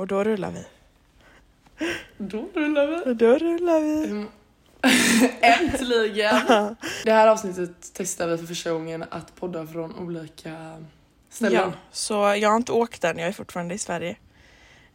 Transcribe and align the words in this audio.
Och 0.00 0.06
då 0.06 0.24
rullar 0.24 0.50
vi. 0.50 0.64
Då 2.18 2.48
rullar 2.54 2.86
vi. 2.86 3.14
Då 3.14 3.38
rullar 3.38 3.80
vi. 3.80 4.04
Mm. 4.04 4.28
Äntligen! 5.40 6.76
Det 7.04 7.12
här 7.12 7.28
avsnittet 7.28 7.90
testar 7.92 8.28
vi 8.28 8.38
för 8.38 8.46
första 8.46 8.72
gången 8.72 9.04
att 9.10 9.36
podda 9.36 9.66
från 9.66 9.94
olika 9.98 10.84
ställen. 11.30 11.52
Ja, 11.52 11.72
så 11.92 12.14
jag 12.14 12.48
har 12.48 12.56
inte 12.56 12.72
åkt 12.72 13.04
än, 13.04 13.18
jag 13.18 13.28
är 13.28 13.32
fortfarande 13.32 13.74
i 13.74 13.78
Sverige. 13.78 14.16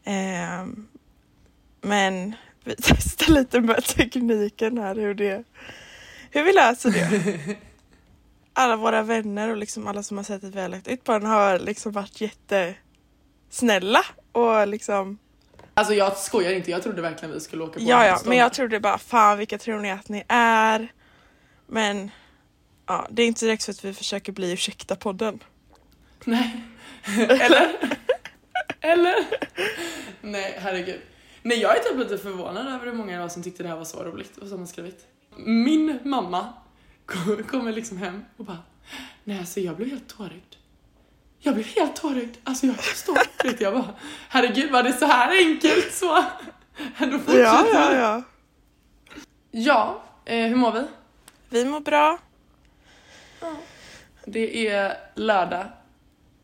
Ehm, 0.04 0.88
men 1.82 2.36
vi 2.64 2.76
testar 2.82 3.34
lite 3.34 3.62
med 3.62 3.84
tekniken 3.84 4.78
här, 4.78 4.96
hur, 4.96 5.14
det, 5.14 5.44
hur 6.32 6.44
vi 6.44 6.54
löser 6.54 6.92
det. 6.92 7.58
Alla 8.54 8.76
våra 8.76 9.02
vänner 9.02 9.50
och 9.50 9.58
liksom 9.58 9.88
alla 9.88 10.04
som 10.04 10.18
har 10.18 10.24
sett 10.24 10.44
att 10.44 10.56
vi 10.56 10.62
har 10.62 10.70
lagt 10.70 10.88
ut 10.88 11.04
på 11.04 11.12
den 11.12 11.26
har 11.26 11.60
liksom 11.60 11.92
varit 11.92 12.22
jättesnälla 12.22 14.06
och 14.36 14.68
liksom 14.68 15.18
Alltså 15.74 15.94
jag 15.94 16.18
skojar 16.18 16.54
inte, 16.54 16.72
jag 16.72 16.84
trodde 16.84 17.02
verkligen 17.02 17.34
vi 17.34 17.40
skulle 17.40 17.64
åka 17.64 17.74
på 17.74 17.80
Ja, 17.86 18.06
ja, 18.06 18.20
men 18.26 18.38
jag 18.38 18.54
trodde 18.54 18.80
bara 18.80 18.98
fan 18.98 19.38
vilka 19.38 19.58
tror 19.58 19.80
ni 19.80 19.92
att 19.92 20.10
ni 20.10 20.24
är? 20.28 20.92
Men 21.68 22.12
ja, 22.86 23.08
det 23.12 23.24
är 23.24 23.28
inte 23.28 23.46
direkt 23.46 23.64
så 23.64 23.72
att 23.72 23.86
vi 23.86 23.94
försöker 23.94 24.32
bli 24.32 24.52
ursäkta 24.52 24.96
podden. 24.96 25.40
Nej. 26.26 26.64
Eller? 27.20 27.76
Eller? 28.82 29.16
Nej, 30.22 30.58
herregud. 30.62 31.02
Nej, 31.42 31.60
jag 31.62 31.78
är 31.78 31.84
typ 31.84 31.98
lite 31.98 32.18
förvånad 32.18 32.68
över 32.68 32.86
hur 32.86 32.94
många 32.94 33.14
det 33.14 33.20
var 33.22 33.30
som 33.30 33.44
tyckte 33.44 33.64
det 33.64 33.70
här 33.70 33.76
var 33.76 33.84
så 33.86 34.04
roligt 34.04 34.38
och 34.38 34.48
som 34.48 34.60
har 34.60 34.66
skrivit. 34.66 35.08
Min 35.38 36.00
mamma 36.04 36.54
kom- 37.06 37.44
kommer 37.44 37.72
liksom 37.72 37.98
hem 37.98 38.26
och 38.38 38.46
bara 38.46 38.60
Nej, 39.24 39.40
alltså 39.40 39.60
jag 39.60 39.76
blev 39.76 39.90
helt 39.90 40.08
tårögd. 40.18 40.56
Jag 41.40 41.54
blev 41.54 41.68
helt 41.68 41.96
tårögd. 41.96 42.38
Alltså 42.44 42.66
jag 42.66 42.76
förstår 42.76 43.18
inte. 43.46 43.64
Jag 43.64 43.74
bara 43.74 43.94
Herregud, 44.30 44.72
var 44.72 44.84
det 44.84 44.94
så 44.94 45.06
här 45.06 45.38
enkelt 45.38 45.94
så? 45.94 46.16
Då 47.00 47.20
fortsätter 47.20 47.42
Ja, 47.42 47.66
ja, 47.74 47.96
ja. 47.96 48.24
Ja, 49.52 50.04
eh, 50.26 50.48
hur 50.48 50.56
mår 50.56 50.72
vi? 50.72 50.84
Vi 51.50 51.66
mår 51.66 51.80
bra. 51.80 52.18
Det 54.26 54.68
är 54.68 54.98
lördag. 55.16 55.66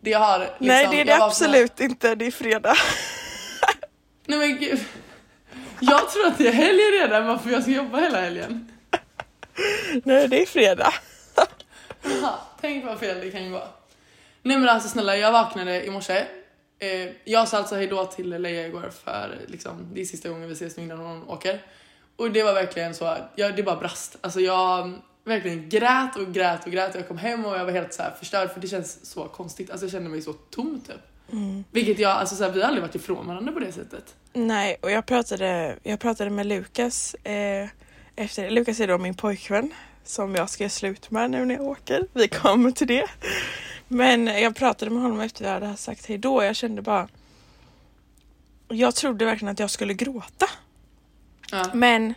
Det 0.01 0.13
har 0.13 0.39
liksom, 0.39 0.67
Nej, 0.67 0.87
det 0.91 1.01
är 1.01 1.05
det 1.05 1.23
absolut 1.23 1.79
inte. 1.79 2.15
Det 2.15 2.25
är 2.25 2.31
fredag. 2.31 2.75
Nej 4.25 4.39
men 4.39 4.57
gud. 4.57 4.79
Jag 5.79 6.09
tror 6.09 6.27
att 6.27 6.37
det 6.37 6.47
är 6.47 6.53
helg 6.53 6.81
redan 6.81 7.27
varför 7.27 7.49
jag 7.49 7.61
ska 7.61 7.71
jobba 7.71 7.97
hela 7.97 8.21
helgen. 8.21 8.71
Nej, 10.03 10.27
det 10.27 10.41
är 10.41 10.45
fredag. 10.45 10.93
Aha, 12.05 12.39
tänk 12.61 12.85
vad 12.85 12.99
fel 12.99 13.19
det 13.21 13.31
kan 13.31 13.43
ju 13.43 13.49
vara. 13.49 13.67
Nej 14.43 14.57
men 14.57 14.69
alltså 14.69 14.89
snälla, 14.89 15.17
jag 15.17 15.31
vaknade 15.31 15.85
i 15.85 15.89
morse. 15.89 16.25
Eh, 16.79 17.09
jag 17.23 17.47
sa 17.47 17.57
alltså 17.57 17.75
hejdå 17.75 18.05
till 18.05 18.29
Leia 18.41 18.67
igår 18.67 18.91
för 19.03 19.37
liksom, 19.47 19.87
det 19.93 20.01
är 20.01 20.05
sista 20.05 20.29
gången 20.29 20.47
vi 20.47 20.53
ses 20.53 20.77
nu 20.77 20.83
innan 20.83 20.99
hon 20.99 21.29
åker. 21.29 21.61
Och 22.15 22.31
det 22.31 22.43
var 22.43 22.53
verkligen 22.53 22.93
så, 22.93 23.17
jag, 23.35 23.55
det 23.55 23.63
bara 23.63 23.75
brast. 23.75 24.17
Alltså 24.21 24.39
jag 24.39 24.93
verkligen 25.23 25.69
grät 25.69 26.15
och 26.15 26.33
grät 26.33 26.65
och 26.65 26.71
grät 26.71 26.95
jag 26.95 27.07
kom 27.07 27.17
hem 27.17 27.45
och 27.45 27.57
jag 27.57 27.65
var 27.65 27.71
helt 27.71 27.93
så 27.93 28.03
förstörd 28.19 28.51
för 28.51 28.59
det 28.59 28.67
känns 28.67 29.05
så 29.05 29.23
konstigt. 29.23 29.71
Alltså 29.71 29.85
jag 29.85 29.91
kände 29.91 30.09
mig 30.09 30.21
så 30.21 30.33
tom 30.33 30.81
typ. 30.87 31.01
Vilket 31.71 31.99
jag, 31.99 32.11
alltså 32.11 32.35
så 32.35 32.43
här, 32.43 32.51
vi 32.51 32.61
har 32.61 32.67
aldrig 32.67 32.81
varit 32.81 32.95
ifrån 32.95 33.27
varandra 33.27 33.51
på 33.51 33.59
det 33.59 33.71
sättet. 33.71 34.15
Nej, 34.33 34.77
och 34.81 34.91
jag 34.91 35.05
pratade, 35.05 35.77
jag 35.83 35.99
pratade 35.99 36.29
med 36.29 36.45
Lukas 36.45 37.13
eh, 37.13 37.69
efter 38.15 38.49
Lukas 38.49 38.79
är 38.79 38.87
då 38.87 38.97
min 38.97 39.13
pojkvän 39.13 39.73
som 40.03 40.35
jag 40.35 40.49
ska 40.49 40.63
göra 40.63 40.69
slut 40.69 41.11
med 41.11 41.31
nu 41.31 41.45
när 41.45 41.55
jag 41.55 41.63
åker. 41.63 42.07
Vi 42.13 42.27
kommer 42.27 42.71
till 42.71 42.87
det. 42.87 43.05
Men 43.93 44.27
jag 44.27 44.55
pratade 44.55 44.91
med 44.91 45.03
honom 45.03 45.19
efter 45.19 45.45
jag 45.45 45.51
hade 45.51 45.77
sagt 45.77 46.05
hej 46.05 46.17
då 46.17 46.43
jag 46.43 46.55
kände 46.55 46.81
bara 46.81 47.07
jag 48.67 48.95
trodde 48.95 49.25
verkligen 49.25 49.51
att 49.51 49.59
jag 49.59 49.69
skulle 49.69 49.93
gråta. 49.93 50.45
Ja. 51.51 51.69
Men 51.73 52.13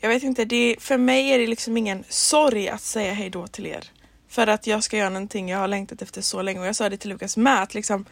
jag 0.00 0.08
vet 0.08 0.22
inte, 0.22 0.44
det, 0.44 0.76
för 0.78 0.98
mig 0.98 1.30
är 1.30 1.38
det 1.38 1.46
liksom 1.46 1.76
ingen 1.76 2.04
sorg 2.08 2.68
att 2.68 2.80
säga 2.80 3.12
hej 3.12 3.30
då 3.30 3.46
till 3.46 3.66
er. 3.66 3.90
För 4.28 4.46
att 4.46 4.66
jag 4.66 4.82
ska 4.82 4.96
göra 4.96 5.08
någonting 5.08 5.48
jag 5.48 5.58
har 5.58 5.68
längtat 5.68 6.02
efter 6.02 6.22
så 6.22 6.42
länge 6.42 6.60
och 6.60 6.66
jag 6.66 6.76
sa 6.76 6.88
det 6.88 6.96
till 6.96 7.10
Lukas 7.10 7.36
med 7.36 7.62
att 7.62 7.74
liksom 7.74 8.04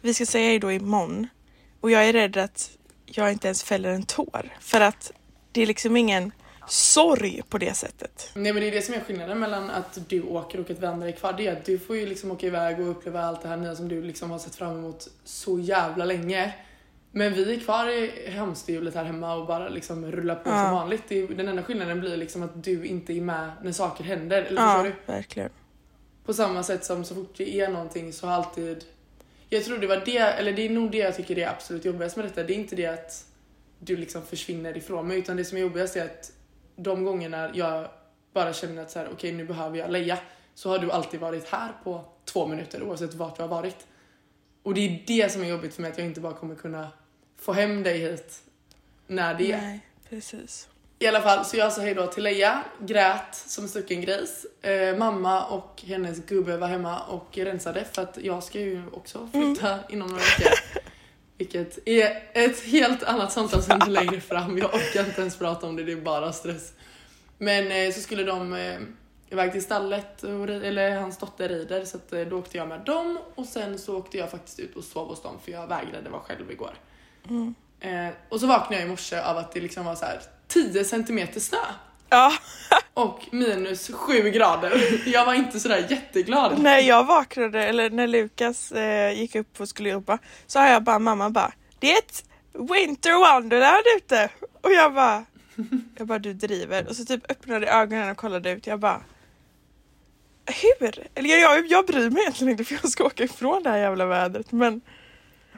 vi 0.00 0.14
ska 0.14 0.26
säga 0.26 0.46
hej 0.46 0.58
då 0.58 0.72
imorgon 0.72 1.28
och 1.80 1.90
jag 1.90 2.08
är 2.08 2.12
rädd 2.12 2.36
att 2.36 2.70
jag 3.06 3.32
inte 3.32 3.48
ens 3.48 3.62
fäller 3.62 3.90
en 3.90 4.02
tår 4.02 4.56
för 4.60 4.80
att 4.80 5.12
det 5.52 5.62
är 5.62 5.66
liksom 5.66 5.96
ingen 5.96 6.32
sorg 6.68 7.42
på 7.48 7.58
det 7.58 7.74
sättet. 7.74 8.30
Nej 8.34 8.52
men 8.52 8.62
det 8.62 8.68
är 8.68 8.72
det 8.72 8.82
som 8.82 8.94
är 8.94 9.00
skillnaden 9.00 9.38
mellan 9.38 9.70
att 9.70 9.98
du 10.08 10.22
åker 10.22 10.60
och 10.60 10.70
att 10.70 10.78
vi 10.82 10.86
andra 10.86 11.08
är 11.08 11.12
kvar. 11.12 11.32
Det 11.32 11.46
är 11.46 11.52
att 11.52 11.64
du 11.64 11.78
får 11.78 11.96
ju 11.96 12.06
liksom 12.06 12.30
åka 12.30 12.46
iväg 12.46 12.80
och 12.80 12.90
uppleva 12.90 13.20
allt 13.24 13.42
det 13.42 13.48
här 13.48 13.56
nya 13.56 13.76
som 13.76 13.88
du 13.88 14.02
liksom 14.02 14.30
har 14.30 14.38
sett 14.38 14.54
fram 14.54 14.78
emot 14.78 15.08
så 15.24 15.58
jävla 15.58 16.04
länge. 16.04 16.54
Men 17.12 17.34
vi 17.34 17.54
är 17.54 17.60
kvar 17.60 17.88
i 17.88 18.30
hamsterhjulet 18.30 18.94
här 18.94 19.04
hemma 19.04 19.34
och 19.34 19.46
bara 19.46 19.68
liksom 19.68 20.12
rullar 20.12 20.34
på 20.34 20.50
Ja. 20.50 20.64
som 20.64 20.74
vanligt. 20.74 21.08
Den 21.08 21.48
enda 21.48 21.62
skillnaden 21.62 22.00
blir 22.00 22.16
liksom 22.16 22.42
att 22.42 22.64
du 22.64 22.84
inte 22.86 23.12
är 23.12 23.20
med 23.20 23.50
när 23.62 23.72
saker 23.72 24.04
händer. 24.04 24.42
Eller 24.42 24.62
Ja, 24.62 24.82
förstår 24.82 24.96
du? 25.06 25.12
verkligen. 25.12 25.50
På 26.24 26.34
samma 26.34 26.62
sätt 26.62 26.84
som 26.84 27.04
så 27.04 27.14
fort 27.14 27.34
det 27.36 27.60
är 27.60 27.68
någonting 27.68 28.12
så 28.12 28.26
har 28.26 28.34
alltid... 28.34 28.84
Jag 29.48 29.64
tror 29.64 29.78
det 29.78 29.86
var 29.86 30.02
det, 30.04 30.18
eller 30.18 30.52
det 30.52 30.62
är 30.66 30.70
nog 30.70 30.90
det 30.90 30.98
jag 30.98 31.16
tycker 31.16 31.34
det 31.34 31.42
är 31.42 31.50
absolut 31.50 31.84
jobbigast 31.84 32.16
med 32.16 32.24
detta. 32.26 32.42
Det 32.42 32.52
är 32.52 32.56
inte 32.56 32.76
det 32.76 32.86
att 32.86 33.24
du 33.78 33.96
liksom 33.96 34.22
försvinner 34.22 34.76
ifrån 34.76 35.08
mig 35.08 35.18
utan 35.18 35.36
det 35.36 35.44
som 35.44 35.58
är 35.58 35.62
jobbigast 35.62 35.96
är 35.96 36.04
att 36.04 36.32
de 36.82 37.04
gångerna 37.04 37.50
jag 37.54 37.88
bara 38.32 38.52
känner 38.52 38.82
att 38.82 38.90
så 38.90 38.98
här, 38.98 39.08
okej 39.12 39.32
nu 39.32 39.44
behöver 39.44 39.78
jag 39.78 39.90
leja 39.90 40.18
så 40.54 40.68
har 40.68 40.78
du 40.78 40.90
alltid 40.90 41.20
varit 41.20 41.48
här 41.48 41.72
på 41.84 42.04
två 42.24 42.46
minuter 42.46 42.82
oavsett 42.82 43.14
vart 43.14 43.36
du 43.36 43.42
har 43.42 43.48
varit. 43.48 43.86
Och 44.62 44.74
det 44.74 44.80
är 44.80 45.02
det 45.06 45.32
som 45.32 45.42
är 45.42 45.48
jobbigt 45.48 45.74
för 45.74 45.82
mig 45.82 45.90
att 45.90 45.98
jag 45.98 46.06
inte 46.06 46.20
bara 46.20 46.34
kommer 46.34 46.54
kunna 46.54 46.88
få 47.38 47.52
hem 47.52 47.82
dig 47.82 47.98
hit 47.98 48.42
när 49.06 49.34
det 49.34 49.52
är. 49.52 49.60
Nej, 49.60 49.80
precis. 50.08 50.68
I 50.98 51.06
alla 51.06 51.20
fall, 51.20 51.44
så 51.44 51.56
jag 51.56 51.72
sa 51.72 51.82
hejdå 51.82 52.06
till 52.06 52.22
Leia, 52.22 52.64
grät 52.80 53.34
som 53.34 53.64
en 53.64 53.70
stucken 53.70 54.00
gris. 54.00 54.46
Eh, 54.62 54.96
mamma 54.96 55.44
och 55.46 55.82
hennes 55.86 56.26
gubbe 56.26 56.56
var 56.56 56.68
hemma 56.68 57.00
och 57.00 57.38
rensade 57.38 57.84
för 57.92 58.02
att 58.02 58.18
jag 58.22 58.42
ska 58.42 58.60
ju 58.60 58.82
också 58.92 59.28
flytta 59.32 59.78
inom 59.88 60.08
några 60.08 60.22
veckor. 60.22 60.82
Vilket 61.40 61.78
är 61.84 62.22
ett 62.32 62.60
helt 62.64 63.02
annat 63.02 63.32
samtalsämne 63.32 63.86
längre 63.86 64.20
fram. 64.20 64.58
Jag 64.58 64.74
orkar 64.74 65.04
inte 65.04 65.20
ens 65.20 65.38
prata 65.38 65.66
om 65.66 65.76
det, 65.76 65.84
det 65.84 65.92
är 65.92 65.96
bara 65.96 66.32
stress. 66.32 66.72
Men 67.38 67.72
eh, 67.72 67.92
så 67.92 68.00
skulle 68.00 68.24
de 68.24 68.52
eh, 68.54 68.80
iväg 69.30 69.52
till 69.52 69.62
stallet, 69.62 70.22
och, 70.22 70.48
eller 70.48 70.96
hans 70.96 71.18
dotter 71.18 71.48
rider, 71.48 71.84
så 71.84 71.96
att, 71.96 72.12
eh, 72.12 72.20
då 72.20 72.38
åkte 72.38 72.56
jag 72.56 72.68
med 72.68 72.80
dem 72.80 73.18
och 73.34 73.46
sen 73.46 73.78
så 73.78 73.98
åkte 73.98 74.18
jag 74.18 74.30
faktiskt 74.30 74.60
ut 74.60 74.76
och 74.76 74.84
sov 74.84 75.08
hos 75.08 75.22
dem 75.22 75.36
för 75.44 75.52
jag 75.52 75.66
vägrade 75.66 76.10
vara 76.10 76.22
själv 76.22 76.50
igår. 76.50 76.74
Eh, 77.80 78.08
och 78.28 78.40
så 78.40 78.46
vaknade 78.46 78.74
jag 78.74 78.86
i 78.86 78.90
morse 78.90 79.20
av 79.20 79.36
att 79.36 79.52
det 79.52 79.60
liksom 79.60 79.84
var 79.84 79.94
så 79.94 80.04
här 80.04 80.20
10 80.48 80.84
centimeter 80.84 81.40
snö 81.40 81.58
Ja, 82.10 82.32
och 82.94 83.26
minus 83.32 83.90
7 83.94 84.30
grader. 84.30 85.00
Jag 85.06 85.26
var 85.26 85.34
inte 85.34 85.60
sådär 85.60 85.86
jätteglad. 85.90 86.58
när 86.58 86.78
jag 86.78 87.04
vaknade, 87.04 87.64
eller 87.64 87.90
när 87.90 88.06
Lukas 88.06 88.72
eh, 88.72 89.12
gick 89.20 89.34
upp 89.34 89.60
och 89.60 89.68
skulle 89.68 89.88
jobba, 89.88 90.18
så 90.46 90.58
har 90.58 90.68
jag 90.68 90.82
bara 90.82 90.98
mamma 90.98 91.30
bara, 91.30 91.52
det 91.78 91.92
är 91.92 91.98
ett 91.98 92.24
winter 92.52 93.34
wonderland 93.34 93.82
ute! 93.96 94.28
Och 94.60 94.72
jag 94.72 94.94
bara, 94.94 95.24
jag 95.98 96.06
bara 96.06 96.18
du 96.18 96.32
driver. 96.32 96.88
Och 96.88 96.96
så 96.96 97.04
typ 97.04 97.30
öppnade 97.30 97.66
jag 97.66 97.76
ögonen 97.82 98.10
och 98.10 98.16
kollade 98.16 98.50
ut, 98.50 98.66
jag 98.66 98.78
bara, 98.80 99.00
hur? 100.46 101.06
Eller 101.14 101.40
jag, 101.40 101.66
jag 101.66 101.86
bryr 101.86 102.10
mig 102.10 102.22
egentligen 102.22 102.50
inte 102.50 102.64
för 102.64 102.78
jag 102.82 102.90
ska 102.90 103.04
åka 103.04 103.24
ifrån 103.24 103.62
det 103.62 103.70
här 103.70 103.78
jävla 103.78 104.06
vädret, 104.06 104.52
men 104.52 104.80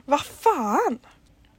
vad 0.05 0.21
fan? 0.21 0.99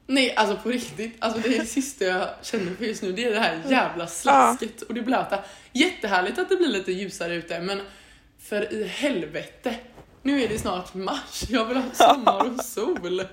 Nej, 0.08 0.36
alltså 0.36 0.58
på 0.58 0.70
riktigt. 0.70 1.16
Alltså 1.20 1.40
det 1.40 1.56
är 1.56 1.60
det 1.60 1.66
sista 1.66 2.06
jag 2.06 2.30
känner 2.42 2.76
för 2.76 2.86
just 2.86 3.04
nu. 3.04 3.12
Det 3.12 3.26
är 3.26 3.32
det 3.32 3.40
här 3.40 3.62
jävla 3.70 4.08
slasket 4.08 4.82
och 4.82 4.94
det 4.94 5.02
blöta. 5.02 5.40
Jättehärligt 5.72 6.40
att 6.40 6.50
det 6.50 6.56
blir 6.56 6.68
lite 6.68 6.92
ljusare 6.92 7.36
ute, 7.36 7.60
men 7.60 7.82
för 8.40 8.74
i 8.74 8.84
helvete. 8.84 9.76
Nu 10.22 10.44
är 10.44 10.48
det 10.48 10.60
snart 10.60 10.94
mars. 10.94 11.44
Jag 11.50 11.66
vill 11.66 11.78
ha 11.78 11.92
sommar 11.94 12.52
och 12.54 12.62
sol. 12.66 13.24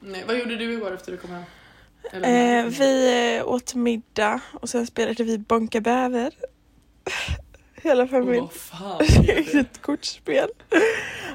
Nej, 0.00 0.24
vad 0.26 0.38
gjorde 0.38 0.56
du 0.56 0.72
igår 0.72 0.94
efter 0.94 1.12
du 1.12 1.18
kom 1.18 1.30
hem? 1.30 1.42
Eh, 2.12 2.64
vi 2.64 3.36
eh, 3.36 3.48
åt 3.48 3.74
middag 3.74 4.40
och 4.52 4.68
sen 4.68 4.86
spelade 4.86 5.24
vi 5.24 5.38
Bonka 5.38 5.80
bäver. 5.80 6.32
Hela 7.82 8.08
familjen. 8.08 8.44
vad 8.44 8.52
fan 8.52 9.00
är 9.00 9.52
det? 9.52 9.58
ett 9.58 9.82
kortspel. 9.82 10.48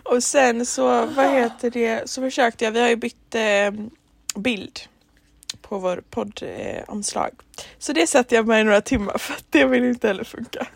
Och 0.04 0.24
sen 0.24 0.66
så, 0.66 1.06
vad 1.06 1.32
heter 1.32 1.70
det, 1.70 2.10
så 2.10 2.22
försökte 2.22 2.66
jag, 2.66 2.72
vi 2.72 2.82
har 2.82 2.90
ju 2.90 2.96
bytt 2.96 3.36
eh, 3.36 3.72
bild 4.36 4.80
på 5.62 5.80
vår 5.80 6.04
poddomslag. 6.10 7.32
Eh, 7.32 7.64
så 7.78 7.94
det 7.94 8.08
satte 8.08 8.36
jag 8.36 8.48
med 8.48 8.62
i 8.62 8.64
några 8.64 8.82
timmar 8.82 9.18
för 9.18 9.34
att 9.34 9.46
det 9.50 9.66
vill 9.66 9.84
inte 9.84 10.08
heller 10.08 10.24
funka. 10.24 10.68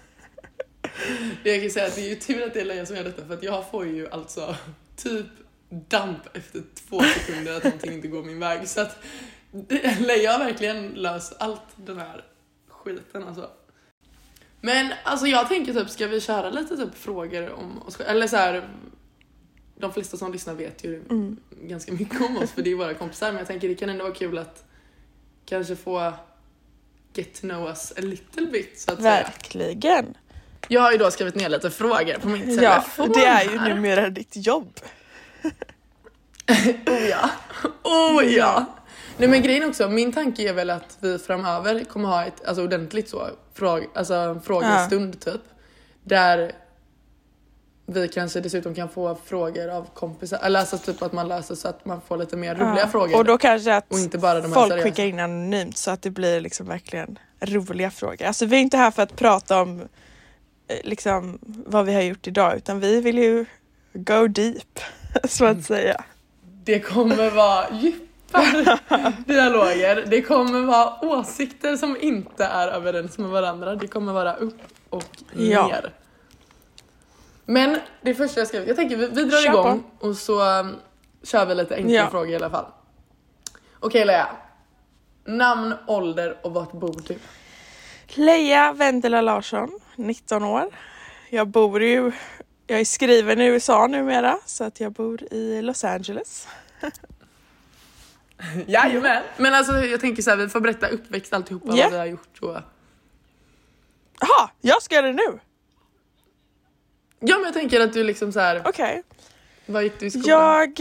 Det 1.44 1.52
jag 1.52 1.62
kan 1.62 1.72
säga 1.72 1.88
att 1.88 1.96
det 1.96 2.02
är 2.02 2.10
ju 2.10 2.16
tur 2.16 2.46
att 2.48 2.54
det 2.54 2.62
är 2.62 2.66
Leia 2.66 2.86
som 2.86 2.96
gör 2.96 3.04
detta 3.04 3.26
för 3.26 3.34
att 3.34 3.44
jag 3.44 3.72
får 3.72 3.86
ju 3.86 4.10
alltså 4.10 4.56
typ 4.96 5.26
damp 5.70 6.38
efter 6.38 6.64
två 6.90 7.02
sekunder 7.02 7.58
att 7.58 7.64
någonting 7.64 7.94
inte 7.94 8.08
går 8.08 8.24
min 8.24 8.40
väg. 8.40 8.68
Så 8.68 8.82
att 8.82 8.98
Leia 10.00 10.32
har 10.32 10.40
verkligen 10.40 10.90
löst 10.90 11.36
allt 11.40 11.62
den 11.76 11.98
här 11.98 12.26
skiten 12.70 13.24
alltså. 13.24 13.50
Men 14.62 14.94
alltså 15.04 15.28
jag 15.28 15.48
tänker 15.48 15.74
typ, 15.74 15.90
ska 15.90 16.08
vi 16.08 16.22
köra 16.22 16.50
lite 16.50 16.78
typ 16.78 16.96
frågor 16.96 17.52
om 17.52 17.82
oss 17.82 17.96
själva? 17.96 18.12
Eller 18.12 18.28
så 18.28 18.38
här, 18.38 18.70
de 19.80 19.94
flesta 19.94 20.18
som 20.18 20.32
lyssnar 20.32 20.54
vet 20.54 20.84
ju 20.84 20.96
Mm. 21.10 21.38
ganska 21.62 21.92
mycket 21.92 22.22
om 22.22 22.38
oss 22.38 22.52
för 22.52 22.62
det 22.62 22.72
är 22.72 22.76
våra 22.76 22.94
kompisar 22.94 23.28
men 23.28 23.38
jag 23.38 23.48
tänker 23.48 23.68
det 23.70 23.76
kan 23.76 23.90
ändå 23.90 24.04
vara 24.04 24.14
kul 24.16 24.38
att 24.38 24.64
kanske 25.46 25.76
få 25.76 26.14
get 27.14 27.34
to 27.42 27.48
know 27.48 27.68
us 27.68 27.92
a 27.98 28.02
little 28.02 28.46
bit 28.46 28.80
så 28.80 28.92
att 28.92 29.02
säga. 29.02 29.24
Verkligen. 29.24 30.18
Jag 30.68 30.82
har 30.82 30.92
ju 30.92 30.98
då 30.98 31.12
skrivit 31.12 31.36
ner 31.36 31.50
lite 31.50 31.70
frågor 31.72 32.20
på 32.20 32.30
Ja, 32.30 32.82
telefon 32.82 33.12
det 33.16 33.26
är 33.26 33.44
ju 33.44 33.60
numera 33.74 34.10
ditt 34.10 34.36
jobb. 34.48 34.80
Oh 36.88 37.08
ja. 37.10 37.30
Oh 37.84 38.26
ja. 38.26 38.66
Nej 39.18 39.30
men 39.30 39.42
grejen 39.42 39.70
också, 39.70 39.90
min 39.90 40.12
tanke 40.14 40.50
är 40.50 40.54
väl 40.54 40.70
att 40.70 40.98
vi 41.00 41.20
framöver 41.20 41.84
kommer 41.84 42.10
ha 42.10 42.26
ett 42.26 42.46
alltså, 42.46 42.64
ordentligt 42.64 43.10
så, 43.10 43.30
fråg, 43.54 43.86
alltså, 43.96 44.42
frågestund 44.46 45.20
typ. 45.22 45.42
Där 46.04 46.52
vi 47.90 48.08
kanske 48.08 48.40
dessutom 48.40 48.76
kan 48.76 48.90
få 48.90 49.18
frågor 49.26 49.70
av 49.70 49.88
kompisar, 49.94 50.40
eller 50.44 50.60
alltså 50.60 50.78
typ 50.78 51.02
att 51.02 51.14
man 51.14 51.28
löser 51.28 51.56
så 51.56 51.68
att 51.68 51.86
man 51.86 52.02
får 52.08 52.18
lite 52.18 52.38
mer 52.38 52.56
roliga 52.56 52.80
Ja. 52.80 52.88
frågor. 52.88 53.18
Och 53.18 53.26
då 53.26 53.38
kanske 53.38 53.76
att 53.76 53.86
folk 54.54 54.84
skickar 54.84 55.04
in 55.06 55.20
anonymt 55.20 55.78
så 55.78 55.92
att 55.92 56.02
det 56.02 56.10
blir 56.10 56.42
liksom 56.42 56.68
verkligen 56.68 57.20
roliga 57.40 57.92
frågor. 57.92 58.26
Alltså 58.28 58.46
vi 58.46 58.56
är 58.58 58.62
inte 58.62 58.78
här 58.78 58.92
för 58.92 59.04
att 59.04 59.16
prata 59.16 59.62
om 59.62 59.82
eh, 60.68 60.78
liksom 60.84 61.40
vad 61.42 61.86
vi 61.86 61.94
har 61.94 62.02
gjort 62.02 62.28
idag 62.28 62.58
utan 62.58 62.80
vi 62.80 63.02
vill 63.02 63.18
ju 63.18 63.46
go 63.94 64.28
deep 64.28 64.80
så 65.30 65.46
Mm. 65.46 65.60
att 65.60 65.66
säga. 65.66 66.04
Det 66.64 66.80
kommer 66.80 67.30
vara 67.32 67.66
djupare 67.72 68.78
dialoger. 69.26 70.04
Det 70.08 70.22
kommer 70.22 70.62
vara 70.62 71.06
åsikter 71.06 71.78
som 71.78 71.98
inte 72.02 72.46
är 72.46 72.68
överens 72.68 73.18
med 73.18 73.30
varandra. 73.30 73.76
Det 73.76 73.88
kommer 73.88 74.14
vara 74.14 74.36
upp 74.36 74.58
och 74.90 75.04
Ja. 75.34 75.82
Men 77.50 77.80
det 78.02 78.16
första 78.16 78.40
jag 78.42 78.48
skrev, 78.48 78.68
jag 78.68 78.76
tänker 78.76 78.98
vi, 78.98 79.08
vi 79.08 79.24
drar 79.24 79.42
Kör 79.42 79.50
igång 79.50 79.84
och 80.00 80.16
så 80.16 80.60
um, 80.60 80.76
kör 81.24 81.46
vi 81.46 81.56
lite 81.56 81.76
enkla 81.76 81.94
Ja. 81.94 82.10
frågor 82.10 82.30
i 82.30 82.36
alla 82.36 82.50
fall. 82.50 82.66
Okej 83.80 84.06
Lea. 84.06 84.28
Namn, 85.26 85.74
ålder 85.88 86.38
och 86.44 86.54
vart 86.54 86.72
bor 86.72 87.02
du? 87.08 87.20
Leia 88.08 88.74
Vendela 88.74 89.22
Larsson, 89.22 89.80
19 89.96 90.44
år. 90.44 90.70
Jag 91.30 91.48
bor 91.48 91.84
ju, 91.84 92.12
jag 92.68 92.80
är 92.80 92.86
skriven 92.86 93.42
i 93.42 93.46
USA 93.46 93.88
numera 93.88 94.40
så 94.46 94.64
att 94.64 94.80
jag 94.80 94.92
bor 94.92 95.34
i 95.34 95.62
Los 95.62 95.84
Angeles. 95.84 96.48
Jajamän! 98.68 99.24
Men 99.38 99.54
alltså 99.54 99.74
jag 99.74 100.00
tänker 100.02 100.24
så 100.24 100.30
här, 100.30 100.38
vi 100.38 100.50
får 100.50 100.60
berätta 100.60 100.88
uppväxt 100.88 101.34
alltihopa 101.34 101.66
Ja. 101.76 101.84
vad 101.84 101.92
vi 101.92 101.98
har 101.98 102.06
gjort 102.06 102.38
och... 102.42 102.58
Jaha, 104.20 104.50
jag 104.62 104.82
ska 104.82 104.96
göra 104.96 105.08
det 105.08 105.14
nu? 105.14 105.40
Ja 107.20 107.36
men 107.36 107.44
jag 107.46 107.54
tänker 107.54 107.80
att 107.82 107.94
du 107.94 108.04
liksom 108.04 108.32
så 108.32 108.40
här, 108.40 108.62
Okej. 108.66 109.04
vad 109.66 109.84
gick 109.84 110.00
du 110.00 110.06
i 110.06 110.12
skolan? 110.12 110.30
Jag 110.30 110.80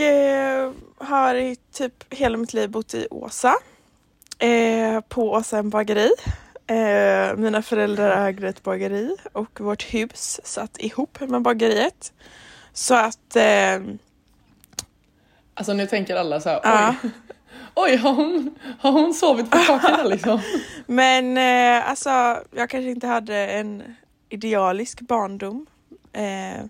eh, 0.65 0.73
har 0.99 1.35
i 1.35 1.56
typ 1.73 2.15
hela 2.15 2.37
mitt 2.37 2.55
liv 2.55 2.71
bott 2.71 2.94
i 2.94 3.09
Åsa. 3.11 3.55
Eh, 4.38 5.00
på 5.09 5.31
Åsa 5.33 5.62
bageri. 5.62 6.11
Eh, 6.67 7.37
mina 7.37 7.62
föräldrar 7.62 8.27
äger 8.29 8.44
ett 8.44 8.62
bageri 8.62 9.17
och 9.33 9.61
vårt 9.61 9.83
hus 9.94 10.41
satt 10.44 10.79
ihop 10.79 11.21
med 11.21 11.43
bageriet. 11.43 12.12
Så 12.73 12.94
att 12.94 13.37
eh, 13.37 13.81
Alltså 15.55 15.73
nu 15.73 15.87
tänker 15.87 16.17
alla 16.17 16.41
så 16.41 16.49
här, 16.49 16.61
Ja. 16.62 16.94
oj, 17.03 17.11
oj 17.75 17.97
har, 17.97 18.12
hon, 18.15 18.55
har 18.81 18.93
hon 18.93 19.15
sovit 19.15 19.50
på 19.50 19.59
kakan 19.59 20.09
liksom? 20.09 20.41
Men 20.87 21.37
eh, 21.38 21.91
alltså, 21.91 22.09
jag 22.56 22.71
kanske 22.71 22.91
inte 22.91 23.06
hade 23.06 23.37
en 23.37 23.97
idealisk 24.29 25.00
barndom. 25.00 25.67
Eh, 26.17 26.65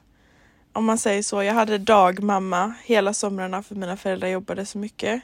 om 0.73 0.85
man 0.85 0.99
säger 0.99 1.23
så. 1.23 1.43
Jag 1.43 1.55
hade 1.55 1.79
dagmamma 1.79 2.75
hela 2.85 3.15
somrarna 3.15 3.63
för 3.63 3.75
mina 3.75 3.97
föräldrar 3.97 4.29
jobbade 4.29 4.67
så 4.67 4.79
mycket. 4.79 5.23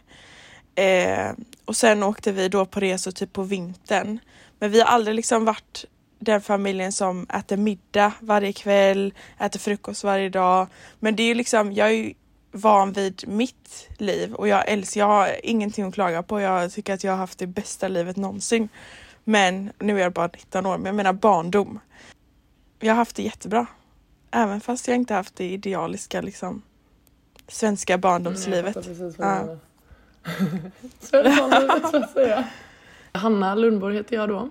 Eh, 0.75 1.31
och 1.65 1.77
sen 1.77 2.03
åkte 2.03 2.33
vi 2.33 2.49
då 2.49 2.67
på 2.67 2.81
resor 2.81 3.11
typ 3.11 3.33
på 3.33 3.43
vintern. 3.43 4.19
Men 4.59 4.71
vi 4.71 4.81
har 4.81 4.87
aldrig 4.87 5.17
liksom 5.17 5.45
varit 5.45 5.85
den 6.19 6.41
familjen 6.41 6.93
som 6.93 7.27
äter 7.35 7.57
middag 7.57 8.13
varje 8.21 8.53
kväll, 8.53 9.15
äter 9.39 9.59
frukost 9.59 10.05
varje 10.05 10.29
dag. 10.29 10.67
Men 11.01 11.17
det 11.17 11.23
är 11.23 11.27
ju 11.27 11.35
liksom, 11.35 11.73
jag 11.73 11.89
är 11.89 11.93
ju 11.93 12.15
van 12.53 12.93
vid 12.93 13.25
mitt 13.29 13.89
liv 13.99 14.35
och 14.35 14.49
jag 14.49 14.69
älskar, 14.69 15.01
jag 15.01 15.07
har 15.07 15.31
ingenting 15.43 15.85
att 15.85 15.95
klaga 15.95 16.23
på. 16.23 16.41
Jag 16.41 16.73
tycker 16.73 16.95
att 16.95 17.05
jag 17.05 17.13
har 17.13 17.19
haft 17.19 17.39
det 17.39 17.47
bästa 17.47 17.89
livet 17.89 18.17
någonsin. 18.17 18.69
Men 19.25 19.73
nu 19.79 19.99
är 19.99 20.03
jag 20.03 20.13
bara 20.13 20.27
19 20.27 20.67
år, 20.67 20.79
men 20.79 20.87
jag 20.87 20.95
menar 20.95 21.13
barndom. 21.13 21.81
Jag 22.81 22.91
har 22.91 22.97
haft 22.97 23.17
det 23.17 23.23
jättebra. 23.23 23.67
Även 24.33 24.61
fast 24.61 24.89
jag 24.89 24.97
inte 24.97 25.15
haft 25.15 25.37
det 25.37 25.45
idealiska 25.45 26.21
liksom 26.21 26.63
svenska 27.49 27.99
barndomslivet. 27.99 28.65
Jag 28.65 28.85
fattar 28.85 28.89
precis 28.89 29.19
vad 29.19 29.29
Ja. 29.29 29.57
Svenssonlivet 31.01 31.91
så 31.91 31.97
att 31.97 32.11
säga. 32.11 32.45
Hanna 33.13 33.55
Lundborg 33.55 33.97
heter 33.97 34.17
jag 34.17 34.29
då. 34.29 34.49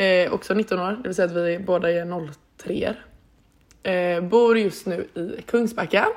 Eh, 0.00 0.32
också 0.32 0.54
19 0.54 0.78
år, 0.78 0.92
det 0.92 1.08
vill 1.08 1.14
säga 1.14 1.26
att 1.26 1.36
vi 1.36 1.58
båda 1.58 1.90
är 1.90 2.32
03 2.56 2.94
eh, 3.82 4.20
Bor 4.20 4.58
just 4.58 4.86
nu 4.86 5.08
i 5.14 5.42
Kungsbacka. 5.42 6.08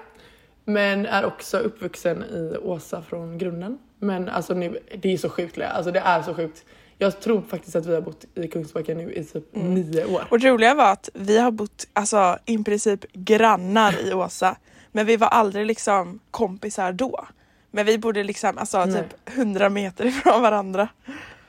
Men 0.66 1.06
är 1.06 1.26
också 1.26 1.58
uppvuxen 1.58 2.24
i 2.24 2.58
Åsa 2.58 3.02
från 3.02 3.38
grunden. 3.38 3.78
Men 4.00 4.30
alltså 4.30 4.54
nu, 4.54 4.80
det 4.98 5.14
är 5.14 5.18
så 5.18 5.30
sjukt 5.30 5.58
Lea. 5.58 5.70
Alltså 5.70 5.92
det 5.92 6.00
är 6.00 6.22
så 6.22 6.34
sjukt. 6.34 6.66
Jag 7.02 7.20
tror 7.20 7.42
faktiskt 7.42 7.76
att 7.76 7.86
vi 7.86 7.94
har 7.94 8.02
bott 8.02 8.26
i 8.36 8.48
Kungsbacka 8.48 8.94
nu 8.94 9.14
i 9.14 9.24
typ 9.24 9.56
Mm. 9.56 9.74
nio 9.74 10.06
år. 10.06 10.24
Och 10.32 10.40
det 10.40 10.50
roliga 10.50 10.76
var 10.76 10.92
att 10.92 11.10
vi 11.14 11.38
har 11.40 11.52
bott 11.52 11.88
alltså 11.94 12.38
i 12.46 12.58
princip 12.58 13.06
grannar 13.14 14.08
i 14.08 14.14
Åsa. 14.14 14.56
Men 14.92 15.06
vi 15.06 15.18
var 15.18 15.28
aldrig 15.28 15.66
liksom 15.66 16.20
kompisar 16.32 16.92
då. 16.92 17.28
Men 17.72 17.86
vi 17.86 17.98
bodde 17.98 18.24
liksom 18.24 18.58
alltså 18.58 18.86
Nej. 18.86 19.04
typ 19.04 19.38
100 19.38 19.70
meter 19.70 20.06
ifrån 20.06 20.42
varandra. 20.42 20.88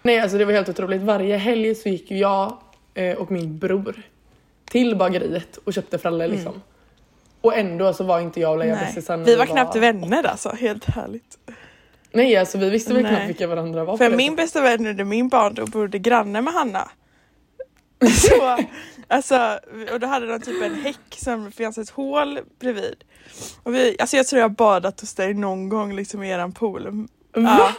Nej 0.02 0.20
alltså 0.20 0.38
det 0.38 0.44
var 0.44 0.52
helt 0.52 0.68
otroligt. 0.68 1.02
Varje 1.02 1.36
helg 1.36 1.74
så 1.74 1.88
gick 1.88 2.10
jag 2.10 2.56
eh, 2.94 3.16
och 3.16 3.30
min 3.30 3.58
bror 3.58 4.02
till 4.64 4.96
bageriet 4.96 5.56
och 5.64 5.72
köpte 5.74 5.98
frallor 5.98 6.26
liksom. 6.28 6.62
Och 7.40 7.56
ändå 7.56 7.92
så 7.92 8.04
var 8.04 8.20
inte 8.20 8.40
jag 8.40 8.52
och 8.52 8.58
Leia 8.58 8.74
bästisar 8.76 9.16
Vi 9.16 9.36
var 9.36 9.46
knappt 9.46 9.76
vänner 9.76 10.24
alltså, 10.26 10.48
helt 10.48 10.84
härligt. 10.84 11.38
Nej 12.12 12.36
alltså 12.36 12.58
vi 12.58 12.70
visste 12.70 12.94
väl 12.94 13.02
Nej. 13.02 13.12
knappt 13.12 13.28
vilka 13.28 13.46
varandra 13.46 13.84
var. 13.84 13.96
För 13.96 14.10
min 14.10 14.36
bästa 14.36 14.60
vän 14.60 14.86
under 14.86 15.04
min 15.04 15.28
barndom 15.28 15.70
bodde 15.70 15.98
granne 15.98 16.40
med 16.40 16.54
Hanna. 16.54 16.90
Så, 18.10 18.58
alltså, 19.08 19.60
och 19.92 20.00
då 20.00 20.06
hade 20.06 20.26
de 20.26 20.40
typ 20.40 20.62
en 20.62 20.74
häck 20.74 21.16
som 21.16 21.52
fanns 21.52 21.78
ett 21.78 21.90
hål 21.90 22.40
bredvid. 22.60 23.04
Och 23.62 23.74
vi, 23.74 23.96
alltså 23.98 24.16
jag 24.16 24.26
tror 24.26 24.40
jag 24.40 24.52
badat 24.52 25.00
hos 25.00 25.14
dig 25.14 25.34
någon 25.34 25.68
gång 25.68 25.96
liksom 25.96 26.22
i 26.22 26.30
eran 26.30 26.52
pool. 26.52 27.08
Va? 27.34 27.74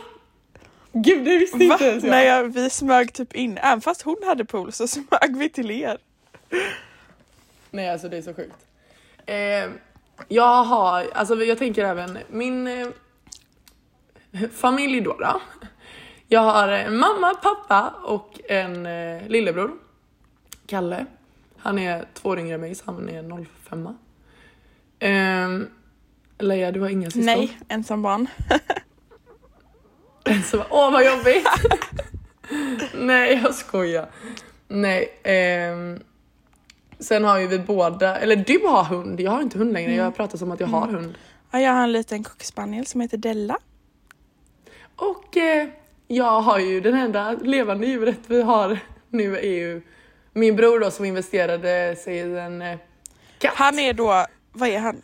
Gud 0.91 1.25
det 1.25 1.37
visste 1.37 1.57
Va? 1.57 1.63
inte 1.63 1.85
ens 1.85 2.03
jag. 2.03 2.11
Nej, 2.11 2.27
jag, 2.27 2.43
vi 2.53 2.69
smög 2.69 3.13
typ 3.13 3.35
in, 3.35 3.57
även 3.57 3.81
fast 3.81 4.01
hon 4.01 4.17
hade 4.25 4.45
pool 4.45 4.71
så 4.71 4.87
smög 4.87 5.37
vi 5.37 5.49
till 5.49 5.71
er. 5.71 5.97
Nej 7.71 7.89
alltså 7.89 8.09
det 8.09 8.17
är 8.17 8.21
så 8.21 8.33
sjukt. 8.33 8.57
Eh, 9.25 9.35
jag 10.27 10.63
har, 10.63 11.05
alltså 11.13 11.35
jag 11.35 11.57
tänker 11.57 11.85
även 11.85 12.17
min 12.29 12.67
eh, 12.67 12.87
familj 14.53 15.01
då, 15.01 15.13
då. 15.19 15.41
Jag 16.27 16.41
har 16.41 16.67
en 16.67 16.97
mamma, 16.97 17.33
pappa 17.33 17.93
och 18.03 18.39
en 18.49 18.85
eh, 18.85 19.27
lillebror. 19.27 19.71
Kalle. 20.65 21.05
Han 21.57 21.79
är 21.79 22.05
två 22.13 22.29
år 22.29 22.39
yngre 22.39 22.55
än 22.55 22.61
mig 22.61 22.75
så 22.75 22.83
han 22.85 23.09
är 23.09 23.45
05. 23.69 23.87
Eh, 24.99 25.67
Leia 26.39 26.71
du 26.71 26.79
har 26.79 26.89
inga 26.89 27.05
syskon? 27.05 27.25
Nej, 27.25 27.59
ensam 27.67 28.01
barn. 28.01 28.27
Så 30.45 30.57
bara, 30.57 30.67
åh 30.69 30.91
vad 30.91 31.05
jobbigt! 31.05 31.47
Nej 32.93 33.41
jag 33.43 33.53
skojar. 33.55 34.09
Nej. 34.67 35.19
ehm, 35.23 35.99
sen 36.99 37.23
har 37.23 37.39
ju 37.39 37.47
vi 37.47 37.59
båda, 37.59 38.17
eller 38.17 38.35
du 38.35 38.67
har 38.67 38.83
hund, 38.83 39.19
jag 39.19 39.31
har 39.31 39.41
inte 39.41 39.57
hund 39.57 39.73
längre. 39.73 39.95
Jag 39.95 40.15
pratar 40.15 40.37
som 40.37 40.51
att 40.51 40.59
jag 40.59 40.67
har 40.67 40.87
hund. 40.87 41.13
Ja, 41.51 41.59
jag 41.59 41.71
har 41.73 41.83
en 41.83 41.91
liten 41.91 42.23
cockspaniel 42.23 42.85
som 42.85 43.01
heter 43.01 43.17
Della. 43.17 43.57
Och 44.95 45.37
eh, 45.37 45.67
jag 46.07 46.41
har 46.41 46.59
ju 46.59 46.81
den 46.81 46.93
enda 46.93 47.31
levande 47.31 47.87
djuret 47.87 48.19
vi 48.27 48.41
har 48.41 48.79
nu 49.09 49.37
är 49.37 49.51
ju 49.51 49.81
min 50.33 50.55
bror 50.55 50.79
då 50.79 50.91
som 50.91 51.05
investerade 51.05 51.95
sig 51.95 52.15
i 52.15 52.37
en 52.37 52.61
eh, 52.61 52.77
katt. 53.39 53.53
Han 53.55 53.79
är 53.79 53.93
då, 53.93 54.25
vad 54.51 54.69
är 54.69 54.79
han? 54.79 55.01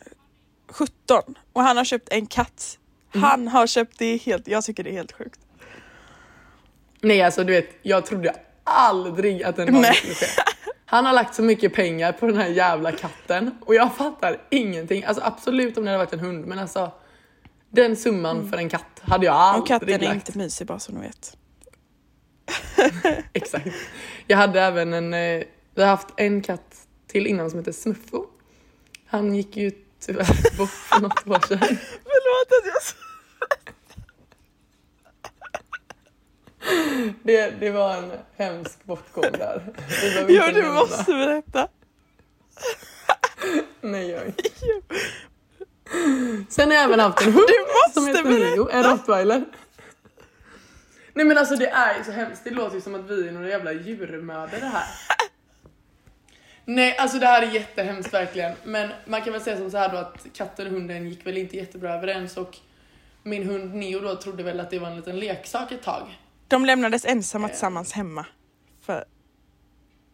17 0.68 1.22
och 1.52 1.62
han 1.62 1.76
har 1.76 1.84
köpt 1.84 2.08
en 2.10 2.26
katt. 2.26 2.78
Mm. 3.14 3.24
Han 3.24 3.48
har 3.48 3.66
köpt 3.66 3.98
det 3.98 4.16
helt, 4.16 4.48
jag 4.48 4.64
tycker 4.64 4.84
det 4.84 4.90
är 4.90 4.94
helt 4.94 5.12
sjukt. 5.12 5.40
Nej 7.00 7.22
alltså 7.22 7.44
du 7.44 7.52
vet, 7.52 7.68
jag 7.82 8.06
trodde 8.06 8.34
aldrig 8.64 9.42
att 9.42 9.56
den 9.56 9.66
dagen 9.66 9.80
Nej. 9.80 9.94
skulle 9.94 10.14
ske. 10.14 10.26
Han 10.84 11.06
har 11.06 11.12
lagt 11.12 11.34
så 11.34 11.42
mycket 11.42 11.74
pengar 11.74 12.12
på 12.12 12.26
den 12.26 12.36
här 12.36 12.48
jävla 12.48 12.92
katten 12.92 13.50
och 13.60 13.74
jag 13.74 13.94
fattar 13.94 14.36
ingenting. 14.50 15.04
Alltså 15.04 15.22
absolut 15.24 15.78
om 15.78 15.84
det 15.84 15.90
hade 15.90 16.04
varit 16.04 16.12
en 16.12 16.20
hund 16.20 16.46
men 16.46 16.58
alltså 16.58 16.92
den 17.70 17.96
summan 17.96 18.50
för 18.50 18.56
en 18.56 18.68
katt 18.68 19.00
hade 19.02 19.26
jag 19.26 19.34
Mm. 19.34 19.62
Och 19.62 19.70
aldrig 19.70 19.98
katten 19.98 20.10
är 20.10 20.14
inte 20.14 20.38
mysig 20.38 20.66
bara 20.66 20.78
så 20.78 20.92
ni 20.92 21.00
vet. 21.00 21.36
Exakt. 23.32 23.68
Jag 24.26 24.36
hade 24.36 24.60
även 24.60 24.92
en, 24.92 25.14
eh, 25.14 25.44
vi 25.74 25.82
har 25.82 25.88
haft 25.88 26.08
en 26.16 26.42
katt 26.42 26.86
till 27.06 27.26
innan 27.26 27.50
som 27.50 27.58
heter 27.58 27.72
Smuffo. 27.72 28.26
Han 29.06 29.34
gick 29.34 29.56
ju 29.56 29.72
tyvärr 30.00 30.56
bort 30.58 30.70
för 30.70 31.00
något 31.00 31.26
år 31.26 31.46
sedan. 31.48 31.58
Förlåt 32.02 32.52
att 32.60 32.66
jag... 32.66 32.82
Det, 37.22 37.50
det 37.60 37.70
var 37.70 37.96
en 37.96 38.12
hemsk 38.36 38.84
bortgång 38.84 39.32
där. 39.32 39.62
Jo, 40.28 40.42
du 40.54 40.72
måste 40.72 41.12
berätta. 41.12 41.68
Nej, 43.80 44.10
gör 44.10 44.26
inte. 44.26 44.42
Sen 46.48 46.68
har 46.70 46.74
jag 46.74 46.84
även 46.84 47.00
haft 47.00 47.22
en 47.22 47.32
hund 47.32 47.48
som 47.94 48.06
heter. 48.06 48.24
Neo, 48.24 48.68
en 48.68 48.82
rottweiler. 48.84 49.44
Nej 51.14 51.26
men 51.26 51.38
alltså 51.38 51.56
det 51.56 51.66
är 51.66 51.98
ju 51.98 52.04
så 52.04 52.10
hemskt, 52.10 52.44
det 52.44 52.50
låter 52.50 52.74
ju 52.74 52.80
som 52.80 52.94
att 52.94 53.10
vi 53.10 53.28
är 53.28 53.32
några 53.32 53.48
jävla 53.48 53.72
djurmördare 53.72 54.64
här. 54.64 54.84
Nej 56.64 56.96
alltså 56.96 57.18
det 57.18 57.26
här 57.26 57.42
är 57.42 57.46
jättehemskt 57.46 58.14
verkligen. 58.14 58.52
Men 58.64 58.90
man 59.04 59.22
kan 59.22 59.32
väl 59.32 59.42
säga 59.42 59.56
som 59.56 59.70
så 59.70 59.76
här 59.76 59.88
då 59.88 59.96
att 59.96 60.26
katten 60.34 60.66
och 60.66 60.72
hunden 60.72 61.08
gick 61.08 61.26
väl 61.26 61.38
inte 61.38 61.56
jättebra 61.56 61.94
överens 61.94 62.36
och 62.36 62.56
min 63.22 63.48
hund 63.48 63.74
Neo 63.74 64.00
då 64.00 64.16
trodde 64.16 64.42
väl 64.42 64.60
att 64.60 64.70
det 64.70 64.78
var 64.78 64.88
en 64.88 64.96
liten 64.96 65.18
leksak 65.18 65.72
ett 65.72 65.82
tag. 65.82 66.18
De 66.48 66.64
lämnades 66.64 67.04
ensamma 67.04 67.48
tillsammans 67.48 67.92
hemma. 67.92 68.26
För... 68.86 69.04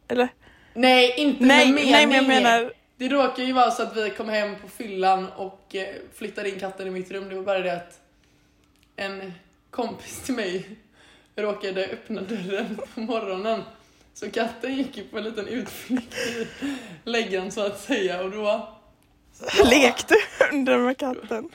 Eller? 0.08 0.28
Nej 0.74 1.14
inte 1.16 1.44
Nej, 1.44 1.66
med 1.66 1.74
mening. 1.74 1.92
nej, 1.92 2.06
men 2.06 2.16
jag 2.16 2.26
menar... 2.26 2.72
Det 2.98 3.08
råkar 3.08 3.42
ju 3.42 3.52
vara 3.52 3.70
så 3.70 3.82
att 3.82 3.96
vi 3.96 4.10
kom 4.10 4.28
hem 4.28 4.56
på 4.62 4.68
fyllan 4.68 5.28
och 5.36 5.74
eh, 5.74 5.94
flyttade 6.14 6.48
in 6.50 6.60
katten 6.60 6.86
i 6.86 6.90
mitt 6.90 7.10
rum. 7.10 7.28
Det 7.28 7.34
var 7.34 7.42
bara 7.42 7.58
det 7.58 7.72
att 7.76 8.00
en 8.96 9.32
kompis 9.70 10.22
till 10.22 10.34
mig 10.34 10.78
råkade 11.36 11.86
öppna 11.86 12.20
dörren 12.20 12.78
på 12.94 13.00
morgonen. 13.00 13.62
Så 14.14 14.30
katten 14.30 14.74
gick 14.74 14.96
ju 14.96 15.04
på 15.04 15.18
en 15.18 15.24
liten 15.24 15.48
utflykt 15.48 16.14
i 16.14 16.46
läggan 17.04 17.50
så 17.50 17.66
att 17.66 17.80
säga 17.80 18.22
och 18.22 18.30
då... 18.30 18.72
Lekte 19.64 20.14
hunden 20.40 20.84
med 20.84 20.98
katten? 20.98 21.50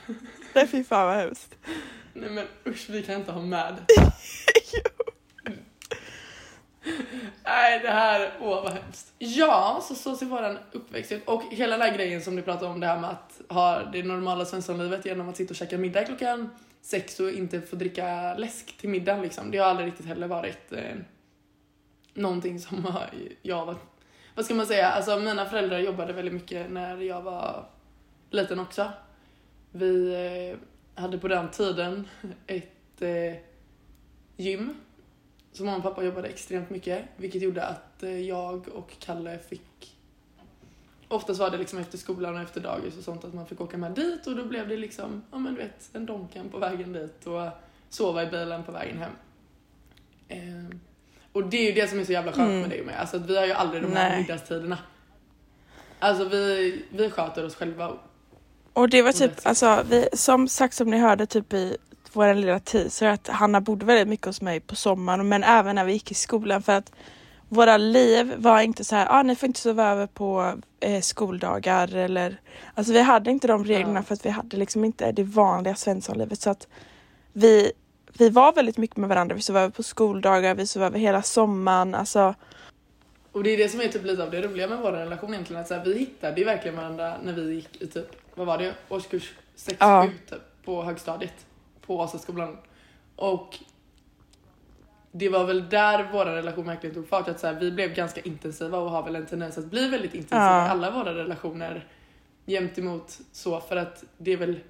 Nej 0.52 0.68
fy 0.68 0.84
fan 0.84 1.06
vad 1.06 1.16
hemskt. 1.16 1.54
Nej 2.12 2.30
men 2.30 2.46
usch 2.66 2.90
vi 2.90 3.02
kan 3.02 3.14
inte 3.14 3.32
ha 3.32 3.42
med 3.42 3.76
Nej 7.44 7.80
det 7.80 7.90
här, 7.90 8.32
åh 8.40 8.62
vad 8.62 8.72
hemskt. 8.72 9.12
Ja, 9.18 9.80
så 9.82 9.94
så 9.94 10.16
ser 10.16 10.26
våran 10.26 10.58
uppväxt 10.72 11.12
ut. 11.12 11.22
Och 11.28 11.42
hela 11.50 11.78
den 11.78 11.86
här 11.86 11.96
grejen 11.96 12.22
som 12.22 12.36
du 12.36 12.42
pratade 12.42 12.70
om 12.70 12.80
det 12.80 12.86
här 12.86 13.00
med 13.00 13.10
att 13.10 13.40
ha 13.48 13.82
det 13.82 14.02
normala 14.02 14.44
svenssonlivet 14.44 15.06
genom 15.06 15.28
att 15.28 15.36
sitta 15.36 15.50
och 15.50 15.56
käka 15.56 15.78
middag 15.78 16.04
klockan 16.04 16.50
sex 16.82 17.20
och 17.20 17.30
inte 17.30 17.60
få 17.60 17.76
dricka 17.76 18.34
läsk 18.34 18.78
till 18.78 18.88
middagen 18.88 19.22
liksom. 19.22 19.50
Det 19.50 19.58
har 19.58 19.66
aldrig 19.66 19.88
riktigt 19.88 20.06
heller 20.06 20.26
varit 20.26 20.72
eh, 20.72 20.96
någonting 22.14 22.60
som 22.60 22.84
har, 22.84 23.10
jag 23.42 23.66
var, 23.66 23.76
vad 24.34 24.44
ska 24.44 24.54
man 24.54 24.66
säga, 24.66 24.88
alltså 24.88 25.18
mina 25.18 25.46
föräldrar 25.46 25.78
jobbade 25.78 26.12
väldigt 26.12 26.34
mycket 26.34 26.70
när 26.70 26.96
jag 26.96 27.22
var 27.22 27.68
liten 28.30 28.60
också. 28.60 28.92
Vi 29.70 30.14
eh, 30.14 31.02
hade 31.02 31.18
på 31.18 31.28
den 31.28 31.50
tiden 31.50 32.08
ett 32.46 33.02
eh, 33.02 33.40
gym 34.36 34.74
så 35.52 35.64
mamma 35.64 35.76
och 35.76 35.82
pappa 35.82 36.04
jobbade 36.04 36.28
extremt 36.28 36.70
mycket, 36.70 37.04
vilket 37.16 37.42
gjorde 37.42 37.64
att 37.64 38.02
eh, 38.02 38.20
jag 38.20 38.68
och 38.68 38.92
Kalle 38.98 39.38
fick... 39.38 39.98
Oftast 41.08 41.40
var 41.40 41.50
det 41.50 41.58
liksom 41.58 41.78
efter 41.78 41.98
skolan 41.98 42.34
och 42.34 42.40
efter 42.40 42.60
dagis 42.60 42.98
och 42.98 43.04
sånt 43.04 43.24
att 43.24 43.34
man 43.34 43.46
fick 43.46 43.60
åka 43.60 43.76
med 43.76 43.92
dit 43.92 44.26
och 44.26 44.36
då 44.36 44.44
blev 44.44 44.68
det 44.68 44.76
liksom, 44.76 45.22
ja 45.32 45.38
men 45.38 45.54
du 45.54 45.60
vet, 45.60 45.90
en 45.92 46.06
Donken 46.06 46.48
på 46.48 46.58
vägen 46.58 46.92
dit 46.92 47.26
och 47.26 47.48
sova 47.88 48.22
i 48.22 48.26
bilen 48.26 48.64
på 48.64 48.72
vägen 48.72 48.98
hem. 48.98 49.12
Eh, 50.28 50.76
och 51.32 51.46
det 51.46 51.56
är 51.56 51.66
ju 51.66 51.72
det 51.72 51.88
som 51.88 51.98
är 51.98 52.04
så 52.04 52.12
jävla 52.12 52.32
skönt 52.32 52.50
Mm. 52.50 52.60
med 52.60 52.70
det 52.70 52.84
med, 52.84 53.00
alltså 53.00 53.16
att 53.16 53.26
vi 53.26 53.36
har 53.38 53.46
ju 53.46 53.52
aldrig 53.52 53.82
de 53.82 53.92
här 53.92 54.18
middagstiderna. 54.20 54.78
Alltså 55.98 56.24
vi, 56.24 56.82
vi 56.90 57.10
sköter 57.10 57.44
oss 57.46 57.54
själva. 57.54 57.92
Och 58.72 58.88
det 58.88 59.02
var 59.02 59.10
Och 59.10 59.16
typ, 59.16 59.32
alltså 59.42 59.82
vi, 59.90 60.08
som 60.12 60.48
sagt 60.48 60.74
som 60.74 60.90
ni 60.90 60.98
hörde 60.98 61.26
typ 61.26 61.52
i 61.52 61.76
vår 62.12 62.34
lilla 62.34 62.58
teaser 62.60 63.06
att 63.08 63.28
Hanna 63.28 63.60
bodde 63.60 63.86
väldigt 63.86 64.08
mycket 64.08 64.26
hos 64.26 64.40
mig 64.42 64.60
på 64.60 64.76
sommaren 64.76 65.28
men 65.28 65.44
även 65.44 65.74
när 65.74 65.84
vi 65.84 65.92
gick 65.92 66.10
i 66.10 66.14
skolan 66.14 66.62
för 66.62 66.72
att 66.72 66.92
våra 67.48 67.76
liv 67.76 68.34
var 68.36 68.60
inte 68.60 68.84
så 68.84 68.96
här, 68.96 69.06
ah, 69.10 69.22
ni 69.22 69.36
får 69.36 69.46
inte 69.46 69.60
sova 69.60 69.90
över 69.90 70.06
på 70.06 70.54
eh, 70.80 71.00
skoldagar 71.00 71.94
eller 71.96 72.40
alltså 72.74 72.92
vi 72.92 73.00
hade 73.00 73.30
inte 73.30 73.46
de 73.48 73.64
reglerna 73.64 73.98
Ja. 74.00 74.02
för 74.02 74.14
att 74.14 74.26
vi 74.26 74.30
hade 74.30 74.56
liksom 74.56 74.84
inte 74.84 75.12
det 75.12 75.22
vanliga 75.22 75.74
svenssonlivet 75.74 76.40
så 76.40 76.50
att 76.50 76.68
vi, 77.32 77.72
vi 78.18 78.28
var 78.30 78.52
väldigt 78.52 78.76
mycket 78.76 78.96
med 78.96 79.08
varandra, 79.08 79.34
vi 79.36 79.42
sov 79.42 79.56
över 79.56 79.70
på 79.70 79.82
skoldagar, 79.82 80.54
vi 80.54 80.66
sov 80.66 80.82
över 80.82 80.98
hela 80.98 81.22
sommaren, 81.22 81.94
alltså 81.94 82.34
Och 83.32 83.42
det 83.42 83.50
är 83.50 83.56
det 83.58 83.68
som 83.68 83.80
är 83.80 83.88
typ 83.88 84.04
lite 84.04 84.22
av 84.22 84.30
det 84.30 84.42
roliga 84.42 84.68
med 84.68 84.78
vår 84.78 84.92
relation 84.92 85.32
egentligen. 85.34 85.62
Att 85.62 85.68
så 85.68 85.74
här, 85.74 85.84
vi 85.84 85.98
hittade 85.98 86.40
ju 86.40 86.44
verkligen 86.44 86.76
varandra 86.76 87.14
när 87.24 87.32
vi 87.32 87.54
gick 87.54 87.82
i 87.82 87.86
typ, 87.86 88.06
vad 88.34 88.46
var 88.46 88.58
det, 88.58 88.74
årskurs 88.88 89.32
6-7 89.56 89.76
Ja. 89.80 90.08
typ, 90.30 90.38
på 90.64 90.82
högstadiet. 90.82 91.34
På 91.86 91.96
Vasaskolan. 91.96 92.58
Och 93.16 93.58
det 95.12 95.28
var 95.28 95.44
väl 95.44 95.68
där 95.68 96.08
vår 96.12 96.24
relation 96.24 96.66
verkligen 96.66 96.94
tog 96.94 97.08
fart. 97.08 97.28
Att 97.28 97.40
så 97.40 97.46
här, 97.46 97.54
vi 97.54 97.70
blev 97.70 97.94
ganska 97.94 98.20
intensiva 98.20 98.78
och 98.78 98.90
har 98.90 99.02
väl 99.02 99.16
en 99.16 99.26
tendens 99.26 99.58
att 99.58 99.64
bli 99.64 99.88
väldigt 99.88 100.14
intensiva 100.14 100.58
Ja. 100.58 100.66
i 100.66 100.68
alla 100.68 100.90
våra 100.90 101.14
relationer. 101.14 101.86
Jämt 102.46 102.78
emot 102.78 103.18
så 103.32 103.60
för 103.60 103.76
att 103.76 104.04
det 104.18 104.32
är 104.32 104.36
väl 104.36 104.60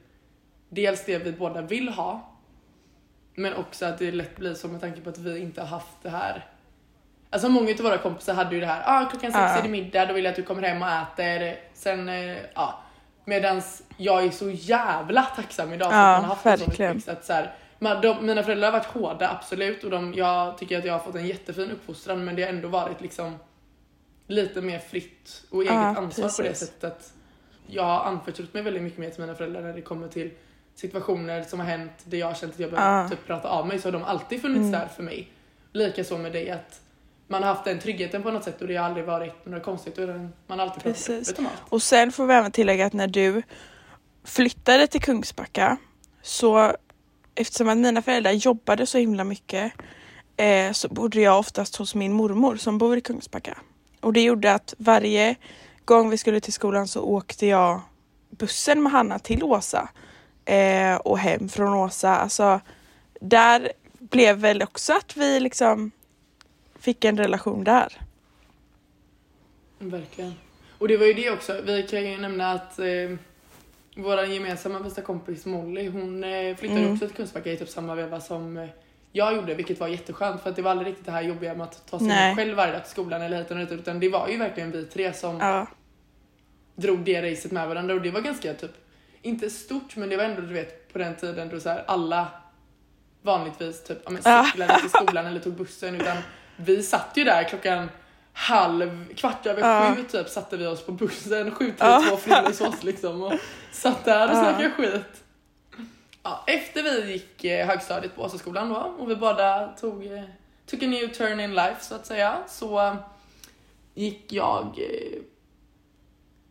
dels 0.68 1.04
det 1.04 1.18
vi 1.18 1.32
båda 1.32 1.62
vill 1.62 1.88
ha. 1.88 2.28
Men 3.34 3.54
också 3.54 3.86
att 3.86 3.98
det 3.98 4.12
lätt 4.12 4.36
blir 4.36 4.54
så 4.54 4.68
med 4.68 4.80
tanke 4.80 5.00
på 5.00 5.10
att 5.10 5.18
vi 5.18 5.38
inte 5.38 5.60
har 5.60 5.68
haft 5.68 6.02
det 6.02 6.10
här 6.10 6.46
Alltså 7.30 7.48
många 7.48 7.70
av 7.70 7.76
våra 7.78 7.98
kompisar 7.98 8.34
hade 8.34 8.54
ju 8.54 8.60
det 8.60 8.66
här, 8.66 8.82
ah, 8.86 9.10
klockan 9.10 9.32
sex 9.32 9.42
Ja. 9.42 9.58
är 9.58 9.62
det 9.62 9.68
middag, 9.68 10.06
då 10.06 10.14
vill 10.14 10.24
jag 10.24 10.30
att 10.30 10.36
du 10.36 10.42
kommer 10.42 10.62
hem 10.62 10.82
och 10.82 10.88
äter. 10.88 11.56
Sen, 11.74 12.08
eh, 12.08 12.38
ja. 12.54 12.81
Medans 13.24 13.82
jag 13.96 14.24
är 14.24 14.30
så 14.30 14.50
jävla 14.50 15.22
tacksam 15.22 15.72
idag 15.72 15.90
för 15.90 15.96
Ja, 15.98 16.14
att 16.16 16.22
man 16.22 16.28
har 16.30 16.34
haft 16.36 16.46
en 16.46 16.58
sån 16.58 16.68
uppväxt. 16.72 17.08
Att 17.08 17.24
så 17.24 17.32
här, 17.32 17.54
man, 17.78 18.00
de, 18.00 18.26
mina 18.26 18.42
föräldrar 18.42 18.70
har 18.72 18.78
varit 18.78 18.86
hårda, 18.88 19.30
absolut. 19.30 19.84
Och 19.84 19.90
de, 19.90 20.14
jag 20.14 20.58
tycker 20.58 20.78
att 20.78 20.84
jag 20.84 20.92
har 20.92 21.00
fått 21.00 21.14
en 21.14 21.26
jättefin 21.26 21.70
uppfostran 21.70 22.24
men 22.24 22.36
det 22.36 22.42
har 22.42 22.48
ändå 22.48 22.68
varit 22.68 23.00
liksom 23.00 23.34
lite 24.26 24.60
mer 24.60 24.78
fritt 24.78 25.44
och 25.50 25.62
eget 25.62 25.72
Ja, 25.74 25.96
ansvar 25.96 26.28
på 26.28 26.42
det 26.42 26.48
precis. 26.48 26.68
sättet 26.68 26.84
att 26.84 27.12
jag 27.66 27.82
har 27.84 28.00
anförtrott 28.04 28.54
mig 28.54 28.62
väldigt 28.62 28.82
mycket 28.82 28.98
mer 28.98 29.10
till 29.10 29.20
mina 29.20 29.34
föräldrar 29.34 29.60
när 29.62 29.72
det 29.72 29.80
kommer 29.82 30.08
till 30.08 30.30
situationer 30.74 31.42
som 31.42 31.60
har 31.60 31.66
hänt 31.66 31.92
där 32.04 32.18
jag 32.18 32.26
har 32.26 32.34
känt 32.34 32.52
att 32.54 32.60
jag 32.60 32.70
behöver 32.70 33.02
Ja. 33.02 33.08
typ 33.08 33.26
prata 33.26 33.48
av 33.48 33.66
mig 33.66 33.78
så 33.78 33.88
har 33.88 33.92
de 33.92 34.04
alltid 34.04 34.40
funnits 34.42 34.58
Mm. 34.58 34.72
där 34.72 34.86
för 34.86 35.02
mig. 35.02 35.32
Likaså 35.72 36.18
med 36.18 36.32
dig 36.32 36.50
att 36.50 36.80
man 37.32 37.42
har 37.42 37.50
haft 37.50 37.64
den 37.64 37.78
tryggheten 37.78 38.22
på 38.22 38.30
något 38.30 38.44
sätt 38.44 38.60
och 38.60 38.68
det 38.68 38.76
har 38.76 38.84
aldrig 38.84 39.06
varit 39.06 39.46
några 39.46 39.60
konstigheter. 39.60 40.02
utan 40.02 40.32
Man 40.46 40.58
har 40.58 40.66
alltid 40.66 40.82
pratat 40.82 41.06
Precis. 41.06 41.38
om 41.38 41.46
allt. 41.46 41.62
Och 41.68 41.82
sen 41.82 42.12
får 42.12 42.26
vi 42.26 42.34
även 42.34 42.52
tillägga 42.52 42.86
att 42.86 42.92
när 42.92 43.06
du 43.06 43.42
flyttade 44.24 44.86
till 44.86 45.00
Kungsbacka 45.00 45.76
så 46.22 46.72
eftersom 47.34 47.68
att 47.68 47.78
mina 47.78 48.02
föräldrar 48.02 48.32
jobbade 48.32 48.86
så 48.86 48.98
himla 48.98 49.24
mycket 49.24 49.72
eh, 50.36 50.72
så 50.72 50.88
bodde 50.88 51.20
jag 51.20 51.38
oftast 51.38 51.76
hos 51.76 51.94
min 51.94 52.12
mormor 52.12 52.56
som 52.56 52.78
bor 52.78 52.96
i 52.96 53.00
Kungsbacka. 53.00 53.58
Och 54.00 54.12
det 54.12 54.22
gjorde 54.22 54.52
att 54.52 54.74
varje 54.78 55.34
gång 55.84 56.10
vi 56.10 56.18
skulle 56.18 56.40
till 56.40 56.52
skolan 56.52 56.88
så 56.88 57.02
åkte 57.02 57.46
jag 57.46 57.80
bussen 58.30 58.82
med 58.82 58.92
Hanna 58.92 59.18
till 59.18 59.44
Åsa 59.44 59.88
eh, 60.44 60.96
och 60.96 61.18
hem 61.18 61.48
från 61.48 61.74
Åsa. 61.74 62.16
Alltså 62.16 62.60
där 63.20 63.72
blev 63.98 64.36
väl 64.36 64.62
också 64.62 64.92
att 64.92 65.16
vi 65.16 65.40
liksom 65.40 65.90
fick 66.82 67.04
en 67.04 67.16
relation 67.18 67.64
där. 67.64 68.00
Verkligen. 69.78 70.34
Och 70.78 70.88
det 70.88 70.96
var 70.96 71.06
ju 71.06 71.12
det 71.12 71.30
också, 71.30 71.60
vi 71.64 71.82
kan 71.82 72.04
ju 72.10 72.18
nämna 72.18 72.52
att 72.52 72.78
eh, 72.78 72.86
vår 73.96 74.24
gemensamma 74.24 74.80
bästa 74.80 75.02
kompis 75.02 75.46
Molly, 75.46 75.88
hon 75.88 76.24
eh, 76.24 76.56
flyttade 76.56 76.80
Mm. 76.80 76.92
också 76.92 77.06
till 77.06 77.16
Kungsbacka 77.16 77.52
i 77.52 77.56
typ 77.56 77.68
samma 77.68 77.94
veva 77.94 78.20
som 78.20 78.56
eh, 78.56 78.68
jag 79.12 79.36
gjorde, 79.36 79.54
vilket 79.54 79.80
var 79.80 79.88
jätteskönt 79.88 80.42
för 80.42 80.50
att 80.50 80.56
det 80.56 80.62
var 80.62 80.70
aldrig 80.70 80.88
riktigt 80.88 81.06
det 81.06 81.12
här 81.12 81.22
jobbiga 81.22 81.54
med 81.54 81.64
att 81.64 81.86
ta 81.90 81.98
sig 81.98 82.08
Nej. 82.08 82.36
själv 82.36 82.56
varje 82.56 82.72
dag 82.72 82.82
till 82.82 82.90
skolan 82.90 83.22
eller 83.22 83.38
hit 83.38 83.50
och 83.50 83.56
dit, 83.56 83.72
utan 83.72 84.00
det 84.00 84.08
var 84.08 84.28
ju 84.28 84.36
verkligen 84.36 84.70
vi 84.72 84.84
tre 84.84 85.12
som 85.12 85.38
Ja, 85.40 85.66
drog 86.76 86.98
det 86.98 87.30
racet 87.32 87.52
med 87.52 87.68
varandra 87.68 87.94
och 87.94 88.02
det 88.02 88.10
var 88.10 88.20
ganska 88.20 88.54
typ, 88.54 88.72
inte 89.22 89.50
stort 89.50 89.96
men 89.96 90.08
det 90.08 90.16
var 90.16 90.24
ändå 90.24 90.40
du 90.40 90.52
vet 90.54 90.92
på 90.92 90.98
den 90.98 91.16
tiden 91.16 91.48
då 91.48 91.60
så 91.60 91.68
här, 91.68 91.84
alla 91.86 92.28
vanligtvis 93.22 93.84
typ 93.84 93.98
ja, 94.04 94.10
men 94.10 94.22
cyklade 94.46 94.80
till 94.80 94.90
skolan 94.90 95.26
eller 95.26 95.40
tog 95.40 95.52
bussen 95.52 95.94
utan 96.00 96.16
vi 96.56 96.82
satt 96.82 97.10
ju 97.14 97.24
där 97.24 97.44
klockan 97.44 97.90
halv, 98.32 99.14
kvart 99.14 99.46
över 99.46 99.60
Ja. 99.60 99.94
sju 99.96 100.02
typ 100.02 100.28
satte 100.28 100.56
vi 100.56 100.66
oss 100.66 100.86
på 100.86 100.92
bussen, 100.92 101.50
sju 101.50 101.64
till 101.66 101.74
Ja. 101.78 102.04
två 102.08 102.16
Frillesås 102.16 102.82
liksom 102.82 103.22
och 103.22 103.32
satt 103.72 104.04
där 104.04 104.30
och 104.30 104.36
Ja. 104.36 104.42
snackade 104.42 104.70
skit. 104.70 105.22
Ja, 106.22 106.44
efter 106.46 106.82
vi 106.82 107.12
gick 107.12 107.44
eh, 107.44 107.66
högstadiet 107.66 108.14
på 108.16 108.22
Vasaskolan 108.22 108.68
då 108.68 108.76
och 108.98 109.10
vi 109.10 109.16
båda 109.16 109.68
tog, 109.80 110.06
eh, 110.06 110.22
took 110.66 110.82
a 110.82 110.86
new 110.86 111.08
turn 111.08 111.40
in 111.40 111.54
life 111.54 111.76
så 111.84 111.94
att 111.94 112.06
säga 112.06 112.38
så 112.48 112.80
eh, 112.86 112.94
gick 113.94 114.32
jag 114.32 114.80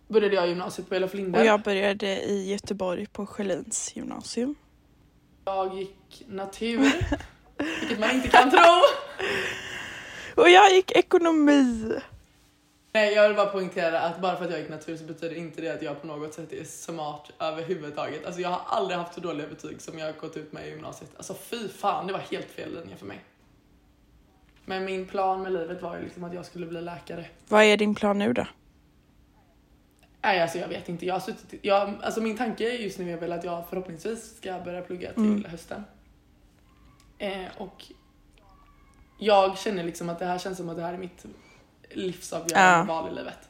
började 0.08 0.36
jag 0.36 0.48
gymnasiet 0.48 0.90
på 0.90 0.96
Elof 0.96 1.14
Linde. 1.14 1.40
och 1.40 1.46
jag 1.46 1.62
började 1.62 2.08
i 2.22 2.52
Göteborg 2.52 3.06
på 3.08 3.26
Sjölins 3.26 3.96
gymnasium. 3.96 4.56
Jag 5.46 5.78
gick 5.78 6.24
natur, 6.28 6.92
vilket 7.80 8.00
man 8.00 8.12
inte 8.12 8.28
kan 8.28 8.52
tro. 8.52 8.60
Och 10.36 10.50
jag 10.50 10.72
gick 10.72 10.92
ekonomi. 10.92 11.94
Nej, 12.94 13.14
jag 13.14 13.28
vill 13.28 13.38
bara 13.38 13.46
poängtera 13.50 14.00
att 14.02 14.22
bara 14.22 14.38
för 14.38 14.46
att 14.46 14.52
jag 14.52 14.60
gick 14.60 14.70
natur 14.70 14.98
så 14.98 15.04
betyder 15.04 15.36
inte 15.36 15.62
det 15.62 15.70
att 15.70 15.82
jag 15.82 16.02
på 16.02 16.08
något 16.08 16.34
sätt 16.34 16.54
är 16.54 16.64
smart 16.64 17.32
överhuvudtaget. 17.40 18.26
Alltså 18.26 18.42
jag 18.42 18.50
har 18.50 18.62
aldrig 18.78 18.98
haft 19.00 19.14
så 19.14 19.20
dåliga 19.22 19.48
betyg 19.48 19.82
som 19.82 20.00
jag 20.00 20.06
har 20.06 20.14
gått 20.14 20.38
ut 20.38 20.54
med 20.54 20.68
i 20.68 20.70
gymnasiet. 20.70 21.12
Alltså 21.18 21.34
fy 21.34 21.68
fan, 21.68 22.08
det 22.08 22.14
var 22.14 22.20
helt 22.20 22.52
fel 22.52 22.74
linje 22.74 22.96
för 22.98 23.06
mig. 23.06 23.20
Men 24.66 24.86
min 24.86 25.06
plan 25.06 25.42
med 25.42 25.52
livet 25.54 25.82
var 25.82 25.98
ju 25.98 26.04
liksom 26.04 26.24
att 26.24 26.34
jag 26.34 26.46
skulle 26.46 26.66
bli 26.68 26.82
läkare. 26.82 27.26
Vad 27.48 27.64
är 27.64 27.78
din 27.78 27.96
plan 27.96 28.18
nu 28.20 28.34
då? 28.34 28.48
Nej, 30.24 30.42
alltså 30.42 30.58
jag 30.58 30.68
vet 30.68 30.90
inte. 30.90 31.06
Jag 31.06 31.16
har 31.16 31.20
suttit, 31.20 31.60
jag, 31.66 31.94
alltså 32.02 32.22
min 32.22 32.38
tanke 32.38 32.64
just 32.64 33.00
nu 33.00 33.12
är 33.14 33.18
väl 33.18 33.32
att 33.32 33.44
jag 33.44 33.64
förhoppningsvis 33.70 34.38
ska 34.38 34.60
börja 34.60 34.82
plugga 34.82 35.14
till 35.14 35.24
Mm. 35.26 35.46
hösten. 35.46 35.84
Eh, 37.18 37.46
och 37.58 37.86
jag 39.24 39.58
känner 39.58 39.84
liksom 39.84 40.10
att 40.10 40.20
det 40.20 40.26
här 40.26 40.38
känns 40.38 40.58
som 40.58 40.70
att 40.70 40.76
det 40.78 40.82
här 40.84 40.94
är 40.94 40.98
mitt 40.98 41.26
livsavgörande 41.90 42.92
Ja. 42.92 43.02
val 43.02 43.12
i 43.12 43.16
livet. 43.16 43.50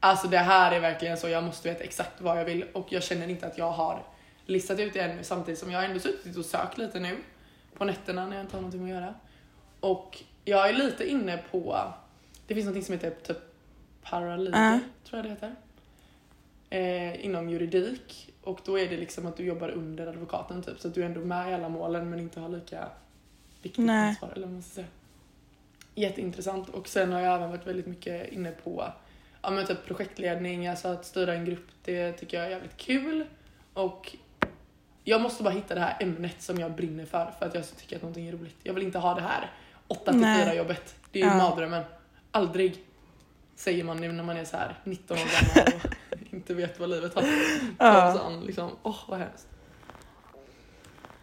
Alltså 0.00 0.28
det 0.28 0.38
här 0.38 0.72
är 0.72 0.80
verkligen 0.80 1.16
så, 1.16 1.28
jag 1.28 1.44
måste 1.44 1.68
veta 1.68 1.84
exakt 1.84 2.20
vad 2.20 2.38
jag 2.40 2.44
vill 2.44 2.64
och 2.72 2.86
jag 2.92 3.02
känner 3.02 3.28
inte 3.28 3.46
att 3.46 3.58
jag 3.58 3.70
har 3.70 4.02
listat 4.46 4.78
ut 4.80 4.92
det 4.92 5.00
ännu 5.00 5.24
samtidigt 5.24 5.60
som 5.60 5.70
jag 5.70 5.84
ändå 5.84 6.00
suttit 6.00 6.36
och 6.36 6.44
sökt 6.44 6.78
lite 6.78 7.00
nu 7.00 7.16
på 7.74 7.84
nätterna 7.84 8.26
när 8.26 8.36
jag 8.36 8.44
inte 8.44 8.56
har 8.56 8.60
någonting 8.62 8.84
att 8.84 8.90
göra. 8.90 9.14
Och 9.80 10.18
jag 10.44 10.68
är 10.68 10.72
lite 10.72 11.10
inne 11.10 11.36
på, 11.50 11.92
det 12.46 12.54
finns 12.54 12.74
något 12.74 12.84
som 12.84 12.92
heter 12.92 13.10
typ 13.10 13.38
paralegal, 14.02 14.60
Ja. 14.60 14.78
tror 15.08 15.18
jag 15.18 15.24
det 15.24 15.28
heter. 15.30 15.54
Eh, 16.70 17.24
inom 17.24 17.50
juridik 17.50 18.32
och 18.42 18.60
då 18.64 18.78
är 18.78 18.88
det 18.88 18.96
liksom 18.96 19.26
att 19.26 19.36
du 19.36 19.44
jobbar 19.44 19.68
under 19.68 20.06
advokaten 20.06 20.62
typ 20.62 20.80
så 20.80 20.88
att 20.88 20.94
du 20.94 21.02
är 21.02 21.06
ändå 21.06 21.20
med 21.20 21.50
i 21.50 21.54
alla 21.54 21.68
målen 21.68 22.10
men 22.10 22.20
inte 22.20 22.40
har 22.40 22.48
lika 22.48 22.88
viktigt 23.62 23.84
Nej. 23.84 24.08
ansvar 24.08 24.28
eller 24.28 24.46
vad 24.46 24.52
man 24.52 24.62
ska 24.62 24.74
säga. 24.74 24.86
Jätteintressant 26.00 26.68
och 26.68 26.88
sen 26.88 27.12
har 27.12 27.20
jag 27.20 27.34
även 27.34 27.50
varit 27.50 27.66
väldigt 27.66 27.86
mycket 27.86 28.32
inne 28.32 28.50
på 28.50 28.92
ja, 29.42 29.50
men 29.50 29.66
typ 29.66 29.86
projektledning, 29.86 30.66
alltså 30.68 30.88
att 30.88 31.04
styra 31.06 31.34
en 31.34 31.44
grupp, 31.44 31.66
det 31.84 32.12
tycker 32.12 32.36
jag 32.36 32.46
är 32.46 32.50
jävligt 32.50 32.76
kul. 32.76 33.24
Och 33.74 34.16
jag 35.04 35.20
måste 35.20 35.42
bara 35.42 35.54
hitta 35.54 35.74
det 35.74 35.80
här 35.80 35.96
ämnet 36.00 36.42
som 36.42 36.58
jag 36.58 36.72
brinner 36.72 37.04
för, 37.06 37.32
för 37.38 37.46
att 37.46 37.54
jag 37.54 37.76
tycker 37.76 37.96
att 37.96 38.02
någonting 38.02 38.28
är 38.28 38.32
roligt. 38.32 38.56
Jag 38.62 38.74
vill 38.74 38.82
inte 38.82 38.98
ha 38.98 39.14
det 39.14 39.20
här 39.20 39.50
8 39.86 40.12
till 40.12 40.20
Nej. 40.20 40.44
4 40.44 40.54
jobbet. 40.54 40.94
Det 41.10 41.20
är 41.20 41.24
ju 41.24 41.30
Ja. 41.30 41.36
mardrömmen. 41.36 41.84
Aldrig, 42.30 42.84
säger 43.56 43.84
man 43.84 43.96
nu 43.96 44.12
när 44.12 44.22
man 44.24 44.36
är 44.36 44.44
så 44.44 44.56
här 44.56 44.74
19 44.84 45.16
år 45.18 45.22
gammal 45.22 45.72
och 45.82 46.18
inte 46.34 46.54
vet 46.54 46.80
vad 46.80 46.90
livet 46.90 47.14
har 47.14 47.24
Ja. 47.78 48.20
an. 48.20 48.40
Liksom. 48.40 48.70
Åh, 48.82 48.96
vad 49.08 49.18
hemskt. 49.18 49.46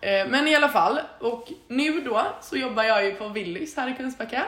Eh, 0.01 0.27
Men 0.29 0.47
i 0.47 0.55
alla 0.55 0.69
fall, 0.69 0.99
och 1.19 1.51
nu 1.67 2.01
då 2.01 2.21
så 2.41 2.57
jobbar 2.57 2.83
jag 2.83 3.05
ju 3.05 3.15
på 3.15 3.27
Willys 3.29 3.75
här 3.75 3.89
i 3.89 3.93
Kungsbacka. 3.95 4.45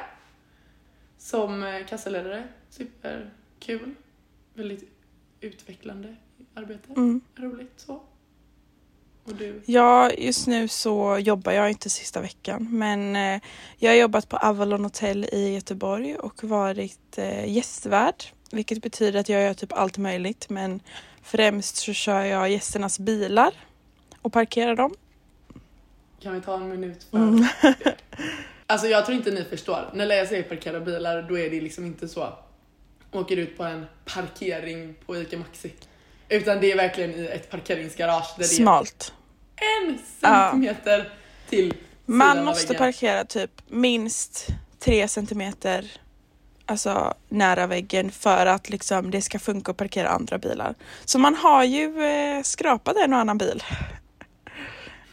Som 1.20 1.64
eh, 1.64 1.86
kassaledare. 1.86 2.48
Superkul. 2.70 3.96
Väldigt 4.54 4.90
utvecklande 5.42 6.16
arbete. 6.54 6.94
Mm. 6.96 7.22
Roligt 7.36 7.74
så. 7.76 8.02
Och 9.24 9.36
du? 9.36 9.62
Ja, 9.66 10.12
just 10.12 10.48
nu 10.48 10.68
så 10.68 11.18
jobbar 11.18 11.52
jag 11.52 11.70
inte 11.70 11.90
sista 11.90 12.22
veckan 12.22 12.68
men 12.72 13.16
eh, 13.16 13.42
jag 13.78 13.92
har 13.92 13.96
jobbat 13.96 14.30
på 14.30 14.38
Avalon 14.38 14.84
Hotel 14.84 15.26
i 15.32 15.54
Göteborg 15.54 16.16
och 16.16 16.44
varit 16.44 17.18
eh, 17.18 17.52
gästvärd. 17.56 18.24
Vilket 18.52 18.82
betyder 18.82 19.20
att 19.20 19.30
jag 19.30 19.42
gör 19.42 19.54
typ 19.54 19.74
allt 19.74 19.98
möjligt 19.98 20.50
men 20.50 20.80
främst 21.22 21.76
så 21.76 21.94
kör 21.94 22.24
jag 22.24 22.52
gästernas 22.52 23.00
bilar 23.00 23.54
och 24.22 24.34
parkerar 24.34 24.76
dem. 24.76 24.94
Kan 26.20 26.34
vi 26.34 26.42
ta 26.42 26.56
en 26.56 26.70
minut 26.70 27.04
för 27.04 27.18
Mm. 27.18 27.46
Alltså 28.70 28.88
jag 28.88 29.06
tror 29.06 29.18
inte 29.18 29.32
ni 29.32 29.44
förstår. 29.44 29.90
När 29.94 30.16
jag 30.16 30.28
säger 30.28 30.44
parkera 30.44 30.80
bilar 30.80 31.22
då 31.22 31.40
är 31.40 31.50
det 31.50 31.62
liksom 31.62 31.86
inte 31.86 32.08
så. 32.08 32.34
Åker 33.12 33.38
ut 33.38 33.58
på 33.58 33.64
en 33.64 33.86
parkering 34.06 34.96
på 35.06 35.18
ICA 35.18 35.38
Maxi. 35.38 35.72
Utan 36.30 36.62
det 36.62 36.72
är 36.72 36.76
verkligen 36.76 37.16
i 37.16 37.26
ett 37.26 37.50
parkeringsgarage 37.50 38.36
där 38.38 38.44
Smalt. 38.44 39.14
det 39.56 39.66
är 39.66 39.88
en 39.88 40.00
centimeter 40.20 41.10
till 41.50 41.72
sidan 41.72 41.78
Man 42.06 42.46
måste 42.46 42.74
parkera 42.74 43.26
typ 43.26 43.52
minst 43.68 44.48
tre 44.80 45.08
centimeter 45.08 45.92
alltså 46.66 47.14
nära 47.30 47.68
väggen 47.68 48.12
för 48.12 48.46
att 48.46 48.70
liksom 48.70 49.12
det 49.12 49.22
ska 49.22 49.40
funka 49.40 49.72
att 49.72 49.78
parkera 49.78 50.10
andra 50.10 50.38
bilar. 50.38 50.76
Så 51.06 51.20
man 51.20 51.36
har 51.36 51.64
ju 51.64 52.04
eh, 52.04 52.44
skrapat 52.44 52.98
en 52.98 53.14
och 53.14 53.20
annan 53.20 53.38
bil 53.38 53.64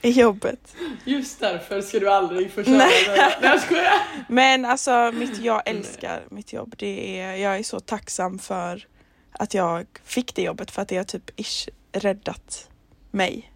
i 0.06 0.10
jobbet. 0.10 0.74
Just 1.04 1.40
därför 1.40 1.80
ska 1.80 1.98
du 2.00 2.10
aldrig 2.10 2.52
få 2.52 2.64
köra 2.64 2.76
Nej. 2.76 3.04
Nej. 3.08 3.16
Nej 3.18 3.50
jag 3.50 3.60
skojar. 3.62 3.92
Men 4.28 4.64
alltså 4.64 5.12
mitt, 5.14 5.38
jag 5.38 5.62
älskar 5.68 6.22
mitt 6.30 6.52
jobb. 6.52 6.74
Det 6.78 7.20
är, 7.20 7.34
jag 7.36 7.56
är 7.58 7.62
så 7.62 7.80
tacksam 7.80 8.38
för 8.38 8.86
att 9.32 9.54
jag 9.54 9.86
fick 10.04 10.34
det 10.34 10.42
jobbet 10.42 10.70
för 10.70 10.82
att 10.82 10.88
det 10.88 10.96
har 10.96 11.04
typ 11.04 11.40
ish 11.40 11.68
räddat 11.92 12.68
mig. 13.10 13.52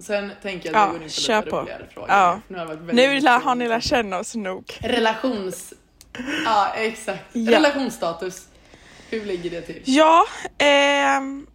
Sen 0.00 0.32
tänker 0.42 0.72
jag 0.72 0.76
att 0.76 0.86
Ja, 0.86 0.92
vi 0.92 0.98
går 0.98 1.02
in 1.04 1.10
på 1.10 1.32
lite 1.38 1.50
på. 1.50 1.60
roligare 1.60 1.86
frågor. 1.94 2.10
Ja. 2.10 2.40
Nu 2.48 2.58
har, 2.58 2.92
Nu 2.92 3.20
lär, 3.20 3.40
har 3.40 3.54
ni 3.54 3.68
lärt 3.68 3.84
känna 3.84 4.18
oss 4.18 4.34
nog. 4.34 4.78
Relations... 4.80 5.72
Ja 6.44 6.72
exakt. 6.76 7.24
Ja. 7.32 7.52
Relationsstatus. 7.52 8.46
Hur 9.10 9.24
ligger 9.24 9.50
det 9.50 9.60
till? 9.60 9.82
Ja, 9.84 10.24
ehm, 10.58 11.46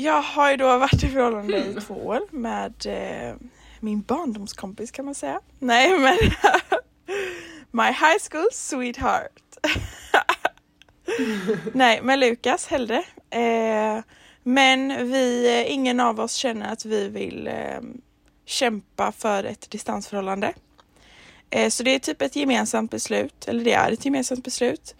jag 0.00 0.22
har 0.22 0.50
ju 0.50 0.56
då 0.56 0.78
varit 0.78 1.02
i 1.04 1.08
förhållande 1.08 1.58
i 1.58 1.74
två 1.74 1.94
år 1.94 2.20
med 2.30 2.74
eh, 2.86 3.34
min 3.80 4.00
barndomskompis 4.00 4.90
kan 4.90 5.04
man 5.04 5.14
säga. 5.14 5.40
Nej 5.58 5.98
men 5.98 6.16
My 7.70 7.86
high 7.86 8.18
school 8.30 8.48
sweetheart. 8.52 9.42
Nej 11.72 12.02
med 12.02 12.18
Lukas 12.18 12.66
hellre. 12.66 13.04
Eh, 13.30 14.04
men 14.42 15.10
vi, 15.10 15.64
ingen 15.68 16.00
av 16.00 16.20
oss 16.20 16.34
känner 16.34 16.72
att 16.72 16.84
vi 16.84 17.08
vill 17.08 17.46
eh, 17.46 17.80
kämpa 18.46 19.12
för 19.12 19.44
ett 19.44 19.70
distansförhållande. 19.70 20.52
Eh, 21.50 21.68
så 21.68 21.82
det 21.82 21.94
är 21.94 21.98
typ 21.98 22.22
ett 22.22 22.36
gemensamt 22.36 22.90
beslut, 22.90 23.48
eller 23.48 23.64
det 23.64 23.72
är 23.72 23.92
ett 23.92 24.04
gemensamt 24.04 24.44
beslut. 24.44 24.94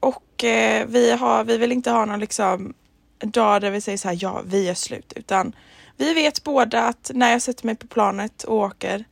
Och 0.00 0.44
eh, 0.44 0.86
vi, 0.88 1.10
har, 1.10 1.44
vi 1.44 1.56
vill 1.56 1.72
inte 1.72 1.90
ha 1.90 2.04
någon 2.04 2.20
liksom 2.20 2.74
dag 3.18 3.60
där 3.60 3.70
vi 3.70 3.80
säger 3.80 3.98
så 3.98 4.08
här, 4.08 4.18
ja 4.20 4.42
vi 4.46 4.68
är 4.68 4.74
slut, 4.74 5.12
utan 5.16 5.56
vi 5.96 6.14
vet 6.14 6.44
båda 6.44 6.82
att 6.82 7.10
när 7.14 7.32
jag 7.32 7.42
sätter 7.42 7.66
mig 7.66 7.76
på 7.76 7.86
planet 7.86 8.44
och 8.44 8.56
åker, 8.56 9.04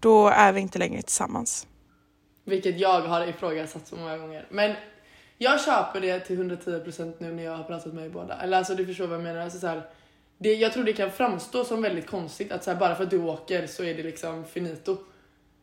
då 0.00 0.28
är 0.28 0.52
vi 0.52 0.60
inte 0.60 0.78
längre 0.78 1.02
tillsammans. 1.02 1.66
Vilket 2.44 2.80
jag 2.80 3.00
har 3.00 3.26
ifrågasatt 3.26 3.86
så 3.86 3.96
många 3.96 4.18
gånger. 4.18 4.46
Men 4.50 4.74
jag 5.38 5.60
köper 5.60 6.00
det 6.00 6.20
till 6.20 6.38
110% 6.38 7.14
nu 7.18 7.32
när 7.32 7.42
jag 7.42 7.56
har 7.56 7.64
pratat 7.64 7.92
med 7.92 8.04
er 8.04 8.08
båda. 8.08 8.40
Eller 8.40 8.58
alltså 8.58 8.74
du 8.74 8.86
förstår 8.86 9.06
vad 9.06 9.18
jag 9.18 9.24
menar. 9.24 9.40
Alltså, 9.40 9.58
så 9.58 9.66
här, 9.66 9.82
det, 10.38 10.54
jag 10.54 10.72
tror 10.72 10.84
det 10.84 10.92
kan 10.92 11.10
framstå 11.10 11.64
som 11.64 11.82
väldigt 11.82 12.06
konstigt 12.06 12.52
att 12.52 12.64
så 12.64 12.70
här, 12.70 12.78
bara 12.78 12.94
för 12.94 13.04
att 13.04 13.10
du 13.10 13.22
åker 13.22 13.66
så 13.66 13.84
är 13.84 13.94
det 13.94 14.02
liksom 14.02 14.44
finito. 14.44 14.96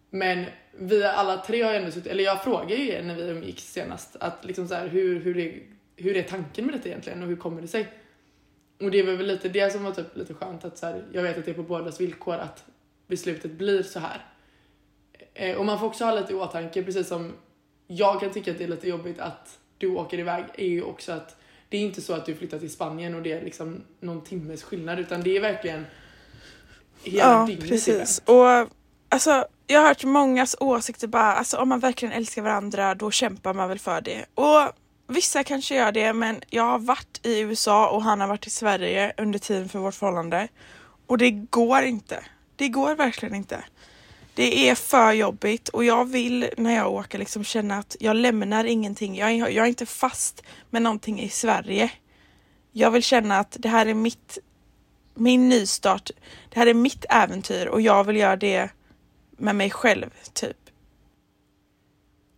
Men 0.09 0.45
vi 0.71 1.03
alla 1.03 1.37
tre 1.37 1.61
har 1.61 1.71
ju 1.71 1.77
ändå 1.77 1.91
suttit, 1.91 2.11
eller 2.11 2.23
jag 2.23 2.43
frågade 2.43 2.75
ju 2.75 2.89
er 2.89 3.03
när 3.03 3.15
vi 3.15 3.21
umgicks 3.21 3.63
senast 3.63 4.15
att 4.19 4.45
liksom 4.45 4.67
så 4.67 4.75
här, 4.75 4.87
hur, 4.87 5.19
hur, 5.19 5.35
det 5.35 5.53
hur 5.97 6.17
är 6.17 6.23
tanken 6.23 6.65
med 6.65 6.75
detta 6.75 6.89
egentligen 6.89 7.21
och 7.21 7.27
hur 7.27 7.35
kommer 7.35 7.61
det 7.61 7.67
sig? 7.67 7.87
Och 8.79 8.91
det 8.91 9.03
var 9.03 9.13
väl 9.13 9.27
lite 9.27 9.49
det 9.49 9.71
som 9.73 9.83
var 9.83 9.91
typ 9.91 10.17
lite 10.17 10.33
skönt 10.33 10.65
att 10.65 10.77
så 10.77 10.85
här, 10.85 11.05
jag 11.11 11.23
vet 11.23 11.37
att 11.37 11.45
det 11.45 11.51
är 11.51 11.55
på 11.55 11.63
bådas 11.63 12.01
villkor 12.01 12.35
att 12.35 12.65
beslutet 13.07 13.51
blir 13.51 13.83
så 13.83 13.99
här. 13.99 14.25
Eh, 15.33 15.57
och 15.57 15.65
man 15.65 15.79
får 15.79 15.87
också 15.87 16.05
ha 16.05 16.15
lite 16.15 16.33
i 16.33 16.35
åtanke, 16.35 16.83
precis 16.83 17.07
som 17.07 17.33
jag 17.87 18.19
kan 18.19 18.29
tycka 18.29 18.51
att 18.51 18.57
det 18.57 18.63
är 18.63 18.67
lite 18.67 18.89
jobbigt 18.89 19.19
att 19.19 19.59
du 19.77 19.87
åker 19.95 20.19
iväg, 20.19 20.45
är 20.53 20.67
ju 20.67 20.83
också 20.83 21.11
att 21.11 21.35
det 21.69 21.77
är 21.77 21.81
inte 21.81 22.01
så 22.01 22.13
att 22.13 22.25
du 22.25 22.35
flyttar 22.35 22.59
till 22.59 22.71
Spanien 22.71 23.15
och 23.15 23.21
det 23.21 23.31
är 23.31 23.41
liksom 23.41 23.83
någon 23.99 24.23
timmes 24.23 24.63
skillnad, 24.63 24.99
utan 24.99 25.21
det 25.21 25.37
är 25.37 25.41
verkligen 25.41 25.85
hela 27.03 27.23
Ja, 27.23 27.45
dygnet 27.47 27.69
precis. 27.69 28.21
Och 28.25 28.69
alltså, 29.09 29.45
jag 29.67 29.79
har 29.79 29.87
hört 29.87 30.03
mångas 30.03 30.55
åsikter 30.59 31.07
bara, 31.07 31.33
alltså 31.33 31.57
om 31.57 31.69
man 31.69 31.79
verkligen 31.79 32.13
älskar 32.13 32.41
varandra 32.41 32.95
då 32.95 33.11
kämpar 33.11 33.53
man 33.53 33.69
väl 33.69 33.79
för 33.79 34.01
det. 34.01 34.25
Och 34.35 34.73
vissa 35.07 35.43
kanske 35.43 35.75
gör 35.75 35.91
det, 35.91 36.13
men 36.13 36.41
jag 36.49 36.63
har 36.63 36.79
varit 36.79 37.19
i 37.23 37.39
USA 37.39 37.89
och 37.89 38.03
han 38.03 38.21
har 38.21 38.27
varit 38.27 38.47
i 38.47 38.49
Sverige 38.49 39.13
under 39.17 39.39
tiden 39.39 39.69
för 39.69 39.79
vårt 39.79 39.95
förhållande. 39.95 40.47
Och 41.07 41.17
det 41.17 41.31
går 41.31 41.83
inte. 41.83 42.23
Det 42.55 42.69
går 42.69 42.95
verkligen 42.95 43.35
inte. 43.35 43.63
Det 44.33 44.69
är 44.69 44.75
för 44.75 45.11
jobbigt 45.11 45.69
och 45.69 45.83
jag 45.83 46.05
vill 46.05 46.49
när 46.57 46.75
jag 46.75 46.91
åker 46.91 47.17
liksom 47.19 47.43
känna 47.43 47.77
att 47.77 47.95
jag 47.99 48.15
lämnar 48.15 48.63
ingenting. 48.63 49.15
Jag 49.15 49.31
är, 49.31 49.35
jag 49.35 49.65
är 49.65 49.65
inte 49.65 49.85
fast 49.85 50.43
med 50.69 50.81
någonting 50.81 51.21
i 51.21 51.29
Sverige. 51.29 51.91
Jag 52.71 52.91
vill 52.91 53.03
känna 53.03 53.39
att 53.39 53.57
det 53.59 53.69
här 53.69 53.85
är 53.85 53.93
mitt, 53.93 54.37
min 55.13 55.49
nystart. 55.49 56.11
Det 56.49 56.59
här 56.59 56.67
är 56.67 56.73
mitt 56.73 57.05
äventyr 57.09 57.65
och 57.65 57.81
jag 57.81 58.03
vill 58.03 58.15
göra 58.15 58.35
det 58.35 58.69
med 59.31 59.55
mig 59.55 59.69
själv, 59.69 60.09
typ. 60.33 60.57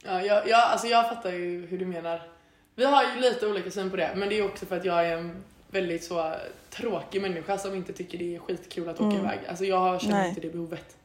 Ja, 0.04 0.22
jag, 0.22 0.50
jag, 0.50 0.60
alltså 0.60 0.88
jag 0.88 1.10
fattar 1.10 1.32
ju 1.32 1.66
hur 1.66 1.78
du 1.78 1.86
menar. 1.86 2.39
Vi 2.80 2.86
har 2.86 3.04
ju 3.04 3.22
lite 3.22 3.48
olika 3.48 3.72
syn 3.72 3.90
på 3.90 3.96
det, 3.98 4.12
men 4.16 4.30
det 4.30 4.40
är 4.40 4.46
också 4.46 4.66
för 4.66 4.78
att 4.78 4.86
jag 4.86 5.08
är 5.08 5.18
en 5.18 5.44
väldigt 5.72 6.04
så 6.04 6.34
tråkig 6.70 7.22
människa 7.22 7.58
som 7.58 7.76
inte 7.76 7.94
tycker 7.94 8.18
det 8.18 8.36
är 8.36 8.40
skitkul 8.40 8.90
att 8.90 8.96
åka 8.96 9.04
Mm. 9.16 9.18
iväg. 9.26 9.40
Alltså 9.50 9.66
jag 9.66 10.02
känner 10.02 10.16
Nej. 10.18 10.30
inte 10.30 10.42
det 10.42 10.50
behovet. 10.50 10.96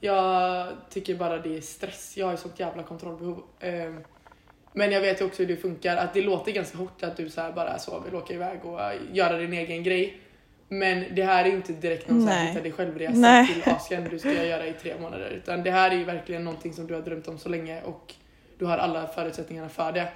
Jag 0.00 0.66
tycker 0.90 1.14
bara 1.14 1.38
det 1.38 1.56
är 1.56 1.60
stress. 1.60 2.16
Jag 2.16 2.26
har 2.26 2.32
ju 2.32 2.36
sånt 2.36 2.60
jävla 2.60 2.82
kontrollbehov. 2.82 3.42
Ehm, 3.60 4.00
Men 4.72 4.92
jag 4.92 5.00
vet 5.00 5.20
ju 5.20 5.24
också 5.24 5.42
hur 5.42 5.48
det 5.48 5.56
funkar, 5.56 5.96
att 5.96 6.14
det 6.14 6.22
låter 6.22 6.52
ganska 6.52 6.78
hårt 6.78 7.02
att 7.02 7.16
du 7.16 7.30
så 7.30 7.40
här 7.40 7.52
bara 7.52 7.78
så 7.78 8.00
vill 8.00 8.14
åka 8.14 8.34
iväg 8.34 8.64
och 8.64 8.80
göra 9.12 9.36
din 9.38 9.52
egen 9.52 9.82
grej. 9.82 10.20
Men 10.68 11.04
det 11.14 11.22
här 11.22 11.44
är 11.44 11.48
ju 11.48 11.56
inte 11.56 11.72
direkt 11.72 12.08
någon 12.10 12.22
så 12.22 12.28
här 12.28 12.38
Nej. 12.38 12.48
hitta 12.48 12.62
dig 12.62 12.72
självresa 12.72 13.46
till 13.46 13.72
Asien 13.72 14.08
du 14.10 14.18
ska 14.18 14.44
göra 14.44 14.66
i 14.66 14.72
tre 14.72 14.94
månader. 15.00 15.30
Utan 15.30 15.62
det 15.62 15.70
här 15.70 15.90
är 15.90 15.94
ju 15.96 16.04
verkligen 16.04 16.44
någonting 16.44 16.72
som 16.72 16.86
du 16.86 16.94
har 16.94 17.00
drömt 17.00 17.28
om 17.28 17.38
så 17.38 17.48
länge 17.48 17.82
och 17.82 18.14
du 18.58 18.64
har 18.64 18.78
alla 18.78 19.06
förutsättningarna 19.06 19.68
för 19.68 19.92
det. 19.92 20.08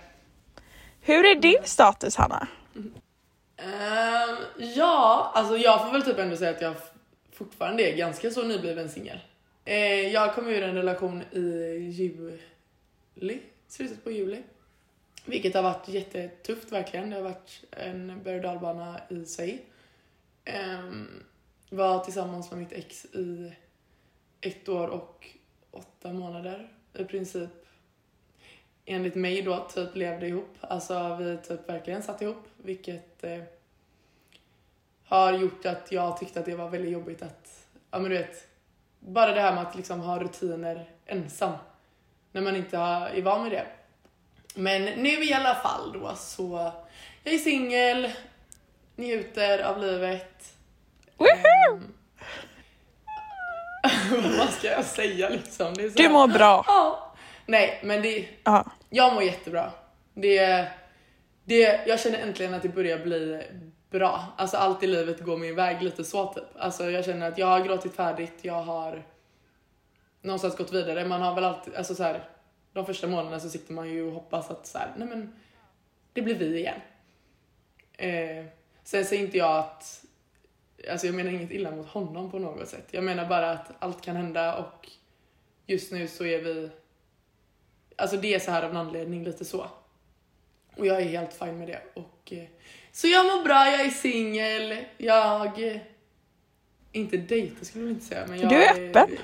Hur 1.04 1.24
är 1.24 1.34
din 1.34 1.64
status 1.64 2.16
Hanna? 2.16 2.48
Um, 2.74 4.36
ja, 4.58 5.32
alltså 5.34 5.56
jag 5.56 5.84
får 5.84 5.92
väl 5.92 6.02
typ 6.02 6.18
ändå 6.18 6.36
säga 6.36 6.50
att 6.50 6.60
jag 6.60 6.74
fortfarande 7.32 7.82
är 7.82 7.96
ganska 7.96 8.30
så 8.30 8.42
nybliven 8.42 8.90
singel. 8.90 9.18
Uh, 9.68 9.74
jag 10.12 10.34
kom 10.34 10.48
ur 10.48 10.62
en 10.62 10.74
relation 10.74 11.22
i 11.22 11.40
juli, 11.90 13.42
slutet 13.68 14.04
på 14.04 14.10
juli. 14.10 14.42
Vilket 15.24 15.54
har 15.54 15.62
varit 15.62 15.88
jättetufft 15.88 16.72
verkligen. 16.72 17.10
Det 17.10 17.16
har 17.16 17.22
varit 17.22 17.64
en 17.70 18.22
berg 18.24 18.36
och 18.36 18.42
dalbana 18.42 19.00
i 19.08 19.24
sig. 19.24 19.64
Um, 20.78 21.24
var 21.70 22.04
tillsammans 22.04 22.50
med 22.50 22.60
mitt 22.60 22.72
ex 22.72 23.04
i 23.04 23.52
ett 24.40 24.68
år 24.68 24.88
och 24.88 25.26
åtta 25.70 26.12
månader 26.12 26.72
i 26.94 27.04
princip. 27.04 27.50
Enligt 28.92 29.14
mig 29.14 29.42
då 29.42 29.68
typ 29.74 29.96
levde 29.96 30.26
ihop. 30.26 30.57
Alltså 30.61 31.16
vi 31.20 31.38
typ 31.48 31.68
verkligen 31.68 32.02
satt 32.02 32.22
ihop. 32.22 32.48
Vilket 32.57 33.24
eh, 33.24 33.42
har 35.05 35.33
gjort 35.33 35.66
att 35.66 35.92
jag 35.92 36.18
tyckte 36.18 36.40
att 36.40 36.46
det 36.46 36.55
var 36.55 36.68
väldigt 36.68 36.92
jobbigt 36.92 37.22
att, 37.22 37.66
ja 37.90 37.98
men 37.98 38.11
du 38.11 38.18
vet, 38.18 38.46
bara 38.98 39.33
det 39.33 39.40
här 39.40 39.55
med 39.55 39.62
att 39.62 39.76
liksom 39.76 40.00
ha 40.00 40.18
rutiner 40.18 40.90
ensam. 41.07 41.52
När 42.33 42.42
man 42.42 42.57
inte 42.57 42.76
är 42.76 43.22
van 43.22 43.42
med 43.42 43.52
det. 43.52 43.66
Men 44.55 44.83
nu 44.85 45.24
i 45.24 45.33
alla 45.33 45.55
fall 45.55 45.92
då 45.92 46.14
så, 46.16 46.72
jag 47.22 47.35
är 47.35 47.38
singel, 47.38 48.11
njuter 48.96 49.59
av 49.59 49.78
livet. 49.78 50.55
Woohoo! 51.16 51.83
Ehm, 53.85 54.38
vad 54.38 54.50
ska 54.50 54.66
jag 54.66 54.85
säga 54.85 55.28
liksom? 55.28 55.74
Det 55.74 55.85
är 55.85 55.90
så 55.90 56.02
Du 56.02 56.09
mår 56.09 56.28
bra. 56.28 56.64
Ja. 56.66 57.01
Nej, 57.52 57.80
men 57.82 58.02
det, 58.02 58.28
Ja. 58.44 58.70
jag 58.90 59.14
mår 59.14 59.22
jättebra. 59.22 59.72
Det, 60.14 60.68
det, 61.44 61.86
jag 61.86 62.00
känner 62.00 62.18
äntligen 62.18 62.54
att 62.54 62.62
det 62.62 62.68
börjar 62.68 62.98
bli 62.98 63.42
bra. 63.90 64.26
Alltså 64.36 64.56
allt 64.56 64.82
i 64.82 64.86
livet 64.86 65.20
går 65.20 65.36
min 65.36 65.54
väg 65.54 65.82
lite 65.82 66.04
så 66.04 66.32
typ. 66.32 66.44
Alltså 66.56 66.90
jag 66.90 67.04
känner 67.04 67.28
att 67.28 67.38
jag 67.38 67.46
har 67.46 67.60
gråtit 67.60 67.94
färdigt, 67.94 68.38
jag 68.42 68.62
har 68.62 69.02
någonstans 70.22 70.56
gått 70.56 70.72
vidare. 70.72 71.04
Man 71.04 71.22
har 71.22 71.34
väl 71.34 71.44
alltid, 71.44 71.74
alltså 71.74 71.94
så 71.94 72.02
här, 72.02 72.28
de 72.72 72.86
första 72.86 73.06
månaderna 73.06 73.40
så 73.40 73.48
sitter 73.48 73.72
man 73.72 73.90
ju 73.90 74.06
och 74.06 74.12
hoppas 74.12 74.50
att 74.50 74.66
så 74.66 74.78
här, 74.78 74.92
nej 74.96 75.08
men 75.08 75.36
det 76.12 76.22
blir 76.22 76.34
vi 76.34 76.58
igen. 76.58 76.80
Eh, 77.92 78.44
sen 78.84 79.04
säger 79.04 79.24
inte 79.24 79.38
jag 79.38 79.56
att, 79.58 80.04
alltså 80.90 81.06
jag 81.06 81.14
menar 81.14 81.30
inget 81.30 81.50
illa 81.50 81.70
mot 81.70 81.88
honom 81.88 82.30
på 82.30 82.38
något 82.38 82.68
sätt. 82.68 82.88
Jag 82.90 83.04
menar 83.04 83.26
bara 83.26 83.50
att 83.50 83.72
allt 83.78 84.02
kan 84.02 84.16
hända 84.16 84.56
och 84.56 84.88
just 85.66 85.92
nu 85.92 86.08
så 86.08 86.24
är 86.24 86.38
vi 86.38 86.70
Alltså 88.02 88.16
det 88.16 88.34
är 88.34 88.38
så 88.38 88.50
här 88.50 88.62
av 88.62 88.70
en 88.70 88.76
anledning, 88.76 89.24
lite 89.24 89.44
så. 89.44 89.66
Och 90.76 90.86
jag 90.86 91.00
är 91.02 91.04
helt 91.04 91.34
fine 91.34 91.58
med 91.58 91.68
det. 91.68 91.82
Och, 91.94 92.32
eh, 92.32 92.44
så 92.92 93.08
jag 93.08 93.26
mår 93.26 93.44
bra, 93.44 93.70
jag 93.70 93.80
är 93.80 93.90
singel, 93.90 94.84
jag... 94.98 95.66
eh, 95.68 95.76
Inte 96.92 97.16
dejtar 97.16 97.64
skulle 97.64 97.84
jag 97.84 97.92
inte 97.92 98.04
säga, 98.06 98.26
men 98.28 98.40
jag 98.40 98.50
Du 98.50 98.64
är 98.64 98.88
öppen. 98.88 99.16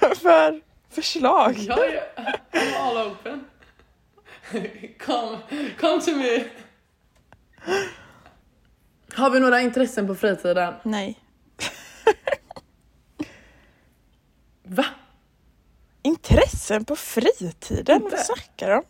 För 0.16 0.60
förslag. 0.90 1.54
Jag 1.58 1.78
är 1.94 2.02
I'm 2.52 2.74
all 2.76 3.10
open. 3.12 3.44
Come, 4.98 5.38
come 5.80 6.00
to 6.02 6.10
me. 6.16 6.44
Har 9.14 9.30
vi 9.30 9.40
några 9.40 9.60
intressen 9.60 10.06
på 10.06 10.14
fritiden? 10.14 10.74
Nej. 10.82 11.18
Va? 14.62 14.84
Intressen 16.02 16.84
på 16.84 16.96
fritiden? 16.96 18.02
Inte. 18.02 18.16
Vad 18.16 18.24
snackar 18.26 18.68
du 18.70 18.74
om? 18.76 18.84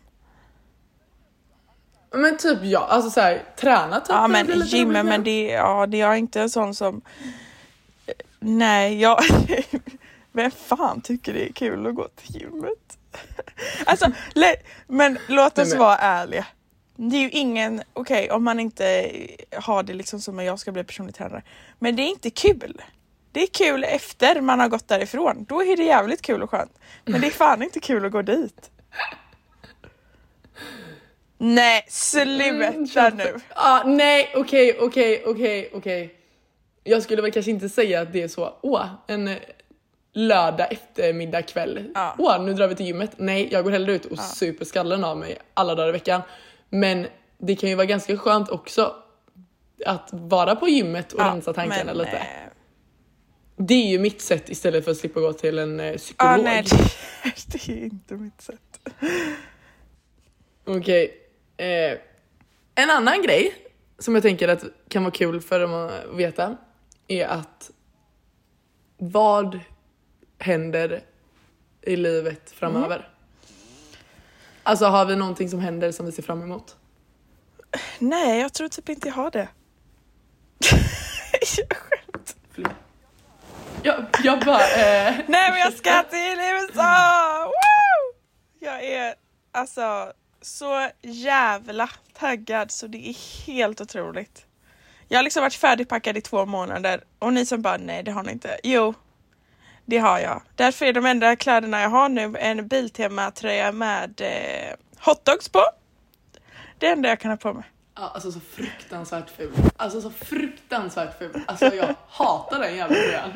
Men 2.23 2.37
typ 2.39 2.59
ja, 2.63 2.81
alltså 2.81 3.11
såhär 3.11 3.43
träna 3.57 4.01
typ. 4.01 4.09
Ja 4.09 4.29
men 4.29 4.47
roligt 4.47 4.89
men 5.05 5.25
det, 5.25 5.45
ja, 5.47 5.87
det 5.87 6.01
är 6.01 6.15
inte 6.15 6.41
en 6.41 6.51
sån 6.51 6.75
som... 6.75 7.01
Nej, 8.41 9.01
jag... 9.01 9.19
Vem 10.33 10.51
fan 10.51 11.01
tycker 11.01 11.35
det 11.35 11.49
är 11.49 11.53
kul 11.53 11.87
att 11.87 11.95
gå 11.95 12.09
till 12.09 12.37
gymmet? 12.41 12.99
Alltså, 13.87 14.11
men 14.87 15.19
låt 15.29 15.57
Nej, 15.57 15.65
oss 15.65 15.71
men- 15.71 15.79
vara 15.79 15.97
ärliga. 15.99 16.47
Det 16.97 17.17
är 17.17 17.21
ju 17.21 17.31
ingen, 17.31 17.83
okej 17.93 18.31
om 18.31 18.45
man 18.45 18.61
inte 18.61 19.11
har 19.57 19.83
det 19.83 19.95
liksom 19.95 20.21
som 20.21 20.39
jag 20.39 20.59
ska 20.59 20.73
bli 20.73 20.85
personlig 20.85 21.15
tränare. 21.15 21.43
Men 21.79 21.97
det 21.97 22.03
är 22.03 22.09
inte 22.09 22.31
kul. 22.31 22.83
Det 23.39 23.43
är 23.43 23.47
kul 23.47 23.85
efter 23.85 24.41
man 24.41 24.61
har 24.61 24.69
gått 24.69 24.89
därifrån. 24.89 25.45
Då 25.49 25.63
är 25.63 25.77
det 25.77 25.83
jävligt 25.83 26.23
kul 26.23 26.43
och 26.43 26.51
skönt. 26.51 26.79
Men 27.05 27.21
det 27.21 27.27
är 27.27 27.31
fan 27.31 27.63
inte 27.63 27.81
kul 27.81 28.05
att 28.05 28.13
gå 28.13 28.23
dit. 28.23 28.71
Nej, 31.39 31.87
sluta 31.89 33.11
nu. 33.11 33.41
Ah, 33.55 33.83
nej, 33.85 34.33
okej, 34.37 34.79
okej, 34.81 35.23
okej, 35.27 35.71
okej. 35.75 36.15
Jag 36.85 37.03
skulle 37.03 37.23
väl 37.23 37.33
kanske 37.33 37.51
inte 37.51 37.69
säga 37.69 38.01
att 38.01 38.13
det 38.13 38.23
är 38.23 38.29
så, 38.29 38.55
åh, 38.61 38.87
en 39.07 39.29
eh, 39.29 39.37
lördag 40.13 40.73
eftermiddag 40.73 41.43
kväll. 41.43 41.91
Ja. 41.95 42.15
Åh, 42.19 42.43
nu 42.43 42.55
drar 42.55 42.69
vi 42.69 42.75
till 42.75 42.87
gymmet. 42.87 43.11
Nej, 43.17 43.49
jag 43.53 43.65
går 43.65 43.71
hellre 43.71 43.93
ut 43.93 44.05
och 44.05 44.19
super 44.19 44.65
skallen 44.65 45.05
av 45.05 45.17
mig 45.17 45.39
alla 45.55 45.75
dagar 45.75 45.89
i 45.89 45.93
veckan. 45.93 46.23
Men 46.69 47.07
det 47.39 47.57
kan 47.57 47.69
ju 47.69 47.75
vara 47.75 47.87
ganska 47.87 48.19
skönt 48.19 48.49
också 48.49 48.95
att 49.87 50.09
vara 50.13 50.57
på 50.57 50.69
gymmet 50.69 51.13
och 51.13 51.21
Ja, 51.21 51.25
rensa 51.25 51.53
tankarna 51.53 51.93
lite. 51.93 52.23
Det 53.61 53.75
är 53.75 53.87
ju 53.87 53.99
mitt 53.99 54.21
sätt 54.21 54.49
istället 54.49 54.85
för 54.85 54.91
att 54.91 54.97
slippa 54.97 55.21
gå 55.21 55.33
till 55.33 55.59
en 55.59 55.81
eh, 55.81 55.97
psykolog. 55.97 56.33
Ja, 56.33 56.43
nej, 56.43 56.65
det, 57.47 57.69
är 57.69 57.85
inte 57.85 58.15
mitt 58.15 58.41
sätt. 58.41 58.89
Okej. 60.65 61.19
Eh, 61.57 61.99
en 62.75 62.91
annan 62.91 63.23
grej 63.23 63.55
som 63.99 64.15
jag 64.15 64.23
tänker 64.23 64.49
att 64.49 64.65
kan 64.89 65.03
vara 65.03 65.13
kul 65.13 65.41
för 65.41 65.61
dem 65.61 65.75
att 65.75 65.93
veta 66.15 66.57
är 67.09 67.27
att 67.27 67.71
vad 68.99 69.61
händer 70.39 71.03
i 71.83 71.97
livet 71.97 72.51
framöver? 72.51 73.09
Alltså 74.63 74.87
har 74.87 75.07
vi 75.07 75.17
någonting 75.17 75.49
som 75.49 75.61
händer 75.61 75.93
som 75.93 76.07
vi 76.07 76.13
ser 76.13 76.23
fram 76.23 76.43
emot? 76.43 76.77
Nej, 77.99 78.41
jag 78.41 78.53
tror 78.53 78.69
typ 78.69 78.89
inte 78.89 79.09
jag 79.09 79.15
har 79.15 79.31
det. 79.31 79.49
jag. 83.83 83.95
Jag, 83.97 84.07
jag 84.25 84.41
bara... 84.41 84.61
Eh, 84.63 85.15
Nej, 85.27 85.51
men 85.51 85.59
jag 85.59 85.73
ska 85.73 86.03
till 86.03 86.39
USA! 86.41 87.45
Woo! 87.45 88.19
Jag 88.61 88.85
är 88.85 89.15
alltså 89.53 90.13
så 90.43 90.89
jävla 91.03 91.89
taggad 92.19 92.71
så 92.71 92.87
det 92.87 93.09
är 93.09 93.47
helt 93.47 93.81
otroligt. 93.81 94.45
Jag 95.09 95.19
har 95.19 95.23
liksom 95.23 95.43
varit 95.43 95.55
färdigpackad 95.55 96.17
i 96.17 96.21
två 96.21 96.47
månader 96.47 97.05
och 97.19 97.33
ni 97.33 97.47
som 97.47 97.63
bara 97.63 97.77
nej 97.77 98.03
det 98.03 98.11
har 98.11 98.23
ni 98.23 98.33
inte. 98.33 98.59
Jo, 98.63 98.95
det 99.85 99.99
har 99.99 100.19
jag. 100.19 100.43
Därför 100.57 100.87
är 100.87 100.93
de 100.93 101.07
enda 101.07 101.37
kläderna 101.37 101.81
jag 101.81 101.89
har 101.89 102.09
nu 102.09 102.37
en 102.39 102.69
Biltema-tröja 102.69 103.73
med 103.73 104.21
eh, 104.21 104.75
hotdogs 104.99 105.49
på. 105.49 105.63
Det 106.79 106.87
enda 106.87 107.09
jag 107.09 107.21
kan 107.21 107.31
ha 107.31 107.37
på 107.37 107.53
mig. 107.55 107.65
ja, 107.97 108.11
alltså 108.15 108.33
så 108.33 108.41
fruktansvärt 108.41 109.31
ful. 109.31 109.53
Alltså 109.77 110.01
så 110.01 110.11
fruktansvärt 110.11 111.19
ful. 111.19 111.41
Alltså 111.47 111.75
jag 111.75 111.95
hatar 112.09 112.61
den 112.61 112.77
jävla 112.77 112.97
tröjan. 112.97 113.31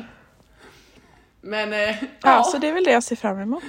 Men 1.43 1.73
eh, 1.73 1.79
Ja, 2.03 2.07
ja. 2.21 2.43
så 2.43 2.57
det 2.57 2.67
är 2.67 2.73
väl 2.73 2.83
det 2.83 2.91
jag 2.91 3.03
ser 3.03 3.15
fram 3.15 3.39
emot. 3.39 3.63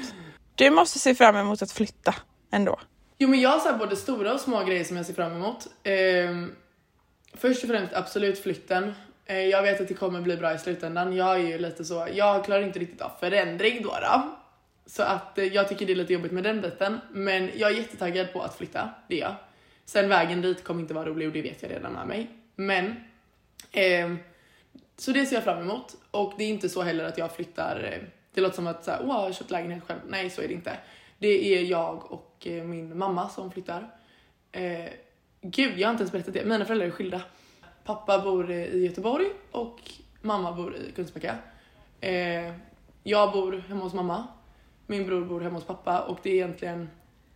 Du 0.55 0.71
måste 0.71 0.99
se 0.99 1.15
fram 1.15 1.37
emot 1.37 1.63
att 1.63 1.73
flytta 1.73 2.15
ändå. 2.51 2.81
Jo 3.19 3.29
men 3.29 3.41
jag 3.41 3.51
har 3.51 3.59
så 3.59 3.69
här 3.69 3.79
både 3.79 3.97
stora 3.97 4.35
och 4.35 4.41
små 4.41 4.65
grejer 4.65 4.85
som 4.85 4.97
jag 4.97 5.07
ser 5.07 5.15
fram 5.15 5.33
emot. 5.33 5.67
Ehm, 5.85 6.53
först 7.35 7.63
och 7.65 7.69
främst 7.71 7.95
absolut 7.95 8.39
flytten. 8.43 8.95
Eh, 9.27 9.39
jag 9.39 9.63
vet 9.63 9.81
att 9.81 9.89
det 9.89 9.95
kommer 9.95 10.21
bli 10.21 10.37
bra 10.37 10.55
i 10.55 10.59
slutändan. 10.59 11.17
Jag 11.17 11.35
är 11.35 11.39
ju 11.39 11.59
lite 11.59 11.85
så, 11.85 12.09
jag 12.13 12.45
klarar 12.45 12.63
inte 12.63 12.79
riktigt 12.79 13.01
av 13.01 13.11
förändring 13.21 13.83
då. 13.83 13.89
då. 13.89 14.37
Så 14.87 15.03
att 15.03 15.39
eh, 15.39 15.45
jag 15.45 15.69
tycker 15.69 15.87
det 15.87 15.93
är 15.93 15.97
lite 15.97 16.13
jobbigt 16.13 16.33
med 16.33 16.45
den 16.45 16.61
biten. 16.61 17.01
Men 17.11 17.51
jag 17.55 17.71
är 17.71 17.75
jättetaggad 17.75 18.33
på 18.33 18.43
att 18.43 18.57
flytta, 18.59 18.91
det 19.09 19.17
är 19.17 19.21
jag. 19.21 19.35
Sen 19.85 20.09
vägen 20.09 20.43
dit 20.43 20.65
kommer 20.65 20.81
inte 20.81 20.95
vara 20.95 21.07
rolig 21.09 21.27
och 21.29 21.35
det 21.35 21.43
vet 21.43 21.63
jag 21.63 21.71
redan 21.71 21.93
med 21.93 22.07
mig. 22.07 22.31
Men 22.57 22.95
ehm, 23.73 24.19
så 24.97 25.13
det 25.13 25.27
ser 25.27 25.37
jag 25.37 25.45
fram 25.45 25.63
emot. 25.63 25.97
Och 26.11 26.33
det 26.39 26.45
är 26.45 26.49
inte 26.49 26.69
så 26.69 26.83
heller 26.83 27.05
att 27.05 27.19
jag 27.19 27.33
flyttar, 27.33 27.93
eh, 27.93 28.09
det 28.35 28.41
låter 28.41 28.57
som 28.57 28.67
att 28.67 28.85
så 28.85 28.91
här, 28.91 29.01
åh, 29.03 29.09
jag 29.09 29.15
har 29.15 29.33
köpt 29.33 29.51
lägenhet 29.51 29.85
själv. 29.87 30.01
Nej, 30.09 30.31
så 30.31 30.43
är 30.43 30.49
det 30.49 30.55
inte. 30.55 30.79
Det 31.19 31.59
är 31.59 31.63
jag 31.63 32.13
och 32.13 32.47
eh, 32.47 32.65
min 32.65 32.99
mamma 32.99 33.29
som 33.29 33.51
flyttar. 33.51 33.91
Eh, 34.53 34.89
gud, 35.41 35.79
jag 35.79 35.89
har 35.89 35.93
inte 35.93 36.03
ens 36.03 36.13
berättat 36.13 36.35
det. 36.35 36.45
Mina 36.45 36.65
föräldrar 36.65 36.87
är 36.87 36.91
skilda. 36.91 37.23
Pappa 37.85 38.19
bor 38.19 38.51
eh, 38.51 38.65
i 38.65 38.87
Göteborg 38.87 39.27
och 39.51 39.81
mamma 40.21 40.53
bor 40.53 40.77
i 40.77 40.93
Kungsbacka. 40.93 41.37
Eh, 42.01 42.53
jag 43.03 43.33
bor 43.33 43.65
hemma 43.69 43.85
hos 43.85 43.95
mamma. 43.95 44.27
Min 44.87 45.07
bror 45.07 45.25
bor 45.25 45.41
hemma 45.41 45.55
hos 45.55 45.65
pappa 45.65 46.01
och 46.01 46.19
det 46.23 46.31
är 46.31 46.35
egentligen 46.35 46.91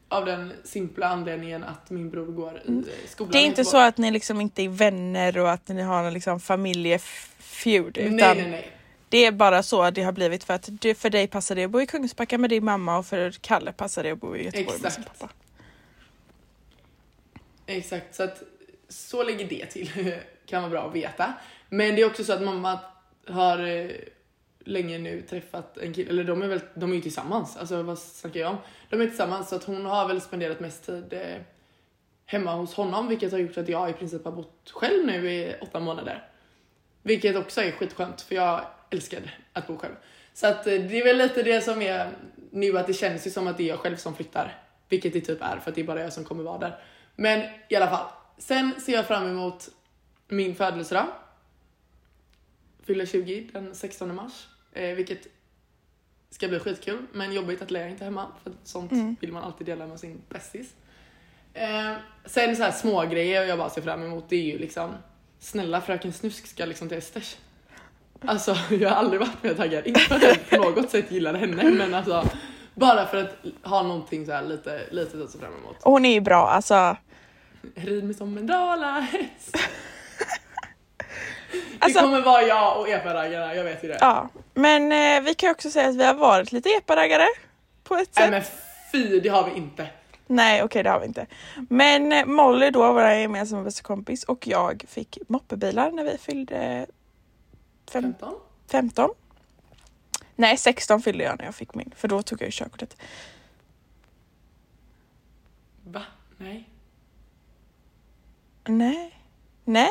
av 0.09 0.25
den 0.25 0.53
simpla 0.65 1.07
anledningen 1.07 1.65
att 1.65 1.91
min 1.91 2.11
bror 2.11 2.27
går 2.27 2.63
i 2.65 2.71
eh, 2.71 2.85
skolan 3.09 3.33
Det 3.33 3.39
är 3.39 3.47
inte 3.47 3.65
så 3.65 3.77
att 3.77 3.99
ni 3.99 4.11
liksom 4.11 4.41
inte 4.41 4.63
är 4.63 4.69
vänner 4.69 5.39
och 5.39 5.51
att 5.51 5.69
ni 5.69 5.83
har 5.83 6.05
en 6.05 6.15
liksom 6.15 6.41
familjefeud 6.41 7.99
utan 7.99 8.17
Nej, 8.17 8.35
nej, 8.37 8.51
nej. 8.51 8.73
det 9.09 9.25
är 9.25 9.33
bara 9.33 9.63
så 9.63 9.91
det 9.91 10.03
har 10.03 10.13
blivit 10.13 10.45
för 10.45 10.55
att 10.55 10.69
det, 10.71 10.95
för 10.95 11.11
dig 11.11 11.27
passar 11.27 11.55
det 11.55 11.65
att 11.65 11.71
bo 11.71 11.81
i 11.81 11.87
Kungsbacka 11.87 12.39
med 12.39 12.51
din 12.51 12.65
mamma 12.65 12.99
och 12.99 13.07
för 13.07 13.31
Kalle 13.31 13.73
passar 13.73 14.03
det 14.03 14.11
att 14.11 14.21
bo 14.21 14.37
i 14.37 14.45
Göteborg 14.45 14.81
med 14.83 14.93
sin 14.93 15.03
Exakt. 15.03 15.21
pappa. 15.21 15.33
Exakt, 17.67 18.15
så 18.15 18.23
att 18.23 18.43
så 18.89 19.23
ligger 19.23 19.49
det 19.49 19.67
till. 19.67 20.15
kan 20.49 20.63
vara 20.63 20.71
bra 20.71 20.89
att 20.89 20.95
veta. 20.95 21.33
Men 21.69 21.95
det 21.95 22.03
är 22.03 22.07
också 22.07 22.25
så 22.25 22.33
att 22.33 22.43
mamma 22.43 22.81
har 23.29 23.67
eh, 23.67 23.91
länge 24.69 24.99
nu 24.99 25.23
träffat 25.23 25.79
en 25.79 25.95
kille, 25.95 26.11
eller 26.11 26.25
de 26.25 26.43
är 26.43 26.49
väl 26.49 26.61
de 26.75 26.91
är 26.91 26.95
ju 26.95 27.01
tillsammans, 27.01 27.57
alltså 27.57 27.83
vad 27.83 27.99
snackar 27.99 28.41
jag 28.41 28.51
om? 28.51 28.57
De 28.91 29.01
är 29.01 29.07
tillsammans 29.07 29.49
så 29.49 29.57
att 29.57 29.65
hon 29.65 29.85
har 29.85 30.09
väl 30.09 30.21
spenderat 30.21 30.61
mest 30.61 30.87
tid 30.87 31.13
eh, 31.13 31.43
hemma 32.27 32.55
hos 32.55 32.75
honom 32.75 33.09
vilket 33.09 33.33
har 33.33 33.39
gjort 33.39 33.59
att 33.59 33.69
jag 33.69 33.91
i 33.91 33.93
princip 33.93 34.25
har 34.25 34.33
bott 34.33 34.71
själv 34.75 35.07
nu 35.07 35.31
i 35.33 35.55
åtta 35.61 35.81
månader. 35.81 36.29
Vilket 37.03 37.37
också 37.37 37.61
är 37.61 37.71
skitskönt 37.71 38.23
för 38.23 38.35
jag 38.35 38.65
älskade 38.91 39.31
att 39.53 39.67
bo 39.67 39.77
själv. 39.77 39.95
Så 40.35 40.47
att 40.47 40.67
eh, 40.67 40.73
det 40.73 41.01
är 41.01 41.05
väl 41.05 41.19
lite 41.19 41.43
det 41.43 41.61
som 41.61 41.83
är 41.83 42.11
nu 42.51 42.79
att 42.79 42.87
det 42.87 42.95
känns 42.95 43.27
ju 43.27 43.31
som 43.31 43.47
att 43.47 43.57
det 43.57 43.63
är 43.63 43.69
jag 43.69 43.79
själv 43.79 43.97
som 43.97 44.15
flyttar. 44.15 44.63
Vilket 44.89 45.13
det 45.13 45.21
typ 45.21 45.43
är 45.43 45.59
för 45.59 45.71
att 45.71 45.75
det 45.75 45.81
är 45.81 45.85
bara 45.85 46.03
jag 46.03 46.13
som 46.13 46.25
kommer 46.25 46.43
vara 46.43 46.59
där. 46.59 46.79
Men 47.17 47.49
i 47.69 47.77
alla 47.77 47.91
fall. 47.91 48.07
Sen 48.39 48.81
ser 48.81 48.93
jag 48.93 49.07
fram 49.07 49.31
emot 49.31 49.69
min 50.29 50.55
födelsedag. 50.55 51.07
Fyller 52.87 53.07
20 53.07 53.51
den 53.53 53.75
16 53.75 54.15
mars. 54.15 54.49
Eh, 54.79 54.95
vilket 54.95 55.27
ska 56.31 56.49
bli 56.49 56.59
skitkul 56.59 57.07
men 57.13 57.33
jobbigt 57.33 57.63
att 57.63 57.71
Lea 57.71 57.89
inte 57.89 58.05
är 58.05 58.07
hemma 58.07 58.27
för 58.43 58.53
sånt 58.65 58.93
Mm. 58.93 59.17
vill 59.21 59.33
man 59.33 59.43
alltid 59.43 59.67
dela 59.67 59.87
med 59.87 60.01
sin 60.01 60.21
bästis. 60.29 60.75
Eh, 61.55 61.93
sen 62.25 62.57
så 62.57 62.63
här 62.63 62.71
små 62.73 63.05
grejer 63.07 63.45
jag 63.45 63.59
bara 63.59 63.71
ser 63.71 63.83
fram 63.83 64.03
emot 64.03 64.25
det 64.29 64.37
är 64.37 64.43
ju 64.43 64.59
liksom 64.59 64.95
snälla 65.39 65.81
fröken 65.81 66.13
Snusk 66.13 66.47
ska 66.47 66.65
liksom 66.65 66.89
till 66.89 66.99
Esters. 66.99 67.37
Alltså 68.21 68.57
jag 68.71 68.89
har 68.91 68.97
aldrig 68.97 69.21
varit 69.21 69.43
mer 69.43 69.55
taggad, 69.55 69.87
inte 69.87 70.01
för 70.01 70.15
att 70.15 70.23
jag 70.23 70.51
på 70.51 70.57
något 70.71 70.91
sätt 70.91 71.11
gillar 71.11 71.35
henne 71.35 71.71
men 71.71 71.95
alltså 71.95 72.25
bara 72.75 73.07
för 73.07 73.17
att 73.17 73.37
ha 73.63 73.83
någonting 73.83 74.27
så 74.27 74.33
här 74.33 74.45
lite, 74.45 74.87
lite 74.91 75.23
att 75.23 75.31
se 75.31 75.39
fram 75.39 75.53
emot. 75.63 75.77
Och 75.83 75.93
hon 75.93 76.05
är 76.05 76.13
ju 76.13 76.21
bra 76.21 76.49
alltså. 76.49 76.97
Rid 77.75 78.05
mig 78.05 78.15
som 78.15 78.39
en 78.39 78.47
dalahäst. 78.47 79.57
Alltså- 81.79 81.99
det 81.99 82.05
kommer 82.05 82.21
vara 82.21 82.43
jag 82.43 82.81
och 82.81 82.89
epa-raggarna, 82.89 83.55
jag 83.55 83.65
vet 83.65 83.85
ju 83.85 83.89
det. 83.89 83.99
Ja, 84.01 84.29
men 84.55 84.93
eh, 84.93 85.21
vi 85.23 85.35
kan 85.35 85.51
också 85.51 85.71
säga 85.71 85.89
att 85.89 85.97
vi 85.97 86.05
har 86.05 86.15
varit 86.15 86.53
lite 86.53 86.69
epa-raggare 86.69 87.27
på 87.85 87.95
ett 87.97 88.11
Nej 88.17 88.25
sätt. 88.25 88.31
men 88.31 88.43
fy, 88.93 89.21
det 89.21 89.29
har 89.29 89.45
vi 89.51 89.57
inte. 89.57 89.87
Nej, 90.27 90.63
okej 90.63 90.83
det 90.83 90.91
har 90.91 91.01
vi 91.01 91.07
inte. 91.07 91.27
Men 91.69 92.13
eh, 92.13 92.25
Molly 92.27 92.71
då, 92.71 92.93
vår 92.93 93.11
gemensamma 93.11 93.63
bästa 93.63 93.83
kompis 93.83 94.25
och 94.25 94.47
jag 94.47 94.85
fick 94.89 95.19
moppebilar 95.29 95.91
när 95.91 96.05
vi 96.05 96.19
fyllde 96.19 96.87
fem, 97.91 98.03
15? 98.03 98.35
15. 98.71 99.11
Nej, 100.37 100.57
16 100.57 101.03
fyllde 101.03 101.25
jag 101.25 101.39
när 101.39 101.45
jag 101.45 101.55
fick 101.55 101.75
min, 101.75 101.93
för 101.97 102.09
då 102.09 102.23
tog 102.23 102.41
jag 102.43 102.47
ju 102.47 102.53
körkortet. 102.53 102.97
Va? 105.85 106.03
Nej. 106.37 106.69
Nej. 108.67 109.15
Nej, 109.65 109.91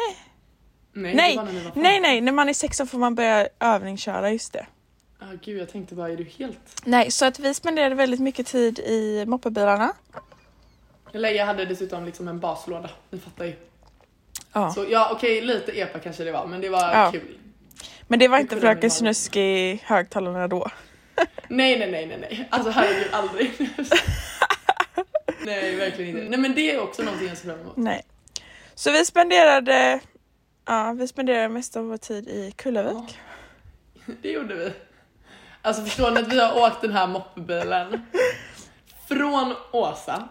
Nej, 1.02 1.16
Nej, 1.16 1.38
nej, 1.76 2.00
nej, 2.00 2.22
när 2.22 2.32
man 2.32 2.50
är 2.50 2.54
16 2.54 2.88
får 2.88 2.98
man 2.98 3.16
börja 3.16 3.48
övningsköra, 3.60 4.32
just 4.32 4.54
det. 4.54 4.66
Ah, 5.20 5.26
gud, 5.44 5.62
jag 5.62 5.70
tänkte 5.70 5.96
bara, 5.96 6.10
är 6.10 6.16
du 6.18 6.24
helt... 6.24 6.60
Nej, 6.84 7.12
så 7.12 7.26
att 7.26 7.40
vi 7.40 7.54
spenderade 7.54 7.96
väldigt 7.96 8.20
mycket 8.20 8.48
tid 8.48 8.80
i 8.80 9.26
moppebilarna. 9.28 9.94
Leia 11.12 11.46
hade 11.46 11.66
dessutom 11.66 12.06
liksom 12.06 12.28
en 12.28 12.40
baslåda, 12.40 12.90
ni 13.10 13.20
fattar 13.20 13.46
ju. 13.46 13.54
Ja. 14.54 14.72
Så 14.72 14.86
ja, 14.90 15.10
okej, 15.14 15.42
lite 15.42 15.72
epa 15.72 16.00
kanske 16.00 16.24
det 16.24 16.32
var, 16.32 16.46
men 16.48 16.62
det 16.62 16.70
var 16.70 16.80
Ja. 16.94 17.12
kul. 17.12 17.38
Men 18.08 18.20
det 18.20 18.28
var 18.28 18.40
inte 18.40 18.58
Fröken. 18.60 18.92
Snusk 18.92 19.36
i 19.36 19.80
högtalarna 19.84 20.48
då. 20.48 20.68
Nej, 21.48 21.80
nej, 21.80 21.92
nej, 21.92 22.06
nej, 22.06 22.18
nej. 22.22 22.48
Alltså 22.50 22.72
herregud, 22.72 23.08
aldrig. 23.14 23.52
nej, 25.46 25.76
verkligen 25.76 26.18
inte. 26.18 26.30
Nej, 26.30 26.40
men 26.40 26.56
det 26.56 26.72
är 26.72 26.80
också 26.82 27.04
någonting 27.04 27.28
jag 27.28 27.38
ser 27.38 27.46
fram 27.50 27.60
emot. 27.60 27.78
Nej. 27.78 28.02
Så 28.76 28.92
vi 28.92 29.06
spenderade, 29.06 30.00
ja, 30.68 30.94
vi 30.94 31.08
spenderade 31.08 31.50
mest 31.50 31.76
av 31.76 31.86
vår 31.86 31.98
tid 31.98 32.28
i 32.28 32.52
Kullavik. 32.52 33.20
Det 34.22 34.32
gjorde 34.32 34.56
vi. 34.56 34.74
Alltså 35.62 35.84
förstår 35.84 36.12
ni 36.12 36.20
att 36.20 36.34
vi 36.34 36.40
har 36.40 36.68
åkt 36.68 36.82
den 36.82 36.92
här 36.92 37.08
moppebilen 37.08 38.06
från 39.08 39.56
Åsa 39.72 40.30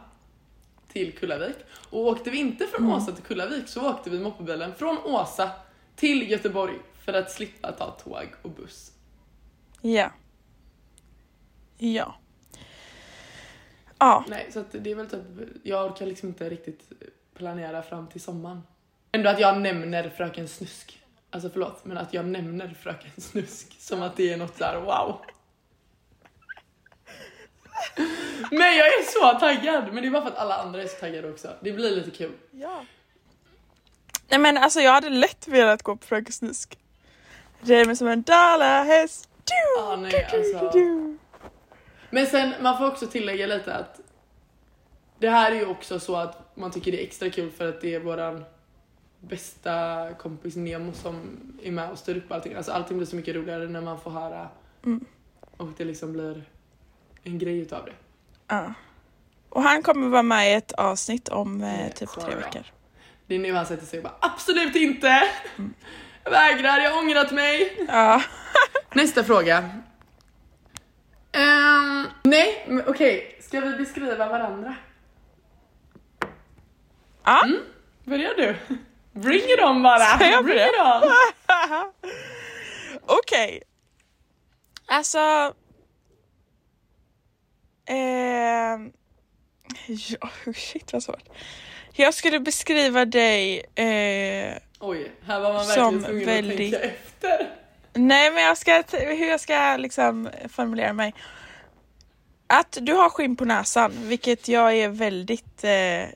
till 0.93 1.19
Kullavik. 1.19 1.57
Och 1.91 2.01
åkte 2.07 2.31
vi 2.31 2.39
inte 2.39 2.67
från 2.67 2.93
Åsa 2.93 3.13
till 3.13 3.25
Kullavik 3.25 3.69
så 3.69 3.91
åkte 3.91 4.11
vi 4.11 4.21
moppebilen 4.21 4.75
från 4.75 4.99
Åsa 4.99 5.51
till 5.97 6.31
Göteborg 6.31 6.75
för 7.05 7.13
att 7.13 7.31
slippa 7.31 7.73
ta 7.73 7.91
tåg 7.91 8.27
och 8.43 8.51
buss. 8.51 8.93
Ja. 9.81 10.11
Ja. 11.79 12.15
Ja, 13.99 14.25
Nej, 14.29 14.51
så 14.53 14.61
att 14.61 14.73
det 14.73 14.91
är 14.91 14.95
väl 14.95 15.11
typ, 15.11 15.21
jag 15.63 15.87
orkar 15.87 16.07
liksom 16.07 16.29
inte 16.29 16.51
riktigt 16.51 16.93
planera 17.35 17.83
fram 17.83 18.07
till 18.07 18.21
sommaren. 18.21 18.63
Ändå 19.17 19.31
att 19.31 19.41
jag 19.41 19.61
nämner 19.61 20.11
Fröken 20.17 20.49
Snusk. 20.49 21.01
Alltså 21.31 21.51
förlåt, 21.51 21.85
men 21.85 21.99
att 21.99 22.15
jag 22.15 22.25
nämner 22.25 22.75
Fröken 22.83 23.11
Snusk 23.17 23.81
som 23.81 24.03
att 24.03 24.17
det 24.17 24.33
är 24.33 24.37
något 24.37 24.59
där 24.59 24.81
wow. 24.81 25.21
Men 28.51 28.77
jag 28.77 28.87
är 28.87 29.03
så 29.03 29.39
taggad! 29.41 29.93
Men 29.93 30.03
det 30.03 30.09
är 30.09 30.11
bara 30.11 30.23
för 30.23 30.31
att 30.31 30.37
alla 30.37 30.57
andra 30.57 30.83
är 30.83 30.87
så 30.87 30.97
taggade 31.01 31.31
också. 31.31 31.49
Det 31.61 31.73
blir 31.73 31.91
lite 31.91 32.11
kul. 32.11 32.33
Ja. 32.51 32.85
Nej 34.29 34.39
men 34.39 34.57
alltså 34.57 34.81
jag 34.81 34.93
hade 34.93 35.11
lätt 35.11 35.49
velat 35.49 35.83
gå 35.83 35.97
på 35.97 36.07
Fröken 36.07 36.33
Snusk. 36.33 36.79
Red 37.61 37.87
mig 37.87 37.97
som 37.97 38.09
en 38.09 38.23
dalahäst. 38.23 39.29
Ah, 39.81 39.97
nej, 39.97 40.29
alltså. 40.33 40.83
Men 42.11 42.27
sen, 42.27 42.55
man 42.61 42.79
får 42.79 42.87
också 42.87 43.07
tillägga 43.07 43.47
lite 43.47 43.75
att 43.75 44.01
det 45.19 45.29
här 45.29 45.53
är 45.53 45.57
ju 45.57 45.67
också 45.67 46.01
så 46.01 46.17
att 46.17 46.57
man 46.57 46.71
tycker 46.71 46.93
det 46.93 47.03
är 47.03 47.07
extra 47.07 47.31
kul 47.31 47.51
för 47.51 47.69
att 47.69 47.81
det 47.81 47.95
är 47.95 48.01
våran 48.01 48.45
bästa 49.21 50.09
kompis 50.19 50.57
Nemo 50.57 50.93
som 50.93 51.21
är 51.63 51.71
med 51.73 51.91
och 51.91 51.99
styr 51.99 52.17
upp 52.17 52.33
allting. 52.33 52.55
Alltså 52.55 52.73
allting 52.73 52.97
blir 52.97 53.07
så 53.07 53.17
mycket 53.17 53.35
roligare 53.37 53.69
när 53.69 53.81
man 53.81 54.01
får 54.01 54.11
höra 54.11 54.49
Mm. 54.85 55.05
och 55.57 55.69
det 55.77 55.85
liksom 55.85 56.13
blir 56.13 56.45
en 57.23 57.39
grej 57.39 57.59
utav 57.59 57.85
det. 57.85 57.93
Ja. 58.49 58.75
Och 59.49 59.63
han 59.63 59.83
kommer 59.83 60.09
vara 60.09 60.23
med 60.23 60.51
i 60.51 60.55
ett 60.55 60.73
avsnitt 60.73 61.29
om 61.29 61.63
eh, 61.63 61.93
typ 61.93 62.09
tre 62.11 62.35
veckor. 62.35 62.63
Det 63.27 63.35
är 63.35 63.39
nu 63.39 63.53
han 63.53 63.67
sätter 63.67 63.87
sig 63.87 63.99
och 63.99 64.03
bara 64.03 64.15
absolut 64.21 64.77
inte! 64.77 65.23
Jag 66.25 66.31
vägrar, 66.31 66.79
jag 66.79 66.91
har 66.91 66.99
ångrat 67.03 67.33
mig! 67.33 67.85
Ja. 67.89 68.23
Nästa 68.95 69.25
fråga. 69.25 69.71
Ehm, 71.33 72.07
nej, 72.23 72.65
men 72.69 72.83
okej. 72.87 73.39
Ska 73.41 73.61
vi 73.61 73.77
beskriva 73.77 74.29
varandra? 74.29 74.77
Ja. 77.25 77.45
Mm. 77.45 77.61
Börjar 78.05 78.35
du? 78.37 78.57
Bring 79.17 79.41
it 79.45 79.61
on 79.63 79.83
bara! 79.83 80.17
Bring 80.43 80.59
it 80.59 80.75
on! 80.85 81.03
Okej. 83.07 83.63
Alltså... 84.87 85.55
ehm, 87.87 88.93
ja, 89.87 90.29
shit 90.55 90.93
vad 90.93 91.03
svårt. 91.03 91.29
Jag 91.93 92.15
skulle 92.15 92.41
beskriva 92.41 93.05
dig... 93.05 93.59
Eh, 93.75 94.57
Oj, 94.81 95.13
här 95.27 95.41
var 95.41 95.53
man 95.53 95.67
verkligen 95.67 96.03
tvungen 96.05 96.27
väldigt- 96.27 96.75
att 96.75 96.81
tänka 96.81 96.95
efter. 96.97 97.51
nej 97.95 98.31
men 98.31 98.43
jag 98.43 98.59
ska... 98.59 98.83
Hur 98.93 99.29
jag 99.29 99.41
ska 99.41 99.77
liksom 99.77 100.31
formulera 100.49 100.93
mig. 100.93 101.15
Att 102.47 102.79
du 102.81 102.93
har 102.93 103.09
skinn 103.11 103.37
på 103.37 103.45
näsan, 103.45 103.93
vilket 103.97 104.49
jag 104.49 104.75
är 104.77 104.89
väldigt... 104.89 105.65
Eh, 105.65 106.09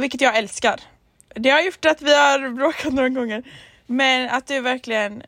vilket 0.00 0.20
jag 0.20 0.36
älskar. 0.36 0.80
Det 1.34 1.50
har 1.50 1.60
gjort 1.60 1.84
att 1.84 2.02
vi 2.02 2.14
har 2.14 2.48
bråkat 2.48 2.92
några 2.92 3.08
gånger. 3.08 3.42
Men 3.86 4.28
att 4.28 4.46
du 4.46 4.60
verkligen... 4.60 5.22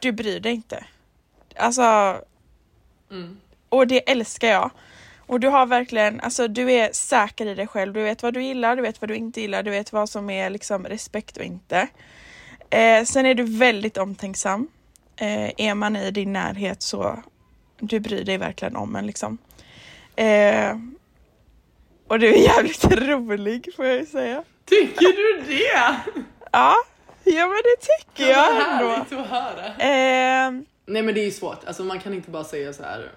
Du 0.00 0.12
bryr 0.12 0.40
dig 0.40 0.52
inte. 0.52 0.84
Alltså... 1.56 2.20
Mm. 3.10 3.36
Och 3.68 3.86
det 3.86 4.10
älskar 4.10 4.48
jag. 4.48 4.70
Och 5.26 5.40
du 5.40 5.48
har 5.48 5.66
verkligen, 5.66 6.20
alltså 6.20 6.48
du 6.48 6.72
är 6.72 6.92
säker 6.92 7.46
i 7.46 7.54
dig 7.54 7.66
själv. 7.66 7.92
Du 7.92 8.02
vet 8.02 8.22
vad 8.22 8.34
du 8.34 8.42
gillar, 8.42 8.76
du 8.76 8.82
vet 8.82 9.00
vad 9.00 9.10
du 9.10 9.16
inte 9.16 9.40
gillar, 9.40 9.62
du 9.62 9.70
vet 9.70 9.92
vad 9.92 10.08
som 10.08 10.30
är 10.30 10.50
liksom 10.50 10.86
respekt 10.86 11.36
och 11.36 11.44
inte. 11.44 11.88
Eh, 12.70 13.04
sen 13.04 13.26
är 13.26 13.34
du 13.34 13.42
väldigt 13.42 13.96
omtänksam. 13.96 14.68
Eh, 15.16 15.50
är 15.56 15.74
man 15.74 15.96
i 15.96 16.10
din 16.10 16.32
närhet 16.32 16.82
så 16.82 17.22
du 17.80 18.00
bryr 18.00 18.24
dig 18.24 18.38
verkligen 18.38 18.76
om 18.76 18.96
en 18.96 19.06
liksom. 19.06 19.38
Eh, 20.16 20.76
och 22.08 22.18
du 22.18 22.34
är 22.34 22.38
jävligt 22.38 22.84
rolig 22.92 23.68
får 23.76 23.86
jag 23.86 23.96
ju 23.96 24.06
säga. 24.06 24.44
Tycker 24.64 25.06
du 25.06 25.44
det? 25.46 25.62
Ja, 26.52 26.74
ja 27.24 27.46
men 27.46 27.56
det 27.64 27.76
tycker 27.80 28.30
Ja, 28.30 28.52
jag 28.54 28.72
ändå. 28.72 28.88
härligt 28.90 29.12
att 29.12 29.26
höra. 29.26 29.66
Eh, 29.66 30.52
Nej 30.86 31.02
men 31.02 31.14
det 31.14 31.20
är 31.20 31.24
ju 31.24 31.30
svårt, 31.30 31.64
alltså 31.64 31.84
man 31.84 32.00
kan 32.00 32.14
inte 32.14 32.30
bara 32.30 32.44
säga 32.44 32.72
så 32.72 32.82
här. 32.82 33.10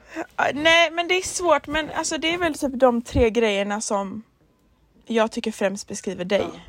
Nej, 0.54 0.92
men 0.92 1.08
det 1.08 1.14
är 1.18 1.22
svårt. 1.22 1.68
Men 1.68 1.90
alltså, 1.90 2.18
det 2.18 2.34
är 2.34 2.38
väl 2.38 2.54
typ 2.54 2.72
de 2.74 3.02
tre 3.02 3.30
grejerna 3.30 3.82
som 3.82 4.24
jag 5.06 5.32
tycker 5.32 5.52
främst 5.52 5.88
beskriver 5.88 6.26
dig 6.26 6.46
Ja. 6.54 6.60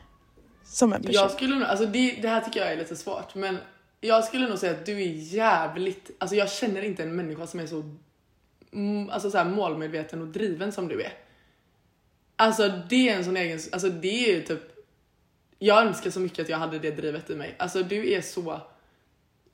som 0.65 0.93
en 0.93 1.01
person. 1.03 1.15
Jag 1.15 1.31
skulle 1.31 1.55
nog, 1.55 1.65
alltså 1.69 1.87
det, 1.87 2.19
det 2.23 2.29
här 2.29 2.41
tycker 2.41 2.61
jag 2.61 2.73
är 2.73 2.77
lite 2.77 2.97
svårt 2.97 3.35
men 3.35 3.59
jag 4.01 4.25
skulle 4.25 4.49
nog 4.49 4.59
säga 4.59 4.73
att 4.73 4.87
du 4.87 4.93
är 5.03 5.12
jävligt, 5.35 6.11
alltså 6.19 6.37
jag 6.37 6.51
känner 6.51 6.83
inte 6.83 7.03
en 7.03 7.17
människa 7.17 7.47
som 7.47 7.61
är 7.61 7.67
så, 7.67 7.83
alltså 9.12 9.31
så 9.31 9.45
målmedveten 9.45 10.21
och 10.23 10.29
driven 10.29 10.73
som 10.73 10.89
du 10.89 11.03
är. 11.03 11.12
Alltså 12.37 12.68
det 12.88 13.09
är 13.09 13.16
en 13.16 13.25
sån 13.25 13.37
egen, 13.37 13.61
alltså 13.72 13.88
det 13.88 14.29
är 14.29 14.37
ju 14.37 14.42
typ, 14.42 14.62
jag 15.59 15.87
önskar 15.87 16.11
så 16.11 16.20
mycket 16.20 16.38
att 16.38 16.49
jag 16.49 16.59
hade 16.59 16.79
det 16.79 16.90
drivet 16.90 17.31
i 17.31 17.37
mig. 17.37 17.55
Alltså 17.59 17.83
du 17.83 18.12
är 18.12 18.20
så, 18.20 18.61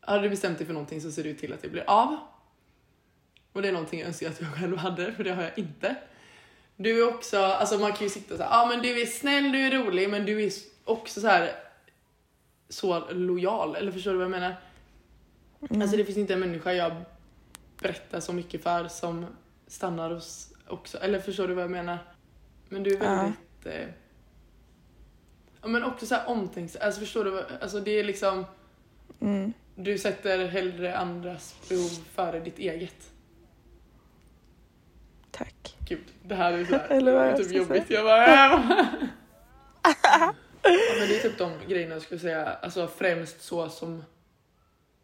har 0.01 0.19
du 0.19 0.31
bestämt 0.31 0.59
dig 0.59 0.67
för 0.67 0.75
någonting 0.75 1.01
så 1.01 1.13
ser 1.13 1.25
du 1.25 1.35
till 1.35 1.53
att 1.53 1.63
det 1.63 1.69
blir 1.69 1.85
av. 1.87 2.17
Och 3.53 3.63
det 3.63 3.69
är 3.69 3.73
någonting 3.73 4.01
jag 4.01 4.09
önskar 4.09 4.29
att 4.29 4.41
jag 4.41 4.55
själv 4.55 4.77
hade, 4.77 5.13
för 5.13 5.25
det 5.25 5.33
har 5.33 5.43
jag 5.43 5.59
inte. 5.59 5.97
Du 6.77 7.03
är 7.03 7.09
också, 7.09 7.39
alltså 7.39 7.79
man 7.79 7.93
kan 7.93 8.03
ju 8.03 8.09
sitta 8.09 8.37
så 8.37 8.43
ja 8.43 8.49
ah, 8.51 8.67
men 8.67 8.83
du 8.83 9.03
är 9.03 9.07
snäll, 9.07 9.53
du 9.53 9.59
är 9.59 9.71
rolig, 9.71 10.11
men 10.11 10.27
du 10.27 10.45
är 10.45 10.53
också 10.85 11.21
så 11.21 11.27
här 11.27 11.53
så 12.69 13.11
lojal, 13.11 13.77
eller 13.77 13.93
förstår 13.93 14.11
du 14.11 14.17
vad 14.17 14.25
jag 14.25 14.31
menar? 14.31 14.55
Mm. 15.71 15.83
Alltså 15.83 15.97
det 15.97 16.05
finns 16.05 16.19
inte 16.19 16.35
en 16.35 16.41
människa 16.41 16.73
jag 16.73 16.93
berättar 17.79 18.21
så 18.21 18.33
mycket 18.33 18.63
för 18.63 18.89
som 18.89 19.27
stannar 19.67 20.11
hos 20.11 20.53
också, 20.69 20.99
eller 20.99 21.21
förstår 21.21 21.49
du 21.49 21.55
vad 21.55 21.65
jag 21.65 21.71
menar? 21.71 21.99
Men 22.73 22.83
du 22.83 22.95
är 22.95 22.99
väldigt, 22.99 23.67
eh, 23.67 23.89
ja 25.63 25.69
men 25.69 25.85
också 25.85 26.07
så 26.07 26.15
här 26.15 26.27
omtänksam, 26.29 26.83
alltså 26.85 27.01
förstår 27.01 27.25
du 27.25 27.45
alltså 27.61 27.81
det 27.81 27.91
är 27.91 28.05
liksom, 28.05 28.45
Mm. 29.21 29.53
du 29.75 29.99
sätter 29.99 30.49
hellre 30.49 30.97
andras 30.97 31.57
behov 31.69 31.89
före 32.15 32.41
ditt 32.41 32.59
eget. 32.59 33.11
Tack. 35.31 35.77
Gud, 35.89 36.05
det 36.23 36.35
här 36.35 36.53
är 36.53 36.65
så 36.65 36.77
här, 36.77 36.87
Eller 36.91 37.13
vad 37.13 37.27
jag 37.27 37.37
typ 37.37 37.53
jobbigt. 37.53 37.91
Jag 37.91 38.05
bara, 38.05 38.27
ja, 40.03 40.35
men 40.99 41.09
det 41.09 41.17
är 41.19 41.23
typ 41.23 41.39
de 41.39 41.53
grejerna 41.69 41.95
jag 41.95 42.03
skulle 42.03 42.21
säga, 42.21 42.47
alltså 42.47 42.87
främst 42.87 43.43
så 43.43 43.69
som 43.69 44.05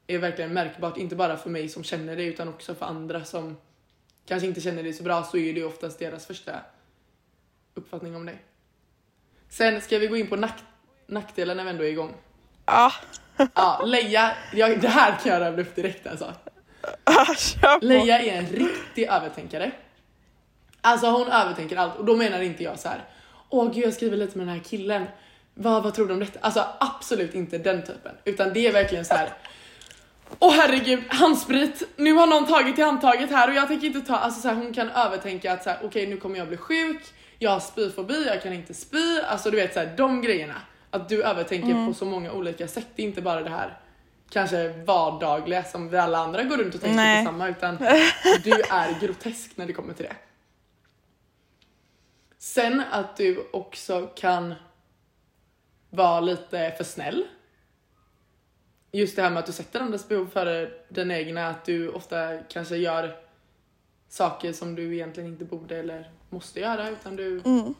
är 0.06 0.18
verkligen 0.18 0.52
märkbart, 0.52 0.96
inte 0.96 1.16
bara 1.16 1.36
för 1.36 1.50
mig 1.50 1.68
som 1.68 1.84
känner 1.84 2.16
det 2.16 2.24
utan 2.24 2.48
också 2.48 2.74
för 2.74 2.86
andra 2.86 3.24
som 3.24 3.56
kanske 4.26 4.46
inte 4.48 4.60
känner 4.60 4.82
det 4.82 4.92
så 4.92 5.02
bra 5.02 5.22
så 5.24 5.36
är 5.36 5.54
det 5.54 5.64
oftast 5.64 5.98
deras 5.98 6.26
första 6.26 6.52
uppfattning 7.78 8.16
om 8.16 8.26
dig. 8.26 8.42
Sen 9.48 9.80
ska 9.80 9.98
vi 9.98 10.06
gå 10.06 10.16
in 10.16 10.26
på 10.26 10.36
nack 10.36 10.58
nackdelar 11.06 11.54
när 11.54 11.64
vi 11.64 11.70
ändå 11.70 11.84
är 11.84 11.88
igång. 11.88 12.14
Ja, 12.66 12.92
Ja, 13.54 13.82
Leia, 13.84 14.32
jag, 14.52 14.80
det 14.80 14.88
här 14.88 15.18
kan 15.22 15.32
jag 15.32 15.40
rabbla 15.40 15.62
upp 15.62 15.76
direkt 15.76 16.06
alltså. 16.06 16.32
på. 17.60 17.78
Leia 17.80 18.18
är 18.20 18.38
en 18.38 18.46
riktig 18.46 19.04
övertänkare. 19.04 19.70
Alltså 20.80 21.06
hon 21.10 21.28
övertänker 21.28 21.76
allt 21.76 21.96
och 21.96 22.04
då 22.04 22.16
menar 22.16 22.40
inte 22.40 22.64
jag 22.64 22.78
så 22.78 22.88
här. 22.88 23.04
Åh 23.48 23.72
gud 23.74 23.84
jag 23.84 23.94
skriver 23.94 24.16
lite 24.16 24.38
med 24.38 24.46
den 24.46 24.54
här 24.54 24.64
killen. 24.64 25.06
Vad, 25.54 25.82
vad 25.82 25.94
tror 25.94 26.06
du 26.06 26.12
om 26.12 26.20
detta? 26.20 26.38
Alltså 26.42 26.66
absolut 26.80 27.34
inte 27.34 27.58
den 27.58 27.82
typen. 27.82 28.14
Utan 28.24 28.52
det 28.52 28.66
är 28.66 28.72
verkligen 28.72 29.04
så 29.04 29.14
här. 29.14 29.32
Åh 30.38 30.52
herregud, 30.52 31.04
handsprit! 31.08 31.82
Nu 31.96 32.12
har 32.12 32.26
någon 32.26 32.46
tagit 32.46 32.78
i 32.78 32.82
handtaget 32.82 33.30
här 33.30 33.48
och 33.48 33.54
jag 33.54 33.68
tänker 33.68 33.86
inte 33.86 34.00
ta, 34.00 34.16
alltså 34.16 34.40
så 34.40 34.48
här, 34.48 34.54
hon 34.54 34.74
kan 34.74 34.90
övertänka 34.90 35.52
att 35.52 35.64
så 35.64 35.70
här, 35.70 35.78
okej 35.82 36.06
nu 36.06 36.16
kommer 36.16 36.38
jag 36.38 36.48
bli 36.48 36.56
sjuk, 36.56 37.02
jag 37.38 37.50
har 37.50 37.60
spyfobi, 37.60 38.26
jag 38.26 38.42
kan 38.42 38.52
inte 38.52 38.74
spy, 38.74 39.20
alltså 39.20 39.50
du 39.50 39.56
vet 39.56 39.74
så 39.74 39.80
här, 39.80 39.96
de 39.96 40.22
grejerna. 40.22 40.62
Att 40.90 41.08
du 41.08 41.22
övertänker 41.22 41.86
på 41.86 41.94
så 41.94 42.04
många 42.04 42.32
olika 42.32 42.68
sätt, 42.68 42.86
det 42.96 43.02
är 43.02 43.06
inte 43.06 43.22
bara 43.22 43.42
det 43.42 43.50
här 43.50 43.78
kanske 44.30 44.68
vardagliga 44.68 45.64
som 45.64 45.88
vi 45.88 45.98
alla 45.98 46.18
andra 46.18 46.44
går 46.44 46.56
runt 46.56 46.74
och 46.74 46.80
tänker 46.80 46.96
Nej. 46.96 47.24
på 47.24 47.32
samma 47.32 47.48
utan 47.48 47.76
du 48.44 48.52
är 48.52 49.00
grotesk 49.00 49.56
när 49.56 49.66
det 49.66 49.72
kommer 49.72 49.94
till 49.94 50.04
det. 50.04 50.16
Sen 52.38 52.82
att 52.90 53.16
du 53.16 53.48
också 53.52 54.06
kan 54.06 54.54
vara 55.90 56.20
lite 56.20 56.74
för 56.76 56.84
snäll. 56.84 57.26
Just 58.92 59.16
det 59.16 59.22
här 59.22 59.30
med 59.30 59.38
att 59.38 59.46
du 59.46 59.52
sätter 59.52 59.80
andras 59.80 60.08
behov 60.08 60.26
före 60.26 60.70
den 60.88 61.10
egna, 61.10 61.48
att 61.48 61.64
du 61.64 61.88
ofta 61.88 62.38
kanske 62.38 62.76
gör 62.76 63.16
saker 64.08 64.52
som 64.52 64.74
du 64.74 64.94
egentligen 64.94 65.28
inte 65.28 65.44
borde 65.44 65.76
eller 65.76 66.10
måste 66.30 66.60
göra 66.60 66.88
utan 66.90 67.16
du, 67.16 67.40
Mm. 67.44 67.74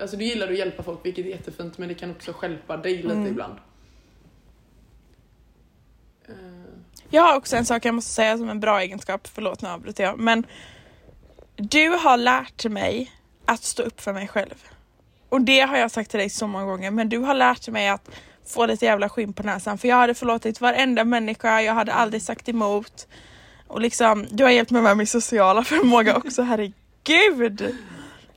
alltså 0.00 0.16
du 0.16 0.24
gillar 0.24 0.48
att 0.48 0.58
hjälpa 0.58 0.82
folk 0.82 0.98
vilket 1.02 1.26
är 1.26 1.30
jättefint 1.30 1.78
men 1.78 1.88
det 1.88 1.94
kan 1.94 2.10
också 2.10 2.32
stjälpa 2.32 2.76
dig 2.76 2.96
lite 2.96 3.12
Mm. 3.14 3.26
ibland. 3.26 3.54
Eh, 6.28 6.34
Jag 7.10 7.22
har 7.22 7.36
också 7.36 7.56
en 7.56 7.64
sak 7.64 7.84
jag 7.84 7.94
måste 7.94 8.10
säga 8.10 8.38
som 8.38 8.48
en 8.50 8.60
bra 8.60 8.80
egenskap, 8.80 9.28
förlåt 9.34 9.62
nu 9.62 9.68
avbryter 9.68 10.04
jag, 10.04 10.18
men 10.18 10.46
du 11.56 11.88
har 11.88 12.16
lärt 12.16 12.64
mig 12.64 13.12
att 13.44 13.62
stå 13.62 13.82
upp 13.82 14.00
för 14.00 14.12
mig 14.12 14.28
själv. 14.28 14.64
Och 15.28 15.40
det 15.40 15.60
har 15.60 15.76
jag 15.76 15.90
sagt 15.90 16.10
till 16.10 16.20
dig 16.20 16.30
så 16.30 16.46
många 16.46 16.64
gånger, 16.64 16.90
men 16.90 17.08
du 17.08 17.18
har 17.18 17.34
lärt 17.34 17.68
mig 17.68 17.88
att 17.88 18.10
få 18.46 18.66
lite 18.66 18.84
jävla 18.84 19.08
skinn 19.08 19.32
på 19.32 19.42
näsan 19.42 19.78
för 19.78 19.88
jag 19.88 19.96
hade 19.96 20.14
förlåtit 20.14 20.60
varenda 20.60 21.04
människa, 21.04 21.62
jag 21.62 21.74
hade 21.74 21.92
aldrig 21.92 22.22
sagt 22.22 22.48
emot. 22.48 23.06
Och 23.66 23.80
liksom, 23.80 24.26
du 24.30 24.44
har 24.44 24.50
hjälpt 24.50 24.70
mig 24.70 24.82
med 24.82 24.96
min 24.96 25.06
sociala 25.06 25.64
förmåga 25.64 26.16
också, 26.16 26.42
herregud! 26.42 27.76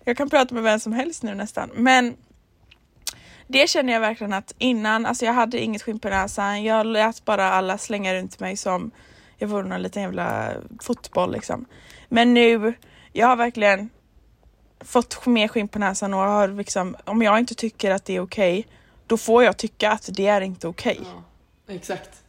Jag 0.05 0.17
kan 0.17 0.29
prata 0.29 0.53
med 0.53 0.63
vem 0.63 0.79
som 0.79 0.93
helst 0.93 1.23
nu 1.23 1.35
nästan, 1.35 1.69
men 1.73 2.15
det 3.47 3.69
känner 3.69 3.93
jag 3.93 3.99
verkligen 3.99 4.33
att 4.33 4.55
innan, 4.57 5.05
alltså 5.05 5.25
jag 5.25 5.33
hade 5.33 5.59
inget 5.59 5.81
skinn 5.81 5.99
på 5.99 6.09
näsan, 6.09 6.63
jag 6.63 6.85
lät 6.85 7.25
bara 7.25 7.51
alla 7.51 7.77
slänga 7.77 8.13
runt 8.13 8.39
mig 8.39 8.57
som 8.57 8.91
jag 9.37 9.47
vore 9.47 9.67
någon 9.67 9.81
liten 9.81 10.03
jävla 10.03 10.53
fotboll 10.81 11.31
liksom. 11.31 11.65
Men 12.09 12.33
nu, 12.33 12.73
jag 13.13 13.27
har 13.27 13.35
verkligen 13.35 13.89
fått 14.79 15.25
mer 15.25 15.47
skinn 15.47 15.67
på 15.67 15.79
näsan 15.79 16.13
och 16.13 16.19
har 16.19 16.47
liksom, 16.47 16.95
om 17.05 17.21
jag 17.21 17.39
inte 17.39 17.55
tycker 17.55 17.91
att 17.91 18.05
det 18.05 18.15
är 18.15 18.19
okej, 18.19 18.67
då 19.07 19.17
får 19.17 19.43
jag 19.43 19.57
tycka 19.57 19.91
att 19.91 20.09
det 20.13 20.27
är 20.27 20.41
inte 20.41 20.67
okej. 20.67 20.99
Ja, 21.03 21.73
exakt. 21.73 22.24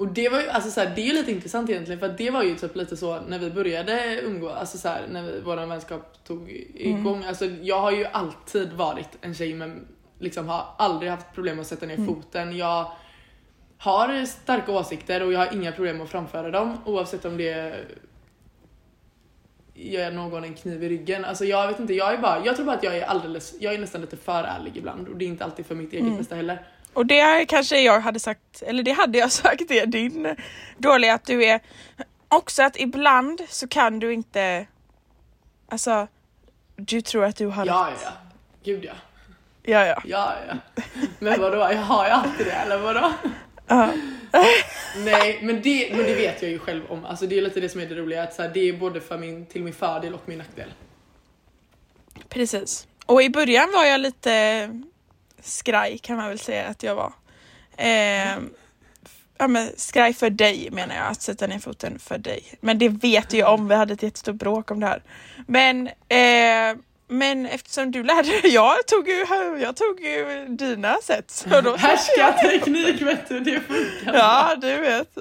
Och 0.00 0.08
det 0.08 0.28
var 0.28 0.40
ju, 0.40 0.48
alltså 0.48 0.70
så 0.70 0.80
här, 0.80 0.92
det 0.94 1.00
är 1.00 1.06
ju 1.06 1.12
lite 1.12 1.32
intressant 1.32 1.70
egentligen 1.70 2.00
för 2.00 2.08
det 2.08 2.30
var 2.30 2.42
ju 2.42 2.54
typ 2.56 2.76
lite 2.76 2.96
så 2.96 3.20
när 3.20 3.38
vi 3.38 3.50
började 3.50 4.20
umgås, 4.20 4.52
alltså 4.52 4.78
så 4.78 4.88
här, 4.88 5.06
när 5.10 5.22
vi, 5.22 5.40
vår 5.40 5.66
vänskap 5.66 6.24
tog 6.24 6.50
igång. 6.74 7.24
Alltså 7.24 7.44
jag 7.44 7.80
har 7.80 7.90
ju 7.90 8.04
alltid 8.04 8.72
varit 8.72 9.08
en 9.20 9.34
tjej 9.34 9.54
men 9.54 9.86
liksom 10.18 10.48
har 10.48 10.66
aldrig 10.78 11.10
haft 11.10 11.34
problem 11.34 11.56
med 11.56 11.60
att 11.60 11.68
sätta 11.68 11.86
ner 11.86 12.06
foten. 12.06 12.56
Jag 12.56 12.92
har 13.78 14.24
starka 14.24 14.72
åsikter 14.72 15.22
och 15.22 15.32
jag 15.32 15.38
har 15.38 15.54
inga 15.54 15.72
problem 15.72 15.96
med 15.96 16.04
att 16.04 16.10
framföra 16.10 16.50
dem 16.50 16.76
oavsett 16.84 17.24
om 17.24 17.36
det 17.36 17.74
ger 19.88 20.10
någon 20.10 20.44
en 20.44 20.54
kniv 20.54 20.84
i 20.84 20.88
ryggen. 20.88 21.24
Alltså 21.24 21.44
jag 21.44 21.68
vet 21.68 21.80
inte, 21.80 21.94
jag 21.94 22.14
är 22.14 22.18
bara, 22.18 22.44
jag 22.44 22.56
tror 22.56 22.66
bara 22.66 22.76
att 22.76 22.82
jag 22.82 22.96
är 22.96 23.02
alldeles, 23.04 23.54
jag 23.60 23.74
är 23.74 23.78
nästan 23.78 24.00
lite 24.00 24.16
för 24.16 24.44
ärlig 24.44 24.76
ibland 24.76 25.08
och 25.08 25.16
det 25.16 25.24
är 25.24 25.26
inte 25.26 25.44
alltid 25.44 25.66
för 25.66 25.74
mitt 25.74 25.92
eget 25.92 26.18
bästa 26.18 26.34
heller. 26.34 26.64
Och 26.92 27.06
det 27.06 27.44
kanske 27.48 27.80
jag 27.80 28.00
hade 28.00 28.20
sagt, 28.20 28.62
eller 28.62 28.82
det 28.82 28.92
hade 28.92 29.18
jag 29.18 29.32
sagt 29.42 29.70
är 29.70 29.86
din 29.86 30.36
dåliga 30.78 31.14
att 31.14 31.24
du 31.24 31.44
är 31.44 31.60
också 32.28 32.62
att 32.62 32.80
ibland 32.80 33.40
så 33.48 33.68
kan 33.68 33.98
du 33.98 34.12
inte, 34.12 34.66
alltså 35.68 36.06
du 36.76 37.00
tror 37.00 37.24
att 37.24 37.36
du 37.36 37.46
har 37.46 37.66
Ja, 37.66 37.88
rätt. 37.92 38.00
ja, 38.04 38.10
ja. 38.10 38.30
Gud 38.64 38.84
ja. 38.84 38.92
Ja, 39.62 39.86
ja. 39.86 40.02
Ja, 40.04 40.34
ja. 40.48 40.82
Men 41.18 41.40
vadå, 41.40 41.56
jag 41.56 41.76
har 41.82 42.04
ju 42.06 42.10
alltid 42.10 42.46
det 42.46 42.52
eller 42.52 42.78
vadå? 42.78 43.12
Nej, 44.96 45.38
men 45.42 45.62
det, 45.62 45.90
men 45.96 46.06
det 46.06 46.14
vet 46.14 46.42
jag 46.42 46.50
ju 46.50 46.58
själv 46.58 46.82
om. 46.88 47.04
Alltså 47.04 47.26
det 47.26 47.38
är 47.38 47.42
lite 47.42 47.60
det 47.60 47.68
som 47.68 47.80
är 47.80 47.86
det 47.86 47.94
roliga, 47.94 48.22
att 48.22 48.34
så 48.34 48.42
här, 48.42 48.50
det 48.54 48.68
är 48.68 48.72
både 48.72 49.00
för 49.00 49.18
min, 49.18 49.46
till 49.46 49.62
min 49.62 49.72
fördel 49.72 50.14
och 50.14 50.22
min 50.26 50.38
nackdel. 50.38 50.68
Precis. 52.28 52.86
Och 53.06 53.22
i 53.22 53.30
början 53.30 53.72
var 53.72 53.84
jag 53.84 54.00
lite 54.00 54.80
skraj 55.42 55.98
kan 55.98 56.16
man 56.16 56.28
väl 56.28 56.38
säga 56.38 56.66
att 56.66 56.82
jag 56.82 56.94
var. 56.94 57.12
Eh, 57.76 58.38
ja, 59.38 59.48
men 59.48 59.68
skraj 59.76 60.14
för 60.14 60.30
dig 60.30 60.68
menar 60.72 60.94
jag, 60.94 61.06
att 61.06 61.22
sätta 61.22 61.46
ner 61.46 61.58
foten 61.58 61.98
för 61.98 62.18
dig. 62.18 62.42
Men 62.60 62.78
det 62.78 62.88
vet 62.88 63.32
jag 63.32 63.54
om, 63.54 63.68
vi 63.68 63.74
hade 63.74 63.92
ett 63.92 64.02
jättestort 64.02 64.36
bråk 64.36 64.70
om 64.70 64.80
det 64.80 64.86
här. 64.86 65.02
Men, 65.46 65.86
eh, 65.86 66.82
men 67.10 67.46
eftersom 67.46 67.90
du 67.90 68.02
lärde 68.02 68.28
dig, 68.28 68.54
jag 68.54 68.86
tog 68.86 69.08
ju, 69.08 69.26
jag 69.60 69.76
tog 69.76 70.00
ju 70.00 70.46
dina 70.48 70.96
sätt. 71.02 71.30
Så 71.30 71.60
då 71.60 71.76
Härskarteknik 71.78 73.02
vet 73.06 73.28
du, 73.28 73.40
det 73.40 73.60
funkar. 73.60 74.14
Ja, 74.14 74.56
du 74.60 74.76
vet. 74.76 75.08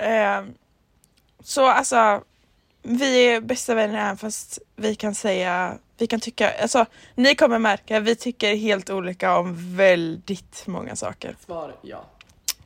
Ehm, 0.00 0.54
så 1.42 1.66
alltså, 1.66 2.22
vi 2.82 3.26
är 3.26 3.40
bästa 3.40 3.74
vänner 3.74 4.00
även 4.00 4.16
fast 4.16 4.58
vi 4.76 4.94
kan 4.94 5.14
säga, 5.14 5.78
vi 5.98 6.06
kan 6.06 6.20
tycka, 6.20 6.52
alltså 6.62 6.86
ni 7.14 7.34
kommer 7.34 7.58
märka, 7.58 8.00
vi 8.00 8.16
tycker 8.16 8.56
helt 8.56 8.90
olika 8.90 9.38
om 9.38 9.76
väldigt 9.76 10.66
många 10.66 10.96
saker. 10.96 11.36
Svar 11.46 11.74
ja. 11.82 12.04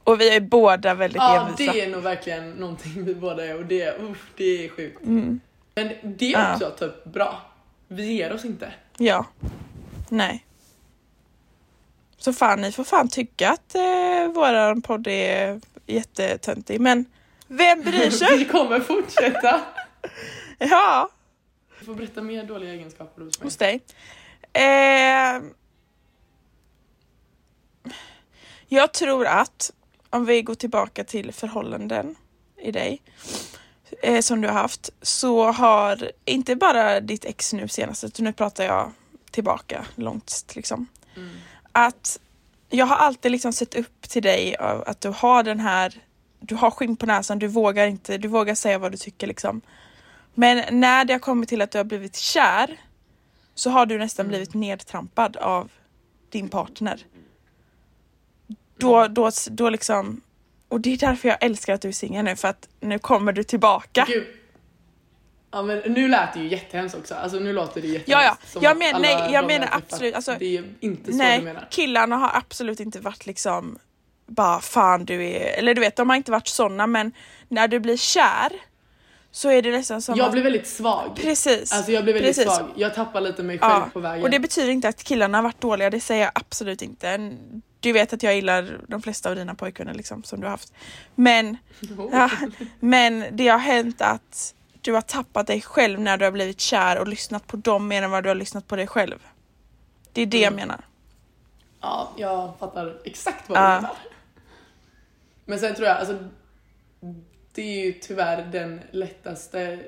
Och 0.05 0.21
vi 0.21 0.37
är 0.37 0.41
båda 0.41 0.95
väldigt 0.95 1.23
Ja, 1.23 1.47
envisa. 1.47 1.73
det 1.73 1.81
är 1.81 1.91
nog 1.91 2.03
verkligen 2.03 2.51
någonting 2.51 3.05
vi 3.05 3.15
båda 3.15 3.47
är 3.47 3.57
och 3.59 3.67
det, 3.67 3.99
uff, 3.99 4.27
det 4.37 4.65
är 4.65 4.69
sjukt. 4.69 5.05
Mm. 5.05 5.41
Men 5.75 5.89
det 6.19 6.27
är 6.27 6.33
Ja. 6.33 6.53
också 6.55 6.71
typ 6.71 7.05
bra. 7.05 7.43
Vi 7.89 8.13
ger 8.13 8.33
oss 8.33 8.45
inte. 8.45 8.73
Ja. 8.99 9.27
Nej. 10.09 10.47
Så 12.19 12.33
fan, 12.33 12.61
ni 12.61 12.73
får 12.73 12.85
fan 12.85 13.09
tycka 13.09 13.51
att 13.51 13.75
eh, 13.75 14.33
våran 14.35 14.83
podd 14.83 15.07
är 15.07 15.61
jättetöntig 15.87 16.81
men 16.81 17.05
vem 17.47 17.83
bryr 17.83 18.11
sig? 18.21 18.39
Vi 18.39 18.45
kommer 18.45 18.81
fortsätta. 18.81 19.61
ja, 20.59 21.09
Du 21.79 21.85
får 21.85 21.95
berätta 21.95 22.23
mer 22.23 22.45
dåliga 22.45 22.73
egenskaper 22.73 23.23
hos 23.23 23.39
mig. 23.41 23.47
hos 23.47 23.57
dig. 23.57 23.81
Eh, 24.53 25.43
jag 28.69 28.93
tror 28.93 29.27
att 29.27 29.71
om 30.11 30.25
vi 30.25 30.43
går 30.43 30.55
tillbaka 30.55 31.05
till 31.05 31.33
förhållanden 31.33 32.15
i 32.63 32.73
dig 32.73 33.03
eh, 34.03 34.21
som 34.21 34.41
du 34.41 34.49
har 34.49 34.55
haft 34.55 34.91
så 35.03 35.53
har 35.53 36.11
inte 36.25 36.57
bara 36.57 37.01
ditt 37.01 37.25
ex 37.25 37.53
nu 37.53 37.69
senast 37.69 38.05
utan 38.05 38.25
nu 38.25 38.33
pratar 38.33 38.65
jag 38.65 38.93
tillbaka 39.31 39.85
långt 39.95 40.53
liksom. 40.55 40.87
Mm. 41.17 41.31
Att 41.73 42.19
jag 42.71 42.87
har 42.87 42.97
alltid 42.97 43.33
liksom 43.33 43.53
sett 43.53 43.75
upp 43.75 44.03
till 44.03 44.23
dig 44.23 44.57
att 44.87 45.01
du 45.01 45.09
har 45.09 45.43
den 45.43 45.61
här 45.61 46.01
du 46.41 46.55
har 46.55 46.71
skinn 46.71 46.97
på 46.97 47.07
näsan, 47.07 47.39
du 47.39 47.47
vågar 47.49 47.87
inte, 47.87 48.19
du 48.19 48.29
vågar 48.29 48.55
säga 48.55 48.79
vad 48.79 48.93
du 48.93 48.97
tycker 48.97 49.27
liksom. 49.27 49.61
Men 50.35 50.81
när 50.81 51.05
det 51.05 51.13
har 51.13 51.21
kommit 51.21 51.49
till 51.49 51.63
att 51.63 51.71
du 51.71 51.79
har 51.79 51.85
blivit 51.85 52.17
kär 52.17 52.81
så 53.55 53.71
har 53.71 53.87
du 53.87 53.99
nästan 53.99 54.27
Mm. 54.27 54.31
blivit 54.31 54.55
nedtrampad 54.55 55.37
av 55.37 55.71
din 56.31 56.49
partner. 56.49 57.07
Då, 58.77 59.09
då, 59.09 59.31
då 59.51 59.71
liksom, 59.71 60.21
och 60.73 60.81
det 60.81 60.93
är 60.93 60.97
därför 60.97 61.29
jag 61.29 61.39
älskar 61.45 61.75
att 61.75 61.81
du 61.83 61.89
är 61.89 61.93
singel 61.93 62.25
nu 62.25 62.37
för 62.37 62.49
att 62.49 62.69
nu 62.81 62.99
kommer 62.99 63.33
du 63.33 63.43
tillbaka. 63.45 64.05
Gud. 64.09 64.27
Ja 65.51 65.63
men 65.63 65.79
nu 65.79 66.09
lät 66.09 66.33
det 66.35 66.41
ju 66.41 66.49
jättehemskt 66.49 66.95
också, 66.99 67.15
alltså 67.15 67.39
nu 67.39 67.53
låter 67.53 67.81
det 67.81 67.87
jättehemskt. 67.87 68.09
Ja, 68.09 68.37
ja. 68.55 68.61
Jag 68.63 68.79
men- 68.79 69.03
nej, 69.03 69.33
jag 69.33 69.47
menar 69.47 69.69
absolut, 69.73 70.15
alltså- 70.15 70.37
det 70.39 70.57
är 70.57 70.65
inte 70.81 71.05
så 71.05 71.11
du 71.11 71.17
Nej, 71.19 71.43
menar. 71.43 71.69
killarna 71.71 72.17
har 72.17 72.31
absolut 72.35 72.81
inte 72.81 73.01
varit 73.01 73.27
liksom 73.27 73.79
bara 74.27 74.61
fan 74.61 75.05
du 75.05 75.25
är, 75.25 75.59
eller 75.59 75.75
du 75.75 75.81
vet 75.81 75.97
de 75.97 76.09
har 76.11 76.17
inte 76.17 76.31
varit 76.31 76.49
såna 76.49 76.87
men 76.87 77.13
när 77.49 77.69
du 77.69 77.81
blir 77.81 77.97
kär 77.97 78.53
så 79.31 79.51
är 79.51 79.63
det 79.63 79.71
nästan 79.71 80.03
som 80.03 80.17
Jag 80.17 80.27
att, 80.27 80.33
blir 80.33 80.43
väldigt 80.43 80.67
svag. 80.67 81.17
precis. 81.17 81.73
Alltså 81.73 81.93
jag 81.93 82.05
blir 82.05 82.15
väldigt 82.15 82.37
Precis. 82.37 82.57
svag, 82.57 82.69
jag 82.77 82.95
tappar 82.95 83.21
lite 83.21 83.43
mig 83.43 83.59
själv 83.59 83.73
Ja, 83.73 83.89
på 83.93 84.01
vägen. 84.01 84.25
och 84.25 84.31
det 84.31 84.39
betyder 84.41 84.69
inte 84.71 84.89
att 84.89 85.05
killarna 85.05 85.39
har 85.39 85.43
varit 85.43 85.61
dåliga, 85.61 85.91
det 85.91 86.01
säger 86.01 86.23
jag 86.23 86.33
absolut 86.35 86.83
inte. 86.83 87.33
Du 87.83 87.93
vet 87.93 88.13
att 88.13 88.23
jag 88.23 88.35
gillar 88.35 88.81
de 88.89 89.03
flesta 89.03 89.31
av 89.31 89.37
dina 89.37 89.55
pojkvänner 89.55 89.95
liksom, 89.95 90.23
som 90.23 90.41
du 90.41 90.47
har 90.47 90.51
haft. 90.51 90.73
Men, 91.15 91.57
Oh. 91.99 92.09
ja, 92.13 92.31
men 92.81 93.25
det 93.33 93.49
har 93.49 93.59
hänt 93.59 94.01
att 94.01 94.55
du 94.81 94.93
har 94.93 95.01
tappat 95.01 95.47
dig 95.47 95.61
själv 95.63 96.01
när 96.01 96.17
du 96.17 96.25
har 96.25 96.33
blivit 96.33 96.61
kär 96.61 96.99
och 96.99 97.09
lyssnat 97.09 97.47
på 97.47 97.57
dem 97.57 97.89
mer 97.89 98.03
än 98.03 98.11
vad 98.11 98.23
du 98.25 98.29
har 98.31 98.35
lyssnat 98.35 98.67
på 98.69 98.77
dig 98.77 98.87
själv. 98.87 99.19
Det 100.13 100.23
är 100.23 100.27
det 100.27 100.41
jag 100.41 100.53
Mm. 100.53 100.57
menar. 100.69 100.85
Ja, 101.81 102.13
jag 102.17 102.53
fattar 102.59 103.01
exakt 103.05 103.49
vad 103.49 103.59
Ja. 103.59 103.63
du 103.75 103.75
menar. 103.83 103.97
Men 105.45 105.59
sen 105.59 105.75
tror 105.75 105.89
jag, 105.89 105.97
alltså 105.97 106.19
det 107.55 107.63
är 107.63 107.85
ju 107.87 107.93
tyvärr 107.93 108.45
den 108.53 108.81
lättaste, 108.91 109.81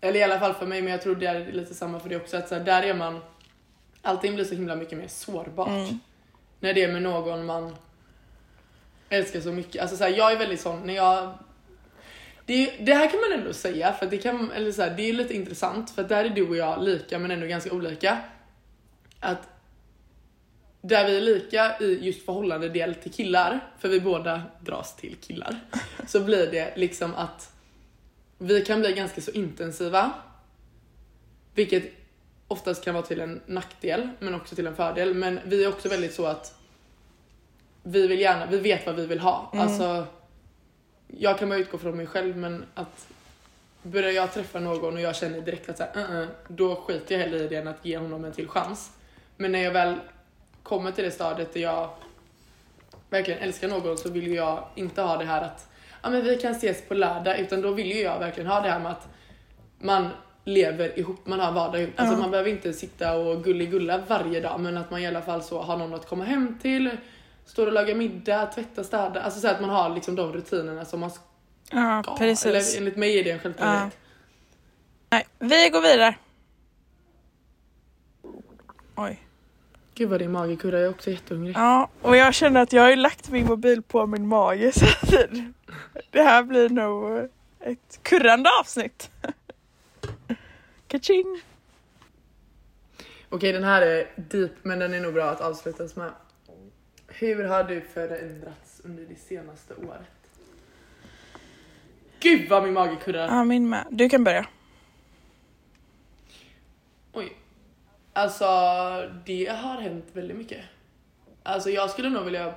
eller 0.00 0.20
i 0.20 0.22
alla 0.22 0.38
fall 0.40 0.54
för 0.54 0.66
mig, 0.66 0.82
men 0.82 0.92
jag 0.92 1.02
tror 1.02 1.14
det 1.16 1.26
är 1.26 1.52
lite 1.52 1.74
samma 1.74 2.00
för 2.00 2.08
dig 2.08 2.18
också, 2.18 2.36
att 2.36 2.48
så 2.48 2.54
här, 2.54 2.64
där 2.64 2.82
är 2.82 2.94
man, 2.94 3.20
allting 4.02 4.34
blir 4.34 4.44
så 4.44 4.54
himla 4.54 4.76
mycket 4.76 4.98
mer 4.98 5.08
sårbart. 5.08 5.68
Mm. 5.68 5.98
När 6.60 6.74
det 6.74 6.82
är 6.82 6.92
med 6.92 7.02
någon 7.02 7.46
man 7.46 7.76
älskar 9.08 9.40
så 9.40 9.52
mycket. 9.52 9.82
Alltså 9.82 9.96
så 9.96 10.04
här, 10.04 10.10
jag 10.10 10.32
är 10.32 10.38
väldigt 10.38 10.60
sån, 10.60 10.86
när 10.86 10.94
jag 10.94 11.38
det, 12.46 12.76
det 12.80 12.94
här 12.94 13.10
kan 13.10 13.20
man 13.20 13.40
ändå 13.40 13.52
säga, 13.52 13.92
för 13.92 14.06
det, 14.06 14.18
kan, 14.18 14.50
eller 14.50 14.72
så 14.72 14.82
här, 14.82 14.94
det 14.96 15.08
är 15.08 15.12
lite 15.12 15.34
intressant, 15.34 15.90
för 15.90 16.04
där 16.04 16.24
är 16.24 16.28
du 16.28 16.48
och 16.48 16.56
jag 16.56 16.82
lika 16.82 17.18
men 17.18 17.30
ändå 17.30 17.46
ganska 17.46 17.72
olika. 17.72 18.18
Att 19.20 19.48
där 20.80 21.06
vi 21.06 21.16
är 21.16 21.20
lika 21.20 21.78
i 21.80 21.98
just 22.02 22.24
förhållande 22.24 22.68
del 22.68 22.94
till 22.94 23.12
killar, 23.12 23.72
för 23.78 23.88
vi 23.88 24.00
båda 24.00 24.42
dras 24.60 24.96
till 24.96 25.16
killar, 25.20 25.60
så 26.06 26.20
blir 26.20 26.50
det 26.50 26.76
liksom 26.76 27.14
att 27.14 27.52
vi 28.38 28.64
kan 28.64 28.80
bli 28.80 28.92
ganska 28.92 29.20
så 29.20 29.30
intensiva. 29.30 30.12
Vilket 31.54 31.92
oftast 32.48 32.84
kan 32.84 32.94
vara 32.94 33.06
till 33.06 33.20
en 33.20 33.40
nackdel, 33.46 34.08
men 34.18 34.34
också 34.34 34.54
till 34.54 34.66
en 34.66 34.76
fördel. 34.76 35.14
Men 35.14 35.40
vi 35.44 35.64
är 35.64 35.68
också 35.68 35.88
väldigt 35.88 36.14
så 36.14 36.26
att 36.26 36.54
vi 37.82 38.06
vill 38.06 38.20
gärna, 38.20 38.46
vi 38.46 38.58
vet 38.58 38.86
vad 38.86 38.94
vi 38.94 39.06
vill 39.06 39.20
ha. 39.20 39.50
Mm. 39.52 39.66
Alltså, 39.66 40.06
jag 41.06 41.38
kan 41.38 41.48
bara 41.48 41.58
utgå 41.58 41.78
från 41.78 41.96
mig 41.96 42.06
själv, 42.06 42.36
men 42.36 42.64
att 42.74 43.06
börjar 43.82 44.10
jag 44.10 44.32
träffa 44.32 44.60
någon 44.60 44.94
och 44.94 45.00
jag 45.00 45.16
känner 45.16 45.40
direkt 45.40 45.68
att 45.68 45.78
så 45.78 45.84
här, 45.84 45.92
"Uh-uh", 45.92 46.26
då 46.48 46.76
skiter 46.76 47.14
jag 47.14 47.20
hellre 47.22 47.44
i 47.44 47.48
det 47.48 47.56
än 47.56 47.68
att 47.68 47.84
ge 47.84 47.98
honom 47.98 48.24
en 48.24 48.32
till 48.32 48.48
chans. 48.48 48.90
Men 49.36 49.52
när 49.52 49.58
jag 49.62 49.72
väl 49.72 49.94
kommer 50.62 50.92
till 50.92 51.04
det 51.04 51.10
stadiet 51.10 51.54
där 51.54 51.60
jag 51.60 51.90
verkligen 53.10 53.40
älskar 53.40 53.68
någon 53.68 53.98
så 53.98 54.08
vill 54.08 54.34
jag 54.34 54.68
inte 54.74 55.02
ha 55.02 55.16
det 55.16 55.24
här 55.24 55.42
att 55.42 55.68
ja 56.02 56.10
men 56.10 56.24
vi 56.24 56.36
kan 56.36 56.52
ses 56.52 56.88
på 56.88 56.94
lördag 56.94 57.38
utan 57.38 57.62
då 57.62 57.70
vill 57.70 57.92
ju 57.92 58.00
jag 58.00 58.18
verkligen 58.18 58.50
ha 58.50 58.60
det 58.60 58.68
här 58.70 58.80
med 58.80 58.92
att 58.92 59.08
man 59.78 60.10
lever 60.44 60.98
ihop, 60.98 61.26
man 61.26 61.40
har 61.40 61.52
vardag 61.52 61.82
ihop. 61.82 61.92
Alltså 61.96 62.14
Ja. 62.14 62.20
man 62.20 62.30
behöver 62.30 62.50
inte 62.50 62.72
sitta 62.72 63.14
och 63.16 63.44
gulligulla 63.44 64.02
varje 64.08 64.40
dag 64.40 64.60
men 64.60 64.76
att 64.76 64.90
man 64.90 65.00
i 65.00 65.06
alla 65.06 65.22
fall 65.22 65.42
så 65.42 65.62
har 65.62 65.76
någon 65.76 65.94
att 65.94 66.08
komma 66.08 66.24
hem 66.24 66.58
till, 66.62 66.90
står 67.46 67.66
och 67.66 67.72
lagar 67.72 67.94
middag, 67.94 68.46
tvättar, 68.46 68.82
städar. 68.82 69.20
Alltså 69.20 69.40
så 69.40 69.48
att 69.48 69.60
man 69.60 69.70
har 69.70 69.94
liksom 69.94 70.14
de 70.16 70.32
rutinerna 70.32 70.84
som 70.84 71.00
man 71.00 71.10
ska. 71.10 71.22
Ja, 71.70 72.16
precis. 72.18 72.46
Eller 72.46 72.78
enligt 72.78 72.96
mig 72.96 73.18
är 73.20 73.24
det 73.24 73.30
en 73.30 73.38
självklarhet. 73.38 73.96
Nej, 75.10 75.26
vi 75.38 75.68
går 75.68 75.80
vidare. 75.80 76.14
Oj. 78.96 79.20
Gud 79.94 80.08
vad 80.08 80.20
din 80.20 80.32
mage 80.32 80.56
kurrar, 80.56 80.78
jag 80.78 80.86
är 80.86 80.90
också 80.90 81.10
jättehungrig. 81.10 81.56
Ja, 81.56 81.88
och 82.02 82.16
jag 82.16 82.34
känner 82.34 82.60
att 82.62 82.72
jag 82.72 82.82
har 82.82 82.90
ju 82.90 82.96
lagt 82.96 83.30
min 83.30 83.46
mobil 83.46 83.82
på 83.82 84.06
min 84.06 84.26
mage 84.28 84.72
så 84.72 84.84
att 84.84 85.10
det 86.10 86.22
här 86.22 86.42
blir 86.42 86.68
nog 86.68 87.28
ett 87.60 87.98
kurrande 88.02 88.50
avsnitt. 88.60 89.10
Kaching! 90.94 91.40
Okej 93.28 93.52
den 93.52 93.64
här 93.64 93.82
är 93.82 94.06
deep 94.16 94.52
men 94.62 94.78
den 94.78 94.94
är 94.94 95.00
nog 95.00 95.14
bra 95.14 95.24
att 95.24 95.40
avslutas 95.40 95.96
med. 95.96 96.12
Hur 97.06 97.44
har 97.44 97.64
du 97.64 97.80
förändrats 97.80 98.80
under 98.84 99.04
det 99.04 99.16
senaste 99.16 99.74
året? 99.74 100.30
Gud 102.20 102.48
vad 102.48 102.62
min 102.62 102.72
mage 102.72 102.96
kurrar! 102.96 103.28
Ja, 103.28 103.44
min 103.44 103.68
med. 103.68 103.86
Du 103.90 104.08
kan 104.08 104.24
börja. 104.24 104.46
Oj. 107.12 107.36
Alltså 108.12 108.44
det 109.24 109.46
har 109.46 109.80
hänt 109.80 110.06
väldigt 110.12 110.36
mycket. 110.36 110.64
Alltså 111.42 111.70
jag 111.70 111.90
skulle 111.90 112.10
nog 112.10 112.24
vilja 112.24 112.54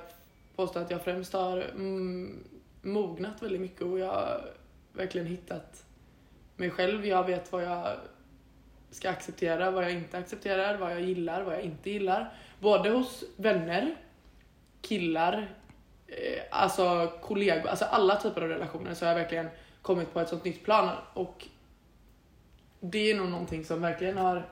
påstå 0.56 0.78
att 0.78 0.90
jag 0.90 1.04
främst 1.04 1.32
har 1.32 1.60
mm, 1.60 2.44
mognat 2.82 3.42
väldigt 3.42 3.60
mycket 3.60 3.82
och 3.82 3.98
jag 3.98 4.12
har 4.12 4.50
verkligen 4.92 5.26
hittat 5.26 5.84
mig 6.56 6.70
själv. 6.70 7.06
Jag 7.06 7.26
vet 7.26 7.52
vad 7.52 7.62
jag 7.62 7.96
ska 8.90 9.10
acceptera, 9.10 9.70
vad 9.70 9.84
jag 9.84 9.92
inte 9.92 10.18
accepterar, 10.18 10.78
vad 10.78 10.92
jag 10.92 11.00
gillar, 11.00 11.42
vad 11.42 11.54
jag 11.54 11.62
inte 11.62 11.90
gillar. 11.90 12.32
Både 12.60 12.90
hos 12.90 13.24
vänner, 13.36 13.96
killar, 14.82 15.48
eh, 16.06 16.42
alltså 16.50 17.12
kollegor, 17.22 17.68
alltså 17.68 17.84
alla 17.84 18.16
typer 18.16 18.42
av 18.42 18.48
relationer 18.48 18.94
så 18.94 19.04
har 19.04 19.12
jag 19.12 19.18
verkligen 19.18 19.48
kommit 19.82 20.12
på 20.12 20.20
ett 20.20 20.28
sånt 20.28 20.44
nytt 20.44 20.64
plan 20.64 20.96
och 21.14 21.46
det 22.80 23.10
är 23.10 23.14
nog 23.14 23.28
någonting 23.28 23.64
som 23.64 23.80
verkligen 23.80 24.18
har 24.18 24.48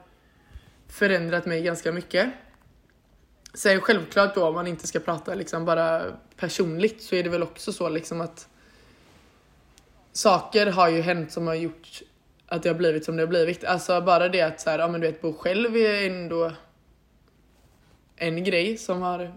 förändrat 0.89 1.47
mig 1.47 1.62
ganska 1.62 1.93
mycket. 1.93 2.30
Sen 3.55 3.80
självklart 3.80 4.34
då 4.34 4.47
om 4.47 4.55
man 4.55 4.66
inte 4.66 4.87
ska 4.87 5.01
prata 5.01 5.34
liksom 5.34 5.64
bara 5.64 6.03
personligt 6.37 7.03
så 7.03 7.14
är 7.14 7.22
det 7.22 7.30
väl 7.30 7.43
också 7.43 7.72
så 7.72 7.89
liksom 7.89 8.20
att 8.20 8.49
saker 10.12 10.66
har 10.66 10.89
ju 10.89 11.01
hänt 11.01 11.32
som 11.32 11.47
har 11.47 11.55
gjort 11.55 12.03
att 12.47 12.62
det 12.62 12.68
har 12.68 12.76
blivit 12.76 13.05
som 13.05 13.16
det 13.16 13.22
har 13.22 13.28
blivit. 13.28 13.64
Alltså 13.64 14.01
bara 14.01 14.28
det 14.28 14.42
att 14.42 14.61
så 14.61 14.70
här, 14.70 14.78
ja 14.78 14.88
men 14.88 15.01
du 15.01 15.07
vet 15.07 15.20
bo 15.20 15.32
själv 15.32 15.76
är 15.76 16.11
ändå 16.11 16.53
en 18.16 18.44
grej 18.44 18.76
som 18.76 19.03
har 19.03 19.32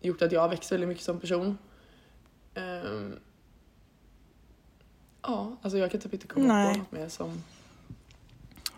gjort 0.00 0.22
att 0.22 0.32
jag 0.32 0.40
har 0.40 0.48
växt 0.48 0.72
väldigt 0.72 0.88
mycket 0.88 1.04
som 1.04 1.20
person. 1.20 1.58
Ehm, 2.54 3.18
ja, 5.22 5.56
alltså 5.62 5.78
jag 5.78 5.90
kan 5.90 6.00
typ 6.00 6.14
inte 6.14 6.26
komma 6.26 6.46
Nej. 6.46 6.72
på 6.72 6.78
något 6.78 6.92
mer 6.92 7.08
som 7.08 7.42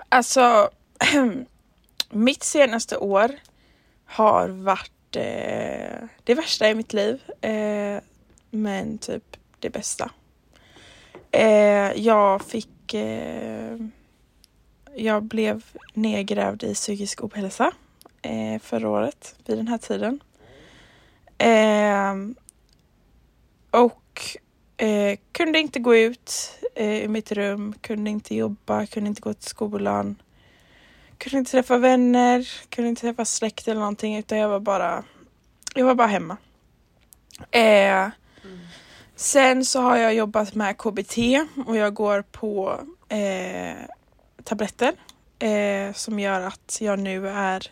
Alltså, 0.09 0.71
mitt 2.11 2.43
senaste 2.43 2.97
år 2.97 3.31
har 4.05 4.49
varit 4.49 5.17
eh, 5.17 6.09
det 6.25 6.35
värsta 6.35 6.71
i 6.71 6.75
mitt 6.75 6.93
liv. 6.93 7.23
Eh, 7.41 8.01
men 8.51 8.99
typ 8.99 9.37
det 9.59 9.71
bästa. 9.71 10.11
Eh, 11.37 11.93
jag 12.01 12.43
fick... 12.43 12.95
Eh, 12.95 13.77
jag 14.95 15.23
blev 15.23 15.65
nedgrävd 15.95 16.63
i 16.63 16.75
psykisk 16.75 17.25
ohälsa 17.25 17.73
eh, 18.23 18.61
förra 18.63 18.89
året 18.89 19.35
vid 19.47 19.57
den 19.59 19.69
här 19.69 19.79
tiden. 19.79 20.21
Eh, 21.39 22.15
och 23.71 24.21
eh, 24.77 25.19
kunde 25.33 25.59
inte 25.59 25.79
gå 25.79 25.97
ut 25.97 26.59
eh, 26.75 27.05
ur 27.05 27.09
mitt 27.09 27.33
rum, 27.33 27.75
kunde 27.81 28.11
inte 28.11 28.35
jobba, 28.35 28.87
kunde 28.87 29.09
inte 29.09 29.21
gå 29.21 29.35
till 29.35 29.49
skolan. 29.49 30.23
Kunde 31.19 31.39
inte 31.39 31.51
träffa 31.51 31.79
vänner, 31.79 32.49
kunde 32.69 32.89
inte 32.89 33.01
träffa 33.01 33.25
släkt 33.25 33.69
eller 33.69 33.81
någonting 33.81 34.17
utan 34.17 34.39
jag 34.39 34.49
var 34.49 34.61
bara, 34.61 35.05
jag 35.75 35.87
var 35.87 35.95
bara 35.95 36.09
hemma. 36.09 36.37
Eh, 37.51 38.11
Mm. 38.45 38.59
Sen 39.17 39.65
så 39.65 39.81
har 39.81 39.97
jag 39.97 40.15
jobbat 40.15 40.55
med 40.55 40.79
KBT 40.79 41.17
och 41.67 41.77
jag 41.77 41.95
går 41.95 42.23
på 42.23 42.81
eh, 43.09 43.77
tabletter 44.45 44.93
eh, 45.39 45.93
som 45.95 46.21
gör 46.21 46.41
att 46.41 46.79
jag 46.81 46.99
nu 46.99 47.29
är 47.29 47.63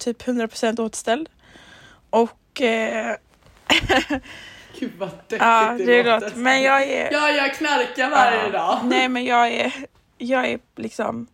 typ 0.00 0.22
100% 0.22 0.80
återställd. 0.80 1.28
Och 2.10 2.60
eh, 2.60 3.16
Gud 4.78 4.92
vad 4.98 5.08
deppigt 5.08 5.40
ja, 5.42 5.74
det 5.78 6.02
låter. 6.02 6.32
Men 6.36 6.62
jag 6.62 6.82
är... 6.82 7.12
Ja, 7.12 7.30
jag 7.30 7.54
knarkar 7.54 8.10
varje 8.10 8.44
Ja. 8.46 8.50
dag. 8.52 8.80
Nej 8.84 9.08
men 9.08 9.24
jag 9.24 9.48
är, 9.48 9.72
jag 10.18 10.46
är 10.46 10.58
liksom 10.76 11.26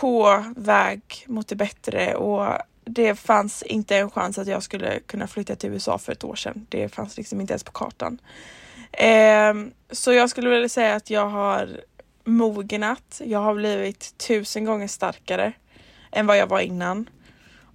på 0.00 0.44
väg 0.56 1.24
mot 1.26 1.48
det 1.48 1.56
bättre 1.56 2.14
och 2.14 2.52
det 2.88 3.14
fanns 3.14 3.62
inte 3.62 3.96
en 3.96 4.10
chans 4.10 4.38
att 4.38 4.46
jag 4.46 4.62
skulle 4.62 5.00
kunna 5.00 5.26
flytta 5.26 5.56
till 5.56 5.70
USA 5.70 5.98
för 5.98 6.12
ett 6.12 6.24
år 6.24 6.34
sedan. 6.34 6.66
Det 6.68 6.88
fanns 6.88 7.16
liksom 7.16 7.40
inte 7.40 7.52
ens 7.52 7.64
på 7.64 7.72
kartan. 7.72 8.20
Eh, 8.92 9.54
så 9.90 10.12
jag 10.12 10.30
skulle 10.30 10.50
vilja 10.50 10.68
säga 10.68 10.94
att 10.94 11.10
jag 11.10 11.28
har 11.28 11.80
mognat. 12.24 13.20
Jag 13.24 13.38
har 13.38 13.54
blivit 13.54 14.18
tusen 14.18 14.64
gånger 14.64 14.88
starkare 14.88 15.52
än 16.12 16.26
vad 16.26 16.38
jag 16.38 16.46
var 16.46 16.60
innan. 16.60 17.08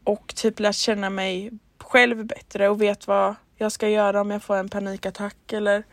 Och 0.04 0.34
typ 0.36 0.60
lärt 0.60 0.76
känna 0.76 1.10
mig 1.10 1.52
själv 1.78 2.26
bättre 2.26 2.70
och 2.70 2.82
vet 2.82 3.08
vad 3.08 3.36
jag 3.56 3.72
ska 3.72 3.90
göra 3.90 4.22
om 4.22 4.32
jag 4.32 4.44
får 4.44 4.56
en 4.56 4.70
panikattack 4.70 5.54
eller 5.54 5.84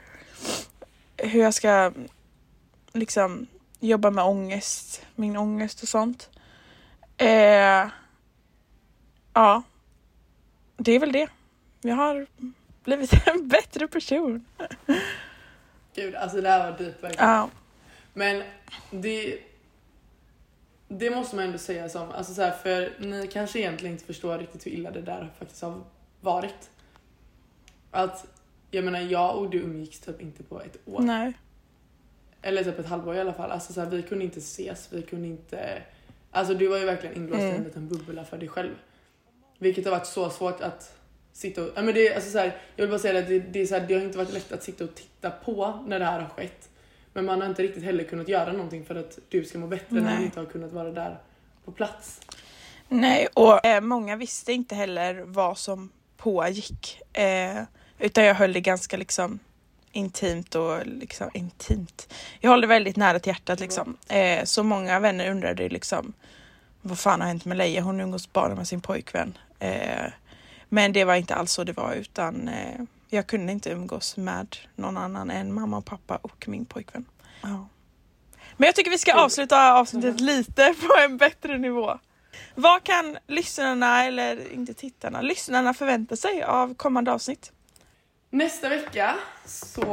hur 1.16 1.40
jag 1.40 1.54
ska 1.54 1.92
liksom 2.92 3.46
jobba 3.80 4.10
med 4.10 4.24
ångest, 4.24 5.06
min 5.14 5.36
ångest 5.36 5.82
och 5.82 5.88
sånt. 5.88 6.30
Eh, 7.16 7.86
ja, 9.34 9.62
det 10.76 10.92
är 10.92 10.98
väl 11.00 11.12
det. 11.12 11.28
Jag 11.80 11.94
har 11.94 12.26
blivit 12.84 13.12
en 13.26 13.48
bättre 13.48 13.88
person. 13.88 14.44
Gud, 15.94 16.14
alltså 16.14 16.40
det 16.40 16.48
här 16.48 16.70
var 16.70 16.78
deep 16.78 17.02
verkligen. 17.04 17.28
Ja, 17.30 17.50
Men 18.14 18.42
det... 18.90 19.38
Det 20.92 21.10
måste 21.10 21.36
man 21.36 21.44
ändå 21.44 21.58
säga 21.58 21.88
som, 21.88 22.10
alltså 22.10 22.34
så 22.34 22.42
här, 22.42 22.50
för 22.50 22.92
ni 22.98 23.26
kanske 23.26 23.58
egentligen 23.58 23.92
inte 23.92 24.04
förstår 24.04 24.38
riktigt 24.38 24.66
hur 24.66 24.70
illa 24.70 24.90
det 24.90 25.00
där 25.00 25.30
faktiskt 25.38 25.62
har 25.62 25.80
varit. 26.20 26.70
Att, 27.90 28.26
jag 28.70 28.84
menar 28.84 29.00
jag 29.00 29.36
och 29.36 29.50
du 29.50 29.58
umgicks 29.58 30.00
typ 30.00 30.20
inte 30.20 30.42
på 30.42 30.60
ett 30.60 30.76
år. 30.86 31.00
nej. 31.00 31.32
Eller 32.42 32.64
typ 32.64 32.78
ett 32.78 32.86
halvår 32.88 33.14
i 33.14 33.20
alla 33.20 33.32
fall. 33.32 33.50
Alltså 33.50 33.72
så 33.72 33.80
här, 33.80 33.90
vi 33.90 34.02
kunde 34.02 34.24
inte 34.24 34.38
ses, 34.38 34.92
vi 34.92 35.02
kunde 35.02 35.28
inte... 35.28 35.82
Alltså 36.30 36.54
du 36.54 36.66
var 36.68 36.78
ju 36.78 36.84
verkligen 36.84 37.16
inlåst 37.16 37.40
i 37.40 37.44
en 37.44 37.50
Mm. 37.50 37.64
liten 37.64 37.88
bubbla 37.88 38.24
för 38.24 38.38
dig 38.38 38.48
själv. 38.48 38.74
Vilket 39.61 39.84
har 39.84 39.90
varit 39.90 40.06
så 40.06 40.30
svårt 40.30 40.61
att 40.61 40.96
sitta 41.32 41.62
och... 41.62 41.68
Ja, 41.74 41.82
men 41.82 41.94
det, 41.94 42.14
alltså 42.14 42.30
så 42.30 42.38
här, 42.38 42.56
jag 42.76 42.82
vill 42.82 42.90
bara 42.90 42.98
säga 42.98 43.18
att 43.18 43.28
det, 43.28 43.38
det, 43.38 43.61
är 43.61 43.66
så 43.66 43.74
här, 43.74 43.86
det 43.86 43.94
har 43.94 44.00
inte 44.02 44.18
varit 44.18 44.32
lätt 44.32 44.52
att 44.52 44.62
sitta 44.62 44.84
och 44.84 44.94
titta 44.94 45.30
på 45.30 45.84
när 45.86 45.98
det 45.98 46.04
här 46.04 46.20
har 46.20 46.28
skett. 46.28 46.68
Men 47.12 47.24
man 47.24 47.40
har 47.40 47.48
inte 47.48 47.62
riktigt 47.62 47.84
heller 47.84 48.04
kunnat 48.04 48.28
göra 48.28 48.52
någonting 48.52 48.84
för 48.84 48.94
att 48.94 49.18
du 49.28 49.44
ska 49.44 49.58
må 49.58 49.66
bättre 49.66 49.86
när 49.88 50.00
man 50.00 50.14
Nej. 50.14 50.24
inte 50.24 50.40
har 50.40 50.46
kunnat 50.46 50.72
vara 50.72 50.90
där 50.90 51.18
på 51.64 51.72
plats. 51.72 52.20
Nej, 52.88 53.28
och 53.34 53.66
eh, 53.66 53.80
många 53.80 54.16
visste 54.16 54.52
inte 54.52 54.74
heller 54.74 55.22
vad 55.26 55.58
som 55.58 55.90
pågick. 56.16 57.00
Eh, 57.12 57.62
utan 57.98 58.24
jag 58.24 58.34
höll 58.34 58.52
det 58.52 58.61
ganska 58.61 58.96
liksom 58.96 59.38
intimt 59.92 60.54
och 60.54 60.86
liksom 60.86 61.30
intimt. 61.34 62.14
Jag 62.40 62.50
håller 62.50 62.66
väldigt 62.66 62.96
nära 62.96 63.18
till 63.18 63.30
hjärtat 63.30 63.61
liksom. 63.61 63.96
Eh, 64.08 64.44
så 64.44 64.62
många 64.62 65.00
vänner 65.00 65.30
undrade 65.30 65.68
liksom 65.68 66.12
vad 66.82 66.98
fan 66.98 67.20
har 67.20 67.28
hänt 67.28 67.44
med 67.44 67.56
Leia? 67.56 67.80
Hon 67.80 68.00
umgås 68.00 68.32
bara 68.32 68.54
med 68.54 68.68
sin 68.68 68.80
pojkvän. 68.80 69.38
Eh, 69.61 70.12
men 70.68 70.92
det 70.92 71.04
var 71.04 71.14
inte 71.14 71.34
alls 71.34 71.52
så 71.52 71.64
det 71.64 71.72
var 71.72 71.94
utan 71.94 72.48
eh, 72.48 72.80
jag 73.08 73.26
kunde 73.26 73.52
inte 73.52 73.70
umgås 73.70 74.16
med 74.16 74.56
någon 74.76 74.96
annan 74.96 75.30
än 75.30 75.54
mamma 75.54 75.76
och 75.76 75.84
pappa 75.84 76.16
och 76.16 76.48
min 76.48 76.64
pojkvän. 76.64 77.04
Ja. 77.42 77.68
Men 78.56 78.66
jag 78.66 78.74
tycker 78.74 78.90
vi 78.90 78.98
ska 78.98 79.14
avsluta 79.14 79.72
avsnittet 79.72 80.20
lite 80.20 80.74
på 80.86 80.96
en 81.04 81.16
bättre 81.16 81.58
nivå. 81.58 81.98
Vad 82.54 82.84
kan 82.84 83.18
lyssnarna, 83.26 84.04
eller 84.04 84.52
inte 84.52 84.74
tittarna, 84.74 85.20
lyssnarna 85.20 85.74
förvänta 85.74 86.16
sig 86.16 86.42
av 86.42 86.74
kommande 86.74 87.12
avsnitt? 87.12 87.52
Nästa 88.30 88.68
vecka 88.68 89.14
så 89.44 89.84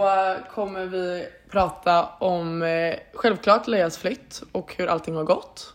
kommer 0.52 0.86
vi 0.86 1.28
prata 1.50 2.06
om 2.06 2.62
eh, 2.62 2.96
självklart 3.14 3.68
Leias 3.68 3.98
flytt 3.98 4.44
och 4.52 4.76
hur 4.78 4.88
allting 4.88 5.16
har 5.16 5.24
gått. 5.24 5.74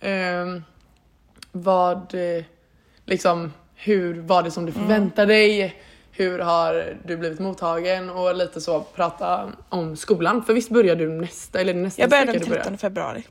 Ehm, 0.00 0.64
vad, 1.52 2.14
eh, 2.14 2.44
liksom, 3.06 3.52
hur 3.74 4.20
var 4.20 4.42
det 4.42 4.50
som 4.50 4.66
du 4.66 4.72
förväntade 4.72 5.32
dig? 5.32 5.82
Hur 6.10 6.38
har 6.38 6.96
du 7.04 7.16
blivit 7.16 7.38
mottagen? 7.38 8.10
Och 8.10 8.34
lite 8.34 8.60
så 8.60 8.80
prata 8.80 9.52
om 9.68 9.96
skolan. 9.96 10.44
För 10.44 10.54
visst 10.54 10.70
börjar 10.70 10.96
du 10.96 11.08
nästa, 11.08 11.60
eller 11.60 11.74
nästa 11.74 12.02
Jag 12.02 12.10
börjar 12.10 12.26
den 12.26 12.38
du 12.38 12.44
13 12.44 12.78
februari. 12.78 13.26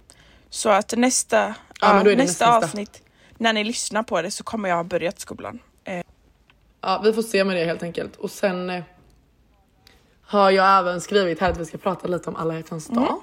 Så 0.50 0.70
att 0.70 0.94
nästa, 0.98 1.56
Ja, 1.82 2.04
nästa, 2.04 2.16
nästa. 2.16 2.58
avsnitt, 2.58 3.04
när 3.38 3.54
ni 3.54 3.64
lyssnar 3.64 4.04
på 4.04 4.22
det 4.22 4.32
så 4.32 4.44
kommer 4.44 4.70
jag 4.70 4.76
ha 4.76 4.84
börjat 4.84 5.20
skolan. 5.20 5.60
Ja, 6.82 7.02
vi 7.04 7.14
får 7.14 7.22
se 7.22 7.44
med 7.44 7.56
det 7.56 7.66
helt 7.66 7.84
enkelt. 7.84 8.16
Och 8.16 8.32
sen 8.32 8.70
eh, 8.70 8.84
har 10.22 10.52
jag 10.52 10.80
även 10.80 11.02
skrivit 11.02 11.40
här 11.40 11.52
att 11.52 11.58
vi 11.58 11.66
ska 11.66 11.78
prata 11.78 12.08
lite 12.08 12.30
om 12.30 12.36
alla 12.36 12.56
hjärtans 12.56 12.88
dag. 12.88 13.04
Mm. 13.04 13.20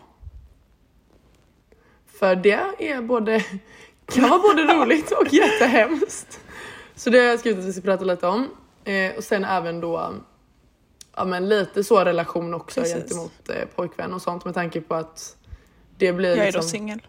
För 2.19 2.35
det 2.37 2.61
är 2.79 3.03
både, 3.03 3.45
kan 4.07 4.31
vara 4.31 4.39
både 4.43 4.63
roligt 4.63 5.11
och 5.11 5.33
jättehemskt. 5.33 6.41
Så 6.95 7.11
det 7.11 7.19
har 7.19 7.25
jag 7.25 7.41
skrivit 7.41 7.59
att 7.61 7.65
vi 7.65 7.73
ska 7.73 7.83
prata 7.83 8.05
lite 8.05 8.27
om. 8.27 8.49
Eh, 8.85 9.13
och 9.17 9.25
sen 9.25 9.45
även 9.45 9.81
då 9.81 10.15
ja, 11.17 11.25
men 11.25 11.49
lite 11.49 11.85
så 11.85 12.05
relation 12.05 12.55
också 12.55 12.81
Precis. 12.81 12.97
gentemot 12.97 13.49
eh, 13.49 13.65
pojkvän 13.77 14.13
och 14.13 14.23
sånt 14.23 14.45
med 14.45 14.55
tanke 14.55 14.81
på 14.81 14.95
att 14.95 15.37
det 15.99 16.13
blir 16.13 16.29
Jag 16.29 16.39
är 16.39 16.41
då 16.43 16.45
liksom 16.59 16.63
singel. 16.63 17.03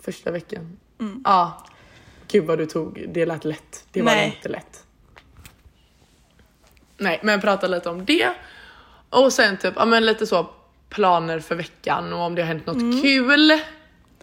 första 0.00 0.30
veckan. 0.30 0.78
Mm. 1.00 1.22
Ja. 1.24 1.64
Gud 2.28 2.44
vad 2.44 2.58
du 2.58 2.66
tog, 2.66 3.04
det 3.08 3.26
lät 3.26 3.44
lätt. 3.44 3.84
Det 3.92 4.02
var 4.02 4.12
Nej. 4.12 4.34
inte 4.36 4.48
lätt. 4.48 4.84
Nej, 6.98 7.20
men 7.22 7.40
prata 7.40 7.66
lite 7.66 7.88
om 7.90 8.04
det. 8.04 8.28
Och 9.10 9.32
sen 9.32 9.56
typ, 9.56 9.74
ja 9.76 9.84
men 9.84 10.06
lite 10.06 10.26
så 10.26 10.46
planer 10.88 11.40
för 11.40 11.54
veckan 11.54 12.12
och 12.12 12.18
om 12.20 12.34
det 12.34 12.42
har 12.42 12.46
hänt 12.46 12.66
något 12.66 12.76
Mm. 12.76 13.02
kul. 13.02 13.52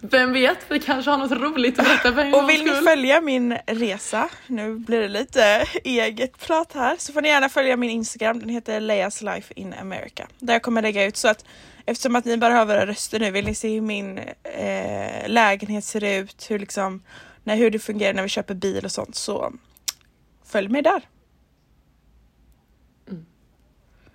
Vem 0.01 0.33
vet, 0.33 0.57
vi 0.69 0.79
kanske 0.79 1.11
har 1.11 1.17
något 1.17 1.31
roligt 1.31 1.79
att 1.79 1.85
berätta 1.85 2.13
för 2.13 2.21
en 2.21 2.33
Och 2.33 2.49
vill 2.49 2.63
ni 2.63 2.71
följa 2.71 3.21
min 3.21 3.57
resa, 3.67 4.29
nu 4.47 4.75
blir 4.75 5.01
det 5.01 5.07
lite 5.07 5.65
eget 5.83 6.37
prat 6.37 6.73
här, 6.73 6.95
så 6.99 7.13
får 7.13 7.21
ni 7.21 7.29
gärna 7.29 7.49
följa 7.49 7.77
min 7.77 7.89
Instagram, 7.89 8.39
den 8.39 8.49
heter 8.49 8.79
Leias 8.79 9.21
Life 9.21 9.53
in 9.55 9.73
America. 9.81 10.27
Där 10.39 10.53
jag 10.53 10.61
kommer 10.61 10.81
lägga 10.81 11.05
ut 11.05 11.17
så 11.17 11.27
att 11.27 11.45
eftersom 11.85 12.15
att 12.15 12.25
ni 12.25 12.37
bara 12.37 12.53
hör 12.53 12.65
våra 12.65 12.85
röster 12.85 13.19
nu, 13.19 13.31
vill 13.31 13.45
ni 13.45 13.55
se 13.55 13.73
hur 13.73 13.81
min 13.81 14.17
eh, 14.43 15.27
lägenhet 15.27 15.83
ser 15.83 16.03
ut, 16.03 16.51
hur, 16.51 16.59
liksom, 16.59 17.03
när, 17.43 17.55
hur 17.55 17.71
det 17.71 17.79
fungerar 17.79 18.13
när 18.13 18.23
vi 18.23 18.29
köper 18.29 18.53
bil 18.53 18.85
och 18.85 18.91
sånt, 18.91 19.15
så 19.15 19.53
följ 20.45 20.67
mig 20.67 20.81
där. 20.81 21.01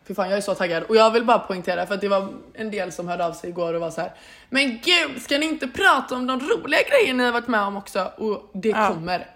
Fy 0.06 0.14
fan, 0.14 0.28
jag 0.28 0.36
är 0.36 0.40
så 0.40 0.54
taggad. 0.54 0.82
Och 0.82 0.96
jag 0.96 1.10
vill 1.10 1.24
bara 1.24 1.38
poängtera 1.38 1.86
för 1.86 1.94
att 1.94 2.00
det 2.00 2.08
var 2.08 2.28
en 2.54 2.70
del 2.70 2.92
som 2.92 3.08
hörde 3.08 3.26
av 3.26 3.32
sig 3.32 3.50
igår 3.50 3.74
och 3.74 3.80
var 3.80 3.90
så 3.90 4.00
här. 4.00 4.12
Men 4.50 4.80
gud, 4.84 5.22
ska 5.22 5.38
ni 5.38 5.46
inte 5.46 5.68
prata 5.68 6.14
om 6.14 6.26
de 6.26 6.40
roliga 6.40 6.80
grejer 6.82 7.14
ni 7.14 7.24
har 7.24 7.32
varit 7.32 7.48
med 7.48 7.60
om 7.60 7.76
också? 7.76 8.12
Och 8.16 8.50
det 8.54 8.68
Ja. 8.68 8.88
kommer. 8.88 9.26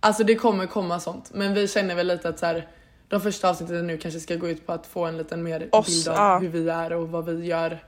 Alltså 0.00 0.24
det 0.24 0.34
kommer 0.34 0.66
komma 0.66 1.00
sånt. 1.00 1.30
Men 1.34 1.54
vi 1.54 1.68
känner 1.68 1.94
väl 1.94 2.06
lite 2.06 2.28
att 2.28 2.38
så 2.38 2.46
här, 2.46 2.66
de 3.08 3.20
första 3.20 3.48
avsnitten 3.50 3.86
nu 3.86 3.98
kanske 3.98 4.20
ska 4.20 4.34
gå 4.36 4.48
ut 4.48 4.66
på 4.66 4.72
att 4.72 4.86
få 4.86 5.04
en 5.06 5.18
liten 5.18 5.42
mer 5.42 5.68
Oss, 5.72 5.86
bild 5.86 6.08
av 6.08 6.14
ja. 6.16 6.38
hur 6.38 6.48
vi 6.48 6.68
är 6.68 6.92
och 6.92 7.08
vad 7.08 7.24
vi 7.24 7.46
gör. 7.46 7.78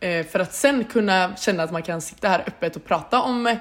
Eh, 0.00 0.26
för 0.26 0.38
att 0.38 0.54
sen 0.54 0.84
kunna 0.84 1.36
känna 1.36 1.62
att 1.62 1.72
man 1.72 1.82
kan 1.82 2.00
sitta 2.00 2.28
här 2.28 2.44
öppet 2.46 2.76
och 2.76 2.84
prata 2.84 3.20
om 3.22 3.46
eh, 3.46 3.56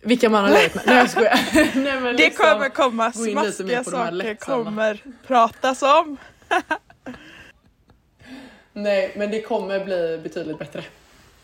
vilka 0.00 0.28
man 0.30 0.44
har 0.44 0.50
legat 0.50 0.74
med. 0.74 0.84
Nej 0.86 0.96
jag 0.96 1.10
skojar. 1.10 1.40
Nej, 1.54 2.00
men 2.00 2.02
Det 2.04 2.12
liksom- 2.12 2.46
kommer 2.46 2.68
komma 2.68 3.12
smaskiga 3.12 3.84
saker, 3.84 4.34
kommer 4.34 5.00
pratas 5.26 5.82
om. 5.82 6.16
Nej, 8.72 9.12
men 9.16 9.30
det 9.30 9.42
kommer 9.42 9.84
bli 9.84 10.20
betydligt 10.22 10.58
bättre. 10.58 10.84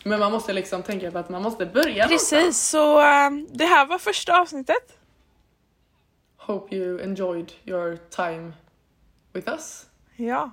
Men 0.05 0.21
man 0.21 0.33
måste 0.33 0.53
liksom 0.53 0.83
tänka 0.83 1.11
på 1.11 1.19
att 1.19 1.29
man 1.29 1.43
måste 1.43 1.67
börja. 1.67 2.09
Precis, 2.09 2.59
så 2.61 3.01
um, 3.27 3.49
det 3.53 3.65
här 3.65 3.87
var 3.87 3.99
första 3.99 4.41
avsnittet. 4.41 4.99
Hope 6.37 6.77
you 6.77 7.03
enjoyed 7.03 7.53
your 7.65 7.99
time 8.11 8.53
with 9.33 9.49
us. 9.51 9.87
Ja. 10.17 10.51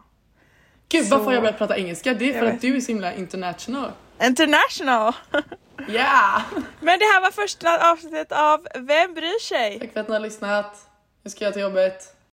Gud, 0.90 1.06
Så- 1.08 1.18
varför 1.18 1.32
jag 1.32 1.42
börjat 1.44 1.58
prata 1.58 1.78
engelska? 1.78 2.14
Det 2.14 2.26
är 2.26 2.28
Jag 2.28 2.36
för 2.40 2.46
vet. 2.46 2.56
att 2.56 2.62
du 2.62 2.76
är 2.76 2.82
så 2.82 2.88
himla 2.92 3.14
international. 3.14 3.92
International! 4.24 5.14
Yeah! 5.90 6.42
Men 6.80 7.00
det 7.00 7.06
här 7.06 7.22
var 7.22 7.32
första 7.32 7.92
avsnittet 7.92 8.32
av 8.32 8.68
Vem 8.76 9.14
bryr 9.14 9.40
sig? 9.40 9.80
Tack 9.80 9.94
för 9.94 10.00
att 10.00 10.08
ni 10.08 10.14
har 10.14 10.20
lyssnat. 10.22 10.88
Nu 11.24 11.30
ska 11.32 11.46
jag 11.46 11.54
till 11.54 11.62
jobbet. 11.62 12.16